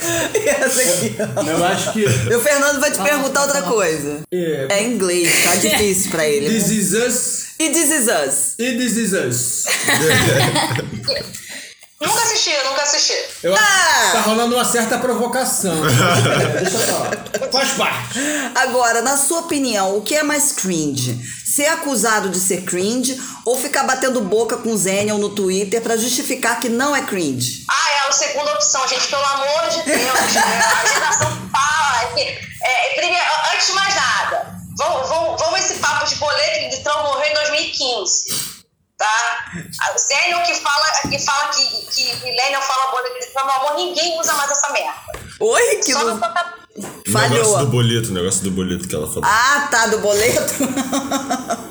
Essa 0.00 0.80
aqui. 0.82 1.16
Eu 1.48 1.64
acho 1.64 1.92
que. 1.92 2.00
E 2.04 2.34
o 2.34 2.40
Fernando 2.40 2.80
vai 2.80 2.90
te 2.90 3.00
perguntar 3.02 3.42
outra 3.42 3.62
coisa. 3.62 4.20
É, 4.32 4.66
É 4.70 4.82
em 4.82 4.92
inglês, 4.94 5.44
tá 5.44 5.54
difícil 5.56 6.10
pra 6.10 6.26
ele. 6.26 6.48
This 6.48 6.70
is 6.70 6.92
us 6.92 7.40
E 7.58 7.70
This 7.70 7.90
Is 7.90 8.06
Us. 8.08 8.54
e 8.58 8.76
This 8.78 8.96
is 8.96 9.12
us. 9.12 9.64
Nunca 12.00 12.22
assisti, 12.22 12.50
eu 12.50 12.64
nunca 12.64 12.82
assisti. 12.82 13.12
Eu 13.42 13.54
acho 13.54 13.62
Ah! 13.62 14.06
que 14.06 14.12
tá 14.12 14.20
rolando 14.22 14.54
uma 14.54 14.64
certa 14.64 14.96
provocação. 14.98 15.74
É, 16.56 16.60
deixa 16.62 16.76
eu 16.78 16.80
falar. 16.86 17.10
Faz 17.52 17.70
parte. 17.72 18.18
Agora, 18.54 19.02
na 19.02 19.18
sua 19.18 19.40
opinião, 19.40 19.98
o 19.98 20.00
que 20.02 20.14
é 20.14 20.22
mais 20.22 20.52
cringe? 20.52 21.20
Ser 21.60 21.66
acusado 21.66 22.30
de 22.30 22.40
ser 22.40 22.64
cringe 22.64 23.20
ou 23.44 23.54
ficar 23.54 23.82
batendo 23.82 24.22
boca 24.22 24.56
com 24.56 24.72
o 24.72 24.78
Zenial 24.78 25.18
no 25.18 25.34
Twitter 25.34 25.82
pra 25.82 25.94
justificar 25.94 26.58
que 26.58 26.70
não 26.70 26.96
é 26.96 27.02
cringe? 27.02 27.66
Ah, 27.70 27.90
é 27.92 28.08
a 28.08 28.12
segunda 28.12 28.54
opção, 28.54 28.88
gente, 28.88 29.06
pelo 29.08 29.22
amor 29.22 29.68
de 29.68 29.82
Deus. 29.82 30.34
né? 30.36 30.62
a 30.80 30.86
geração 30.86 31.36
que 31.36 31.50
fala. 31.50 32.02
é 32.02 32.14
que, 32.14 32.20
é, 32.64 32.94
primeiro, 32.94 33.26
antes 33.52 33.66
de 33.66 33.72
mais 33.74 33.94
nada, 33.94 34.54
vamos, 34.78 35.06
vamos, 35.06 35.38
vamos 35.38 35.60
esse 35.60 35.74
papo 35.74 36.06
de 36.06 36.14
boleto 36.14 36.76
de 36.76 36.82
Trump 36.82 37.04
morreu 37.04 37.30
em 37.30 37.34
2015. 37.34 38.64
Tá? 38.96 39.44
O 39.94 39.98
Zênio 39.98 40.42
que 40.44 40.54
fala, 40.54 40.86
que, 41.10 41.18
fala 41.18 41.48
que, 41.48 41.86
que 41.92 42.24
Millennial 42.24 42.62
fala 42.62 42.90
boleto 42.90 43.20
de 43.20 43.34
meu 43.34 43.50
amor, 43.50 43.74
ninguém 43.74 44.18
usa 44.18 44.32
mais 44.32 44.50
essa 44.50 44.72
merda. 44.72 44.94
Oi, 45.38 45.76
que 45.84 45.92
Só 45.92 46.04
não... 46.04 46.16
não 46.16 46.59
O 47.10 47.18
negócio 47.18 47.44
do 47.44 47.52
falhou. 47.52 47.66
boleto, 47.66 48.08
o 48.08 48.12
negócio 48.12 48.42
do 48.42 48.50
boleto 48.50 48.88
que 48.88 48.94
ela 48.94 49.06
falou. 49.06 49.24
Ah, 49.24 49.68
tá, 49.70 49.86
do 49.86 49.98
boleto. 49.98 50.54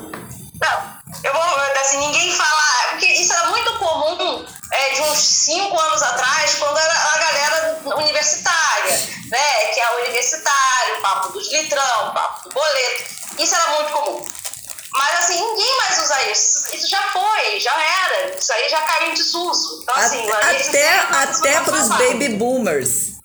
assim, 1.90 1.98
ninguém 1.98 2.32
fala. 2.32 2.60
Porque 2.90 3.06
isso 3.06 3.32
era 3.32 3.48
muito 3.48 3.72
comum 3.78 4.44
é, 4.72 4.94
de 4.94 5.02
uns 5.02 5.18
cinco 5.18 5.78
anos 5.78 6.02
atrás, 6.02 6.54
quando 6.54 6.78
era 6.78 6.92
a 6.92 7.18
galera 7.18 7.80
universitária, 7.96 8.96
né? 9.30 9.64
Que 9.72 9.80
é 9.80 9.90
o 9.90 10.00
universitário, 10.02 10.98
o 10.98 11.02
papo 11.02 11.32
dos 11.32 11.50
litrão, 11.52 12.08
o 12.08 12.12
papo 12.12 12.48
do 12.48 12.54
boleto. 12.54 13.04
Isso 13.38 13.54
era 13.54 13.70
muito 13.74 13.92
comum. 13.92 14.24
Mas 14.92 15.18
assim, 15.20 15.40
ninguém 15.40 15.76
mais 15.78 15.98
usa 16.02 16.22
isso. 16.30 16.74
Isso 16.74 16.88
já 16.88 17.02
foi, 17.12 17.60
já 17.60 17.72
era. 17.72 18.36
Isso 18.36 18.52
aí 18.52 18.68
já 18.68 18.82
caiu 18.82 19.08
em 19.10 19.14
desuso. 19.14 19.80
Então, 19.82 19.94
assim, 19.96 20.30
até 20.30 20.50
até, 20.50 20.98
até 20.98 21.54
não 21.54 21.64
pros 21.64 21.88
falavam. 21.88 22.06
baby 22.06 22.28
boomers. 22.30 23.19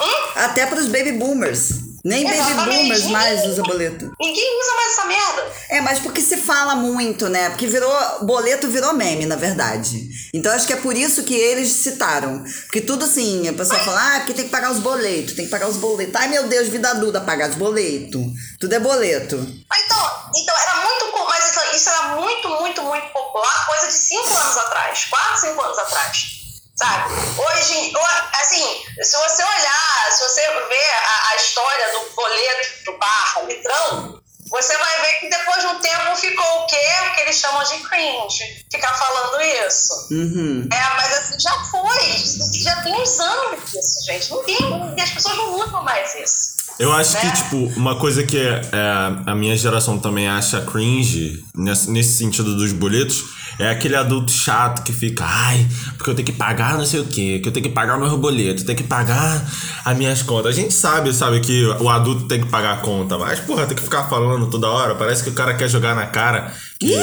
Hum? 0.00 0.28
Até 0.36 0.66
pros 0.66 0.86
baby 0.86 1.12
boomers. 1.12 1.88
Nem 2.04 2.24
baby 2.24 2.38
Exatamente. 2.38 2.78
boomers 2.78 3.04
mais 3.06 3.44
usa 3.46 3.62
boleto. 3.62 4.12
Ninguém 4.20 4.60
usa 4.60 4.74
mais 4.74 4.92
essa 4.92 5.04
merda. 5.04 5.52
É, 5.68 5.80
mas 5.80 5.98
porque 5.98 6.20
se 6.22 6.36
fala 6.36 6.76
muito, 6.76 7.28
né? 7.28 7.50
Porque 7.50 7.66
virou. 7.66 7.92
Boleto 8.22 8.68
virou 8.68 8.94
meme, 8.94 9.26
na 9.26 9.36
verdade. 9.36 10.08
Então 10.32 10.52
acho 10.52 10.66
que 10.66 10.72
é 10.72 10.76
por 10.76 10.96
isso 10.96 11.24
que 11.24 11.34
eles 11.34 11.68
citaram. 11.68 12.44
Porque 12.64 12.80
tudo 12.80 13.04
assim, 13.04 13.48
a 13.48 13.52
pessoa 13.52 13.78
fala, 13.80 14.00
ah, 14.00 14.18
porque 14.20 14.34
tem 14.34 14.44
que 14.44 14.50
pagar 14.50 14.70
os 14.70 14.78
boletos, 14.78 15.34
tem 15.34 15.44
que 15.44 15.50
pagar 15.50 15.68
os 15.68 15.76
boletos. 15.76 16.14
Ai 16.14 16.28
meu 16.28 16.46
Deus, 16.46 16.68
vida 16.68 16.90
adulta, 16.90 17.20
pagar 17.20 17.50
os 17.50 17.56
boletos. 17.56 18.22
Tudo 18.60 18.72
é 18.72 18.80
boleto. 18.80 19.36
Mas 19.68 19.82
Então, 19.84 20.10
então 20.36 20.54
era 20.56 20.76
muito. 20.86 21.08
Mas 21.28 21.50
isso, 21.50 21.76
isso 21.76 21.88
era 21.90 22.16
muito, 22.16 22.48
muito, 22.48 22.82
muito 22.82 23.08
popular, 23.12 23.66
coisa 23.66 23.86
de 23.86 23.92
cinco 23.92 24.34
anos 24.34 24.56
atrás. 24.56 25.04
Quatro, 25.10 25.40
cinco 25.40 25.60
anos 25.62 25.78
atrás. 25.78 26.37
Sabe? 26.78 27.12
Hoje, 27.36 27.92
ho- 27.94 28.28
assim, 28.40 28.64
se 29.02 29.16
você 29.16 29.42
olhar, 29.42 30.12
se 30.12 30.20
você 30.22 30.40
ver 30.42 30.90
a, 31.02 31.30
a 31.32 31.36
história 31.36 31.92
do 31.92 32.14
boleto 32.14 32.68
do 32.84 32.98
barra, 32.98 33.42
litrão, 33.48 34.20
você 34.50 34.78
vai 34.78 35.00
ver 35.02 35.12
que 35.20 35.28
depois 35.28 35.60
de 35.60 35.66
um 35.66 35.78
tempo 35.80 36.16
ficou 36.16 36.46
o 36.62 36.66
quê? 36.66 36.76
O 37.10 37.14
que 37.14 37.20
eles 37.22 37.36
chamam 37.36 37.62
de 37.64 37.78
cringe. 37.78 38.64
Ficar 38.70 38.94
falando 38.94 39.40
isso. 39.66 39.92
Uhum. 40.12 40.68
É, 40.72 40.94
mas 40.96 41.12
assim, 41.18 41.40
já 41.40 41.52
foi. 41.64 42.62
Já 42.62 42.76
tem 42.82 42.94
uns 42.94 43.18
anos 43.20 43.74
isso, 43.74 44.04
gente. 44.06 44.30
Não 44.30 44.42
tem. 44.44 44.56
As 45.02 45.10
pessoas 45.10 45.36
não 45.36 45.54
usam 45.54 45.82
mais 45.82 46.14
isso. 46.14 46.56
Eu 46.78 46.92
acho 46.92 47.18
que, 47.18 47.26
Né? 47.26 47.32
tipo, 47.32 47.56
uma 47.78 47.98
coisa 47.98 48.24
que 48.24 48.38
é, 48.38 48.60
é, 48.72 49.30
a 49.30 49.34
minha 49.34 49.56
geração 49.56 49.98
também 49.98 50.28
acha 50.28 50.60
cringe, 50.64 51.44
nesse, 51.54 51.90
nesse 51.90 52.16
sentido 52.18 52.56
dos 52.56 52.72
boletos, 52.72 53.24
é 53.58 53.70
aquele 53.70 53.96
adulto 53.96 54.30
chato 54.30 54.84
que 54.84 54.92
fica, 54.92 55.24
ai, 55.26 55.66
porque 55.96 56.10
eu 56.10 56.14
tenho 56.14 56.26
que 56.26 56.32
pagar 56.32 56.78
não 56.78 56.86
sei 56.86 57.00
o 57.00 57.06
quê, 57.06 57.40
que 57.42 57.48
eu 57.48 57.52
tenho 57.52 57.66
que 57.66 57.72
pagar 57.72 57.96
o 57.96 58.00
meu 58.00 58.16
boleto, 58.16 58.64
tenho 58.64 58.78
que 58.78 58.84
pagar 58.84 59.44
as 59.84 59.96
minhas 59.96 60.22
contas. 60.22 60.52
A 60.52 60.60
gente 60.60 60.72
sabe, 60.72 61.12
sabe, 61.12 61.40
que 61.40 61.64
o 61.80 61.88
adulto 61.88 62.26
tem 62.26 62.40
que 62.40 62.48
pagar 62.48 62.74
a 62.74 62.76
conta, 62.76 63.18
mas, 63.18 63.40
porra, 63.40 63.66
tem 63.66 63.76
que 63.76 63.82
ficar 63.82 64.04
falando 64.04 64.48
toda 64.48 64.68
hora, 64.68 64.94
parece 64.94 65.24
que 65.24 65.30
o 65.30 65.34
cara 65.34 65.54
quer 65.54 65.68
jogar 65.68 65.94
na 65.94 66.06
cara. 66.06 66.52
Que, 66.78 66.96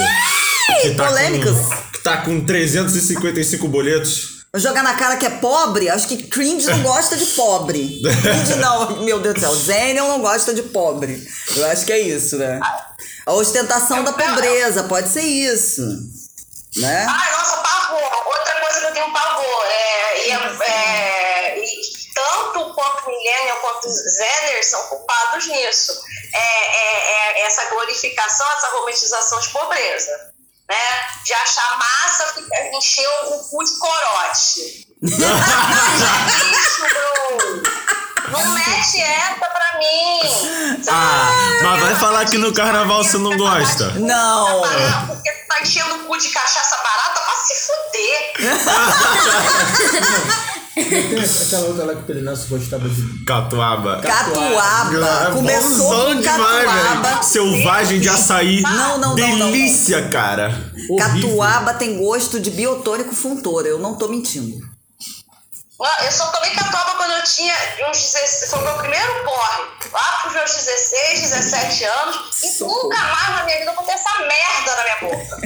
que 0.82 0.92
tá 0.96 1.08
polêmicos. 1.08 1.52
Com, 1.52 1.92
que 1.92 2.00
tá 2.00 2.18
com 2.18 2.46
355 2.46 3.68
boletos. 3.68 4.36
Jogar 4.56 4.84
na 4.84 4.94
cara 4.94 5.18
que 5.18 5.26
é 5.26 5.30
pobre, 5.32 5.90
acho 5.90 6.08
que 6.08 6.24
cringe 6.24 6.66
não 6.68 6.82
gosta 6.82 7.18
de 7.18 7.26
pobre. 7.26 8.02
Cringe 8.02 8.56
não, 8.62 9.04
meu 9.04 9.20
Deus 9.20 9.36
do 9.36 9.40
céu. 9.42 9.54
Zenion 9.54 10.08
não 10.08 10.22
gosta 10.22 10.54
de 10.54 10.64
pobre. 10.64 11.22
Eu 11.58 11.66
acho 11.68 11.86
que 11.86 11.92
é 11.92 12.00
isso, 12.00 12.38
né? 12.38 12.62
A 13.26 13.34
ostentação 13.34 14.04
da 14.04 14.14
pobreza, 14.14 14.84
pode 14.84 15.10
ser 15.10 15.24
isso. 15.24 15.82
Né? 16.78 17.06
Ai, 17.10 17.32
nossa, 17.38 17.58
pavor. 17.58 18.28
Outra 18.28 18.60
coisa 18.60 18.80
que 18.82 18.86
eu 18.88 18.94
tenho 18.94 19.14
pavor. 19.14 19.66
É, 19.66 20.28
e, 20.28 20.32
é, 20.32 21.60
e 21.60 22.14
tanto 22.14 22.74
quanto 22.74 23.08
Millennial 23.08 23.58
quanto 23.60 23.90
Zener 23.90 24.64
são 24.66 24.82
culpados 24.88 25.48
nisso. 25.48 25.94
É, 26.34 26.38
é, 26.38 27.42
é 27.42 27.46
essa 27.46 27.66
glorificação, 27.70 28.48
essa 28.58 28.70
romantização 28.72 29.40
de 29.40 29.50
pobreza. 29.50 30.34
Né? 30.70 31.08
De 31.24 31.34
achar 31.34 31.78
massa 31.78 31.96
encher 32.74 33.08
o 33.28 33.50
cu 33.50 33.64
de 33.64 33.78
corote. 33.78 34.88
Isso, 35.06 36.82
bro. 36.82 37.95
Não 38.44 38.54
mete 38.54 39.00
essa 39.02 39.36
pra 39.40 39.80
mim. 39.80 40.84
Ah, 40.90 41.60
mas 41.64 41.82
vai 41.82 41.96
falar 41.96 42.26
que 42.26 42.38
no 42.38 42.54
carnaval 42.54 43.04
você 43.04 43.18
não 43.18 43.36
gosta. 43.38 43.92
Não. 44.00 44.64
Ah, 44.64 45.06
Porque 45.08 45.32
tu 45.32 45.48
tá 45.48 45.62
enchendo 45.62 45.96
o 45.96 46.00
cu 46.06 46.18
de 46.18 46.30
cachaça 46.30 46.76
barata 46.78 47.22
pra 47.22 47.36
se 47.36 47.54
fuder. 47.66 48.34
Tem 50.76 51.20
aquela 51.48 51.68
outra 51.68 51.86
lá 51.86 51.94
que 51.94 52.00
o 52.02 52.04
Pelinácio 52.04 52.48
gostava 52.50 52.88
de. 52.90 53.24
Catuaba. 53.26 54.02
Catuaba. 54.02 55.32
Começou 55.34 55.70
Bonzão 55.90 56.06
com 56.16 56.22
demais, 56.22 56.66
catuaba. 56.66 57.10
velho. 57.10 57.24
Selvagem 57.24 58.00
de 58.02 58.10
açaí. 58.10 58.62
Não, 58.62 58.98
não, 58.98 59.16
não, 59.16 59.28
não. 59.38 59.52
Delícia, 59.52 60.10
cara. 60.10 60.48
Horrível. 60.90 60.98
Catuaba 60.98 61.74
tem 61.76 61.98
gosto 61.98 62.40
de 62.40 62.52
biotônico 62.52 63.16
funtora. 63.16 63.68
Eu 63.68 63.80
não 63.80 63.96
tô 63.96 64.08
mentindo. 64.10 64.58
Eu 65.78 66.12
só 66.12 66.28
tomei 66.28 66.52
catuaba 66.52 66.94
quando 66.96 67.12
eu 67.12 67.24
tinha 67.24 67.54
uns 67.90 67.98
16, 67.98 68.50
foi 68.50 68.60
o 68.60 68.62
meu 68.64 68.74
primeiro 68.76 69.14
porre, 69.26 69.64
lá 69.92 70.20
pros 70.22 70.34
meus 70.34 70.52
16, 70.54 71.20
17 71.32 71.84
anos, 71.84 72.16
e 72.44 72.64
nunca 72.64 72.98
mais 72.98 73.30
na 73.36 73.44
minha 73.44 73.58
vida 73.60 73.72
eu 73.72 73.76
botei 73.76 73.94
essa 73.94 74.20
merda 74.20 74.76
na 74.78 74.84
minha 74.84 75.18
boca. 75.18 75.46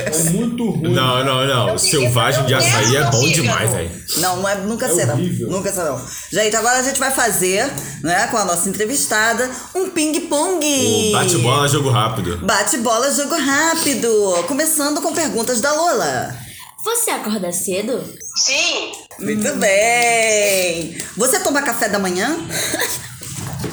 É 0.00 0.30
muito 0.30 0.70
ruim. 0.70 0.92
Não, 0.92 1.24
não, 1.24 1.46
não. 1.46 1.68
Eu 1.68 1.78
Selvagem 1.78 2.44
de 2.46 2.54
açaí 2.54 2.96
é 2.96 3.04
bom 3.04 3.22
demais, 3.28 3.70
velho. 3.70 4.04
Não, 4.16 4.36
não 4.38 4.48
é, 4.48 4.54
nunca 4.56 4.86
É 4.86 4.94
será. 4.94 5.12
horrível. 5.14 5.48
Nunca 5.48 5.72
será. 5.72 5.96
Gente, 6.32 6.56
agora 6.56 6.78
a 6.78 6.82
gente 6.82 6.98
vai 6.98 7.12
fazer, 7.12 7.64
né, 8.02 8.26
com 8.28 8.38
a 8.38 8.44
nossa 8.44 8.68
entrevistada, 8.68 9.48
um 9.76 9.90
ping-pong. 9.90 11.08
O 11.10 11.12
Bate-bola, 11.12 11.68
jogo 11.68 11.88
rápido. 11.90 12.36
Bate-bola, 12.44 13.12
jogo 13.12 13.36
rápido. 13.36 14.44
Começando 14.48 15.00
com 15.00 15.12
perguntas 15.14 15.60
da 15.60 15.72
Lola. 15.72 16.34
Você 16.84 17.10
acorda 17.12 17.52
cedo? 17.52 18.02
Sim, 18.36 18.92
Muito 19.18 19.54
bem. 19.56 20.98
Você 21.16 21.40
toma 21.40 21.62
café 21.62 21.88
da 21.88 21.98
manhã? 21.98 22.36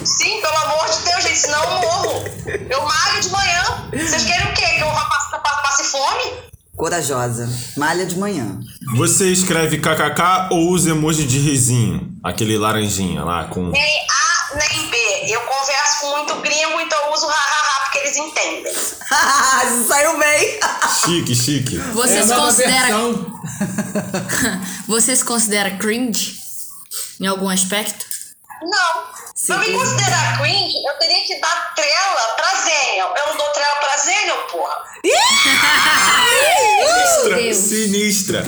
sim, 0.03 0.41
pelo 0.41 0.57
amor 0.57 0.89
de 0.89 1.05
Deus, 1.05 1.23
gente, 1.23 1.37
senão 1.39 1.63
eu 1.63 1.81
morro. 1.81 2.25
Eu 2.69 2.81
malho 2.83 3.21
de 3.21 3.29
manhã. 3.29 3.89
Vocês 3.91 4.23
querem 4.23 4.47
o 4.47 4.53
quê? 4.53 4.65
Que 4.75 4.81
eu 4.81 4.91
vá 4.91 5.05
passe, 5.05 5.31
passe 5.63 5.83
fome? 5.85 6.49
Corajosa. 6.75 7.49
Malha 7.75 8.05
de 8.05 8.17
manhã. 8.17 8.59
Você 8.95 9.29
escreve 9.31 9.79
kkk 9.79 10.47
ou 10.51 10.69
usa 10.69 10.91
emoji 10.91 11.25
de 11.25 11.37
risinho? 11.39 12.09
Aquele 12.23 12.57
laranjinha 12.57 13.23
lá 13.23 13.45
com. 13.45 13.69
Nem 13.69 13.81
A, 13.81 14.55
nem 14.55 14.89
B. 14.89 14.97
Eu 15.27 15.41
converso 15.41 15.99
com 16.01 16.17
muito 16.17 16.35
gringo, 16.41 16.79
então 16.79 16.97
eu 17.05 17.13
uso 17.13 17.27
ha-ha-ha 17.27 17.83
porque 17.83 17.97
eles 17.99 18.15
entendem. 18.15 18.73
Saiu 19.87 20.17
bem. 20.17 20.59
Chique, 21.03 21.35
chique. 21.35 21.77
É 21.77 21.91
Vocês 21.91 22.27
nova 22.27 22.45
consideram. 22.45 23.39
versão. 24.89 24.99
Vocês 24.99 25.23
consideram 25.23 25.77
cringe? 25.77 26.39
Em 27.19 27.27
algum 27.27 27.49
aspecto? 27.49 28.05
Não. 28.61 29.19
Pra 29.47 29.57
me 29.59 29.71
considerar 29.71 30.37
cringe, 30.39 30.73
eu 30.85 30.93
teria 30.99 31.25
que 31.25 31.39
dar 31.39 31.73
trela 31.75 32.21
pra 32.35 32.55
Zenion. 32.61 33.07
Eu 33.15 33.27
não 33.27 33.37
dou 33.37 33.47
trela 33.53 33.75
pra 33.79 33.97
Zenion, 33.97 34.37
porra. 34.51 34.83
Sinistra. 37.53 37.53
Sinistra. 37.53 38.45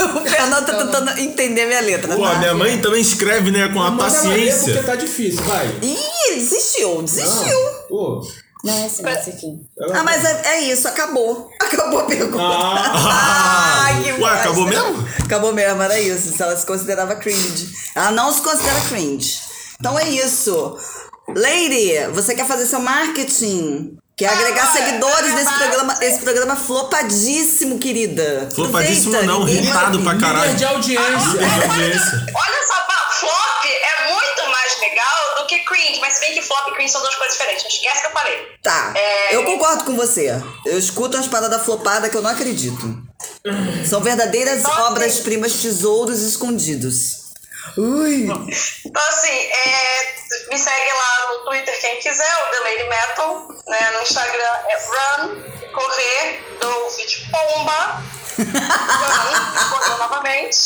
o 0.00 0.28
Fernando 0.28 0.66
tá 0.66 0.74
tentando 0.74 1.18
entender 1.18 1.66
minha 1.66 1.80
letra. 1.80 2.14
Pô, 2.14 2.22
tá? 2.22 2.34
minha 2.36 2.54
mãe 2.54 2.80
também 2.80 3.00
escreve, 3.00 3.50
né, 3.50 3.68
com 3.68 3.82
a 3.82 3.90
Manda 3.90 4.04
ler 4.04 4.12
porque 4.12 4.50
paciência. 4.50 4.82
tá 4.84 4.94
difícil, 4.94 5.42
vai. 5.42 5.66
Ih, 5.82 6.34
desistiu, 6.34 7.02
desistiu. 7.02 7.58
Pô, 7.88 8.22
Não, 8.62 8.74
é 8.74 8.84
assim, 8.86 9.02
esse 9.08 9.30
aqui. 9.30 9.46
ela- 9.78 9.98
Ah, 10.00 10.02
mas 10.02 10.24
é, 10.24 10.42
é 10.46 10.60
isso, 10.60 10.86
acabou. 10.86 11.50
Acabou 11.60 12.00
a 12.00 12.04
pergunta. 12.04 12.42
Ah. 12.42 13.84
Ai, 13.86 14.02
que 14.02 14.12
Ué, 14.12 14.18
bosta. 14.18 14.34
acabou 14.36 14.66
mesmo? 14.66 15.08
Acabou 15.24 15.52
mesmo, 15.54 15.82
era 15.82 15.98
isso. 16.00 16.30
Se 16.36 16.42
ela 16.42 16.56
se 16.56 16.66
considerava 16.66 17.14
cringe. 17.16 17.68
Ela 17.94 18.10
não 18.10 18.32
se 18.32 18.40
considera 18.42 18.80
cringe. 18.88 19.40
Então 19.78 19.98
é 19.98 20.08
isso. 20.10 20.76
Lady, 21.28 22.06
você 22.12 22.34
quer 22.34 22.46
fazer 22.46 22.66
seu 22.66 22.80
marketing? 22.80 23.96
Quer 24.16 24.28
agregar 24.28 24.66
vai, 24.66 24.72
seguidores 24.82 25.32
vai, 25.32 25.44
nesse 25.44 25.54
programa, 25.58 25.96
esse 26.02 26.18
programa 26.20 26.56
flopadíssimo, 26.56 27.78
querida. 27.78 28.48
Flopadíssimo 28.54 29.14
Aproveita, 29.14 29.38
não, 29.38 29.48
irritado 29.48 29.98
pra 30.00 30.12
Líder 30.12 30.26
caralho. 30.26 30.54
de 30.56 30.64
audiência. 30.64 31.30
Líder 31.30 31.48
de 31.48 31.64
audiência. 31.64 32.26
Olha 32.34 32.66
só, 32.66 32.79
legal 34.90 35.34
do 35.38 35.46
que 35.46 35.58
cringe. 35.60 36.00
Mas 36.00 36.14
se 36.14 36.20
bem 36.20 36.34
que 36.34 36.42
flop 36.42 36.68
e 36.68 36.74
cringe 36.74 36.92
são 36.92 37.00
duas 37.00 37.14
coisas 37.16 37.34
diferentes. 37.36 37.62
Não 37.64 37.70
esquece 37.70 38.00
que 38.00 38.06
eu 38.06 38.10
falei. 38.12 38.58
Tá, 38.62 38.92
É. 38.96 39.34
eu 39.36 39.44
concordo 39.44 39.84
com 39.84 39.96
você. 39.96 40.30
Eu 40.66 40.78
escuto 40.78 41.16
umas 41.16 41.28
paradas 41.28 41.62
flopadas 41.64 42.10
que 42.10 42.16
eu 42.16 42.22
não 42.22 42.30
acredito. 42.30 43.02
São 43.88 44.00
verdadeiras 44.00 44.62
que- 44.64 44.70
obras-primas, 44.82 45.52
tesouros 45.54 46.20
escondidos. 46.20 47.20
Ui! 47.76 48.24
Então, 48.24 49.02
assim, 49.08 49.28
é, 49.28 50.14
me 50.50 50.58
segue 50.58 50.92
lá 50.92 51.28
no 51.32 51.44
Twitter 51.44 51.80
quem 51.80 52.00
quiser, 52.00 52.34
o 52.42 52.50
The 52.50 52.58
Lady 52.60 52.88
Metal. 52.88 53.48
Né? 53.68 53.90
No 53.94 54.02
Instagram 54.02 54.56
é 54.68 54.76
run, 54.86 55.42
correr, 55.72 56.44
do 56.60 56.90
vídeo 56.96 57.20
pomba. 57.30 58.02
Novamente. 59.98 60.58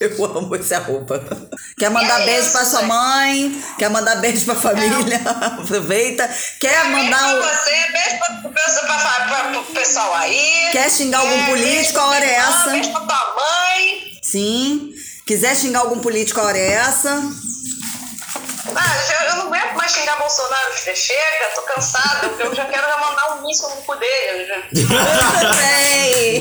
Eu 0.00 0.24
amo 0.24 0.54
essa 0.54 0.78
roupa. 0.78 1.20
Quer 1.76 1.90
mandar 1.90 2.20
É 2.20 2.24
beijo 2.24 2.42
isso, 2.42 2.52
pra 2.52 2.64
sua 2.64 2.82
mãe? 2.82 3.64
Quer 3.78 3.90
mandar 3.90 4.16
beijo 4.16 4.44
pra 4.44 4.54
família? 4.54 5.20
Aproveita. 5.60 6.28
Quer 6.60 6.82
Beijo 6.84 6.90
mandar 6.96 7.18
pra 7.18 7.34
o. 7.34 7.42
você, 7.42 7.92
beijo 7.92 8.18
pra, 8.18 8.50
pra, 8.50 8.98
pra, 8.98 9.26
pra, 9.26 9.44
pro 9.50 9.62
pessoal 9.74 10.14
aí. 10.14 10.68
Quer 10.72 10.88
xingar 10.90 11.18
algum 11.18 11.32
É, 11.42 11.46
político? 11.46 11.74
beijo 11.74 11.92
pra 11.92 12.02
A 12.02 12.06
hora 12.06 12.24
é 12.24 12.34
essa. 12.34 12.70
Beijo 12.70 12.92
pra 12.92 13.00
tua 13.00 13.34
mãe. 13.34 14.12
Sim. 14.22 14.90
Quiser 15.26 15.56
xingar 15.56 15.80
algum 15.80 15.98
político, 15.98 16.40
a 16.40 16.44
hora 16.44 16.58
é 16.58 16.72
essa. 16.74 17.20
Ah, 18.74 18.96
eu, 19.10 19.30
eu 19.30 19.36
não 19.36 19.46
aguento 19.48 19.67
mais 19.88 19.92
xingar 19.92 20.18
Bolsonaro. 20.18 20.72
Chega, 20.94 21.54
tô 21.54 21.62
cansada. 21.62 22.26
Eu 22.38 22.54
já 22.54 22.64
quero 22.66 22.86
já 22.86 22.98
mandar 22.98 23.36
um 23.36 23.46
míssil 23.46 23.68
no 23.70 23.76
cu 23.76 23.94
dele. 23.96 24.46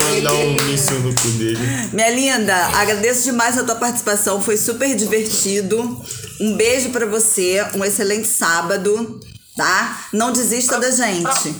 Mandar 0.03 0.33
um 0.33 0.53
míssil 0.63 0.99
no 0.99 1.13
cu 1.13 1.27
dele. 1.29 1.89
Minha 1.93 2.09
linda, 2.09 2.55
agradeço 2.75 3.23
demais 3.23 3.57
a 3.57 3.63
tua 3.63 3.75
participação, 3.75 4.41
foi 4.41 4.57
super 4.57 4.93
divertido. 4.95 5.79
Um 6.39 6.55
beijo 6.55 6.89
pra 6.89 7.05
você, 7.05 7.65
um 7.73 7.83
excelente 7.83 8.27
sábado, 8.27 9.19
tá? 9.55 10.07
Não 10.13 10.31
desista 10.31 10.79
da 10.79 10.91
gente. 10.91 11.55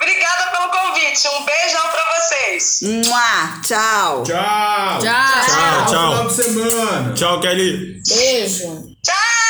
Obrigada 0.00 0.50
pelo 0.50 0.68
convite. 0.70 1.28
Um 1.28 1.44
beijão 1.44 1.88
pra 1.90 2.04
vocês. 2.18 2.78
Mua, 2.82 3.60
tchau. 3.66 4.22
Tchau. 4.22 4.98
Tchau. 5.00 5.46
Tchau, 5.46 5.86
tchau. 5.86 6.26
de 6.26 6.34
semana. 6.34 7.14
Tchau, 7.14 7.40
Kelly. 7.40 8.02
Beijo. 8.06 8.94
Tchau, 9.02 9.43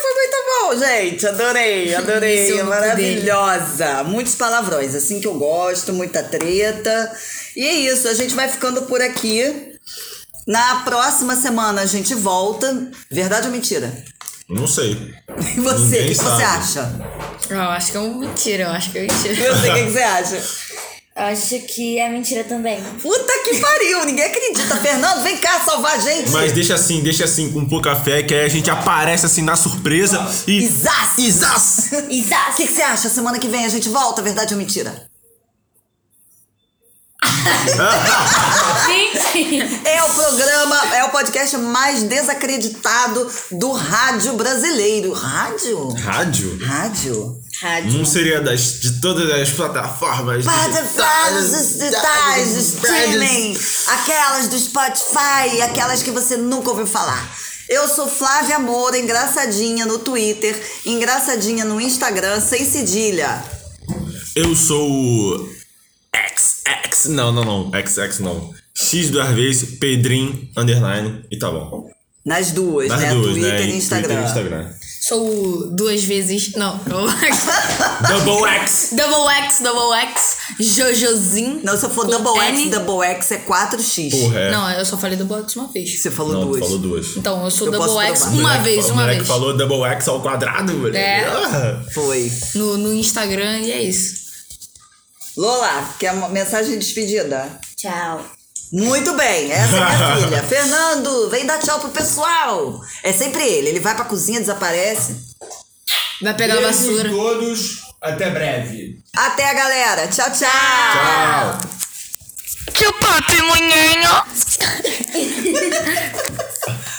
foi 0.00 0.14
muito 0.14 0.36
bom, 0.46 0.78
gente. 0.78 1.26
Adorei, 1.26 1.94
adorei. 1.96 2.58
Cu 2.58 2.64
Maravilhosa. 2.64 4.04
Muitos 4.04 4.34
palavrões, 4.34 4.94
assim 4.94 5.20
que 5.20 5.26
eu 5.26 5.34
gosto, 5.34 5.92
muita 5.92 6.22
treta. 6.22 7.12
E 7.56 7.64
é 7.66 7.72
isso, 7.72 8.08
a 8.08 8.14
gente 8.14 8.34
vai 8.34 8.48
ficando 8.48 8.82
por 8.82 9.00
aqui. 9.00 9.74
Na 10.46 10.80
próxima 10.80 11.36
semana 11.36 11.82
a 11.82 11.86
gente 11.86 12.14
volta. 12.14 12.90
Verdade 13.10 13.46
ou 13.46 13.52
mentira? 13.52 13.92
Não 14.48 14.66
sei. 14.66 15.14
E 15.56 15.60
você, 15.60 16.02
o 16.02 16.06
que 16.08 16.14
você 16.14 16.42
acha? 16.42 16.92
Eu 17.48 17.60
acho 17.60 17.92
que 17.92 17.96
é 17.96 18.00
uma 18.00 18.18
mentira, 18.18 18.64
eu 18.64 18.70
acho 18.70 18.90
que 18.90 18.98
é 18.98 19.02
mentira. 19.02 19.34
Eu 19.34 19.56
sei 19.56 19.70
o 19.70 19.74
que 19.74 19.84
que 19.84 19.90
você 19.92 20.02
acha. 20.02 20.42
Eu 21.20 21.26
acho 21.26 21.58
que 21.66 21.98
é 21.98 22.08
mentira 22.08 22.42
também. 22.44 22.82
Puta 23.02 23.32
que 23.44 23.58
pariu, 23.58 24.06
ninguém 24.06 24.24
acredita. 24.24 24.74
Fernando, 24.76 25.22
vem 25.22 25.36
cá 25.36 25.60
salvar 25.60 25.96
a 25.96 25.98
gente. 25.98 26.30
Mas 26.30 26.50
deixa 26.52 26.74
assim, 26.74 27.02
deixa 27.02 27.24
assim 27.24 27.52
com 27.52 27.68
pouca 27.68 27.94
fé, 27.94 28.22
que 28.22 28.32
aí 28.32 28.46
a 28.46 28.48
gente 28.48 28.70
aparece 28.70 29.26
assim 29.26 29.42
na 29.42 29.54
surpresa 29.54 30.26
e. 30.46 30.64
Isás! 30.64 31.18
Isás! 31.18 31.90
O 31.92 32.10
Exato. 32.10 32.56
que, 32.56 32.66
que 32.66 32.72
você 32.72 32.80
acha? 32.80 33.10
Semana 33.10 33.38
que 33.38 33.48
vem 33.48 33.66
a 33.66 33.68
gente 33.68 33.90
volta, 33.90 34.22
verdade 34.22 34.54
ou 34.54 34.58
mentira? 34.58 35.10
Sim. 39.30 39.60
É 39.84 40.02
o 40.02 40.14
programa, 40.14 40.76
é 40.94 41.04
o 41.04 41.10
podcast 41.10 41.54
mais 41.58 42.02
desacreditado 42.02 43.30
do 43.52 43.72
rádio 43.72 44.32
brasileiro. 44.32 45.12
Rádio? 45.12 45.90
Rádio? 45.92 46.58
Rádio? 46.64 47.40
Rádio. 47.60 47.92
Não 47.92 48.04
seria 48.06 48.40
das, 48.40 48.80
de 48.80 49.00
todas 49.00 49.30
as 49.30 49.50
plataformas. 49.50 50.44
Plataformas 50.44 51.50
digitais, 51.74 52.56
streaming, 52.56 53.58
aquelas 53.86 54.48
do 54.48 54.58
Spotify, 54.58 55.60
aquelas 55.62 56.02
que 56.02 56.10
você 56.10 56.38
nunca 56.38 56.70
ouviu 56.70 56.86
falar. 56.86 57.30
Eu 57.68 57.86
sou 57.86 58.08
Flávia 58.08 58.58
Moura, 58.58 58.98
engraçadinha 58.98 59.84
no 59.84 59.98
Twitter, 59.98 60.58
engraçadinha 60.86 61.64
no 61.64 61.80
Instagram, 61.80 62.40
sem 62.40 62.64
cedilha. 62.64 63.44
Eu 64.34 64.56
sou. 64.56 65.46
XX. 66.14 67.06
Não, 67.10 67.30
não, 67.30 67.44
não. 67.44 67.70
XX 67.70 68.20
não. 68.20 68.54
X 68.74 69.10
duas 69.10 69.28
vezes, 69.34 69.78
Pedrinho, 69.78 70.48
underline, 70.56 71.24
e 71.30 71.38
tá 71.38 71.50
bom. 71.50 71.90
Nas 72.24 72.52
duas, 72.52 72.88
Das 72.88 73.00
né? 73.00 73.14
duas, 73.14 73.32
Twitter 73.32 73.52
né? 73.52 73.66
e 73.66 73.76
Instagram. 73.76 74.08
Twitter 74.08 74.22
e 74.22 74.28
Instagram. 74.28 74.74
Sou 75.10 75.66
duas 75.72 76.04
vezes. 76.04 76.52
Não, 76.52 76.78
double 76.86 77.10
X. 77.26 77.46
Double 78.08 78.48
X! 78.48 78.88
double 78.92 79.28
X, 79.44 79.60
double 79.60 79.92
X. 79.98 80.36
Jojozinho. 80.60 81.60
Não, 81.64 81.76
se 81.76 81.84
eu 81.84 81.90
for 81.90 82.04
com 82.06 82.10
double 82.12 82.40
N. 82.40 82.62
X, 82.62 82.70
double 82.70 83.04
X 83.06 83.32
é 83.32 83.38
4x. 83.38 84.10
Porra, 84.10 84.38
é. 84.38 84.50
Não, 84.52 84.70
eu 84.70 84.84
só 84.86 84.96
falei 84.96 85.16
double 85.16 85.42
X 85.42 85.56
uma 85.56 85.66
vez. 85.66 86.00
Você 86.00 86.10
falou 86.12 86.32
Não, 86.34 86.40
tu 86.42 86.46
duas. 86.48 86.60
falou 86.60 86.78
duas. 86.78 87.16
Então, 87.16 87.44
eu 87.44 87.50
sou 87.50 87.66
Eu 87.66 87.72
double 87.72 88.06
X 88.06 88.20
provar. 88.20 88.32
uma 88.34 88.42
Moleque 88.42 88.62
vez, 88.64 88.86
fa- 88.86 88.92
uma 88.92 89.00
moleque 89.02 89.16
vez. 89.18 89.28
falou 89.28 89.56
double 89.56 89.82
X 89.84 90.08
ao 90.08 90.20
quadrado, 90.22 90.72
moleque. 90.74 90.96
É. 90.96 91.24
Ah. 91.26 91.82
Foi. 91.92 92.32
No, 92.54 92.78
no 92.78 92.94
Instagram 92.94 93.58
e 93.58 93.72
é 93.72 93.82
isso. 93.82 94.14
Lola, 95.36 95.92
quer 95.98 96.12
uma 96.12 96.28
mensagem 96.28 96.72
de 96.78 96.84
despedida? 96.84 97.58
Tchau. 97.76 98.24
Muito 98.72 99.12
bem, 99.14 99.50
essa 99.52 99.76
é 99.76 99.80
minha 99.80 100.16
filha. 100.26 100.42
Fernando, 100.44 101.28
vem 101.30 101.44
dar 101.46 101.58
tchau 101.58 101.80
pro 101.80 101.88
pessoal. 101.90 102.80
É 103.02 103.12
sempre 103.12 103.42
ele. 103.42 103.68
Ele 103.70 103.80
vai 103.80 103.94
pra 103.94 104.04
cozinha, 104.04 104.38
desaparece. 104.40 105.16
Vai 106.22 106.34
pegar 106.36 106.54
a 106.54 106.60
Beijo 106.60 106.72
vassoura. 106.72 107.08
em 107.08 107.12
todos. 107.12 107.80
Até 108.00 108.30
breve. 108.30 108.98
Até, 109.16 109.52
galera. 109.54 110.06
Tchau, 110.08 110.30
tchau. 110.30 110.48
Tchau. 110.48 111.58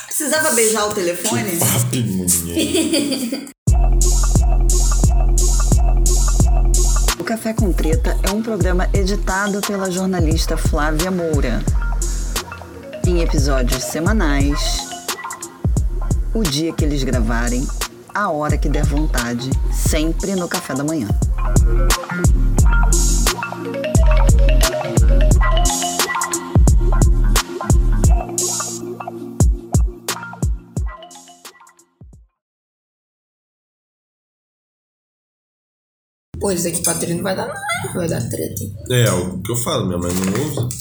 Precisava 0.06 0.50
beijar 0.52 0.86
o 0.88 0.94
telefone? 0.94 1.58
Que 1.90 2.00
mulher. 2.02 3.48
O 7.22 7.24
Café 7.24 7.54
com 7.54 7.72
Treta 7.72 8.18
é 8.20 8.32
um 8.32 8.42
programa 8.42 8.88
editado 8.92 9.60
pela 9.60 9.88
jornalista 9.88 10.56
Flávia 10.56 11.08
Moura. 11.08 11.62
Em 13.06 13.20
episódios 13.20 13.84
semanais, 13.84 14.88
o 16.34 16.42
dia 16.42 16.72
que 16.72 16.84
eles 16.84 17.04
gravarem, 17.04 17.64
a 18.12 18.28
hora 18.28 18.58
que 18.58 18.68
der 18.68 18.84
vontade, 18.84 19.50
sempre 19.72 20.34
no 20.34 20.48
café 20.48 20.74
da 20.74 20.82
manhã. 20.82 21.06
Isso 36.54 36.64
daqui 36.64 36.82
pra 36.82 36.94
treta 36.94 37.14
não 37.14 37.22
vai 37.22 37.36
dar 37.36 37.46
nada. 37.48 37.60
Vai 37.94 38.08
dar 38.08 38.28
treta. 38.28 38.62
É, 38.90 39.10
o 39.12 39.40
que 39.42 39.52
eu 39.52 39.56
falo, 39.56 39.86
minha 39.86 39.98
mãe 39.98 40.12
não 40.12 40.60
ouve. 40.60 40.74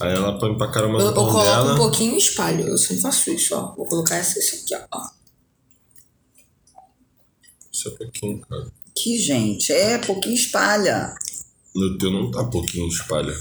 Aí 0.00 0.14
ela 0.14 0.38
põe 0.38 0.56
pra 0.56 0.68
caramba 0.70 0.94
Eu, 0.98 1.04
no 1.04 1.06
eu 1.10 1.14
coloco 1.14 1.42
dela. 1.42 1.74
um 1.74 1.76
pouquinho 1.76 2.14
e 2.14 2.18
espalho. 2.18 2.66
Eu 2.66 2.78
sempre 2.78 3.02
faço 3.02 3.30
isso, 3.30 3.54
ó. 3.54 3.74
Vou 3.76 3.86
colocar 3.86 4.16
essa, 4.16 4.38
isso 4.38 4.56
aqui, 4.56 4.84
ó. 4.92 5.00
Isso 7.72 7.88
é 7.88 7.90
pouquinho, 7.92 8.40
cara. 8.40 8.66
Que 8.94 9.18
gente, 9.18 9.72
é 9.72 9.98
pouquinho 9.98 10.34
espalha. 10.34 11.14
No 11.74 11.96
teu 11.98 12.10
não 12.10 12.30
tá 12.30 12.44
pouquinho, 12.44 12.86
espalha. 12.88 13.34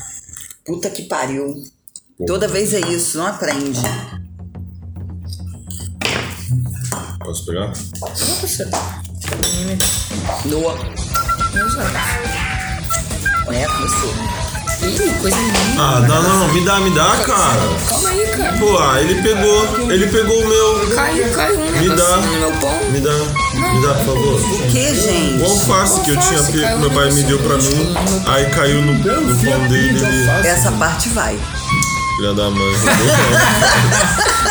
Puta 0.65 0.89
que 0.89 1.03
pariu. 1.03 1.61
Toda 2.27 2.47
vez 2.47 2.73
é 2.73 2.79
isso, 2.81 3.17
não 3.17 3.25
aprende. 3.27 3.79
Posso 7.19 7.45
pegar? 7.45 7.73
Nossa. 7.99 8.69
Doa. 11.53 11.65
Exato. 11.65 11.91
É, 13.53 13.65
começou. 13.65 14.13
Ih, 14.83 15.13
coisa 15.21 15.37
linda. 15.37 15.59
Ah, 15.77 15.99
não, 16.07 16.23
não, 16.23 16.39
não, 16.39 16.53
me 16.53 16.65
dá, 16.65 16.79
me 16.79 16.89
dá, 16.91 17.15
cara. 17.17 17.61
Calma 17.87 18.09
aí, 18.09 18.25
cara. 18.35 18.57
Pô, 18.57 18.79
ah, 18.79 18.99
ele 18.99 19.21
pegou, 19.21 19.91
ele 19.91 20.07
pegou 20.07 20.41
o 20.43 20.47
meu. 20.47 20.95
Caiu, 20.95 21.31
caiu 21.33 21.59
um 21.59 21.71
Me 21.71 21.89
dá. 21.89 22.17
negocinho 22.17 22.31
no 22.33 22.39
meu 22.39 22.51
pão. 22.59 22.79
Me 22.91 22.99
dá, 22.99 23.11
me 23.11 23.81
dá, 23.87 23.93
por 23.93 24.05
favor. 24.05 24.41
O 24.41 24.71
que, 24.71 24.95
gente? 24.95 25.41
O 25.41 25.45
alface 25.45 26.01
que 26.01 26.09
eu 26.11 26.19
tinha 26.19 26.41
pego, 26.43 26.79
meu 26.79 26.91
pai 26.91 27.11
me 27.11 27.23
deu 27.23 27.37
pra 27.39 27.57
mim, 27.57 27.93
aí 28.27 28.49
caiu 28.49 28.81
no, 28.81 28.93
no 28.93 29.03
pão 29.03 29.67
dele, 29.67 29.99
ele... 30.03 30.47
Essa 30.47 30.71
parte 30.71 31.09
vai. 31.09 31.37
Filha 32.17 32.33
da 32.33 32.49
mãe. 32.49 32.73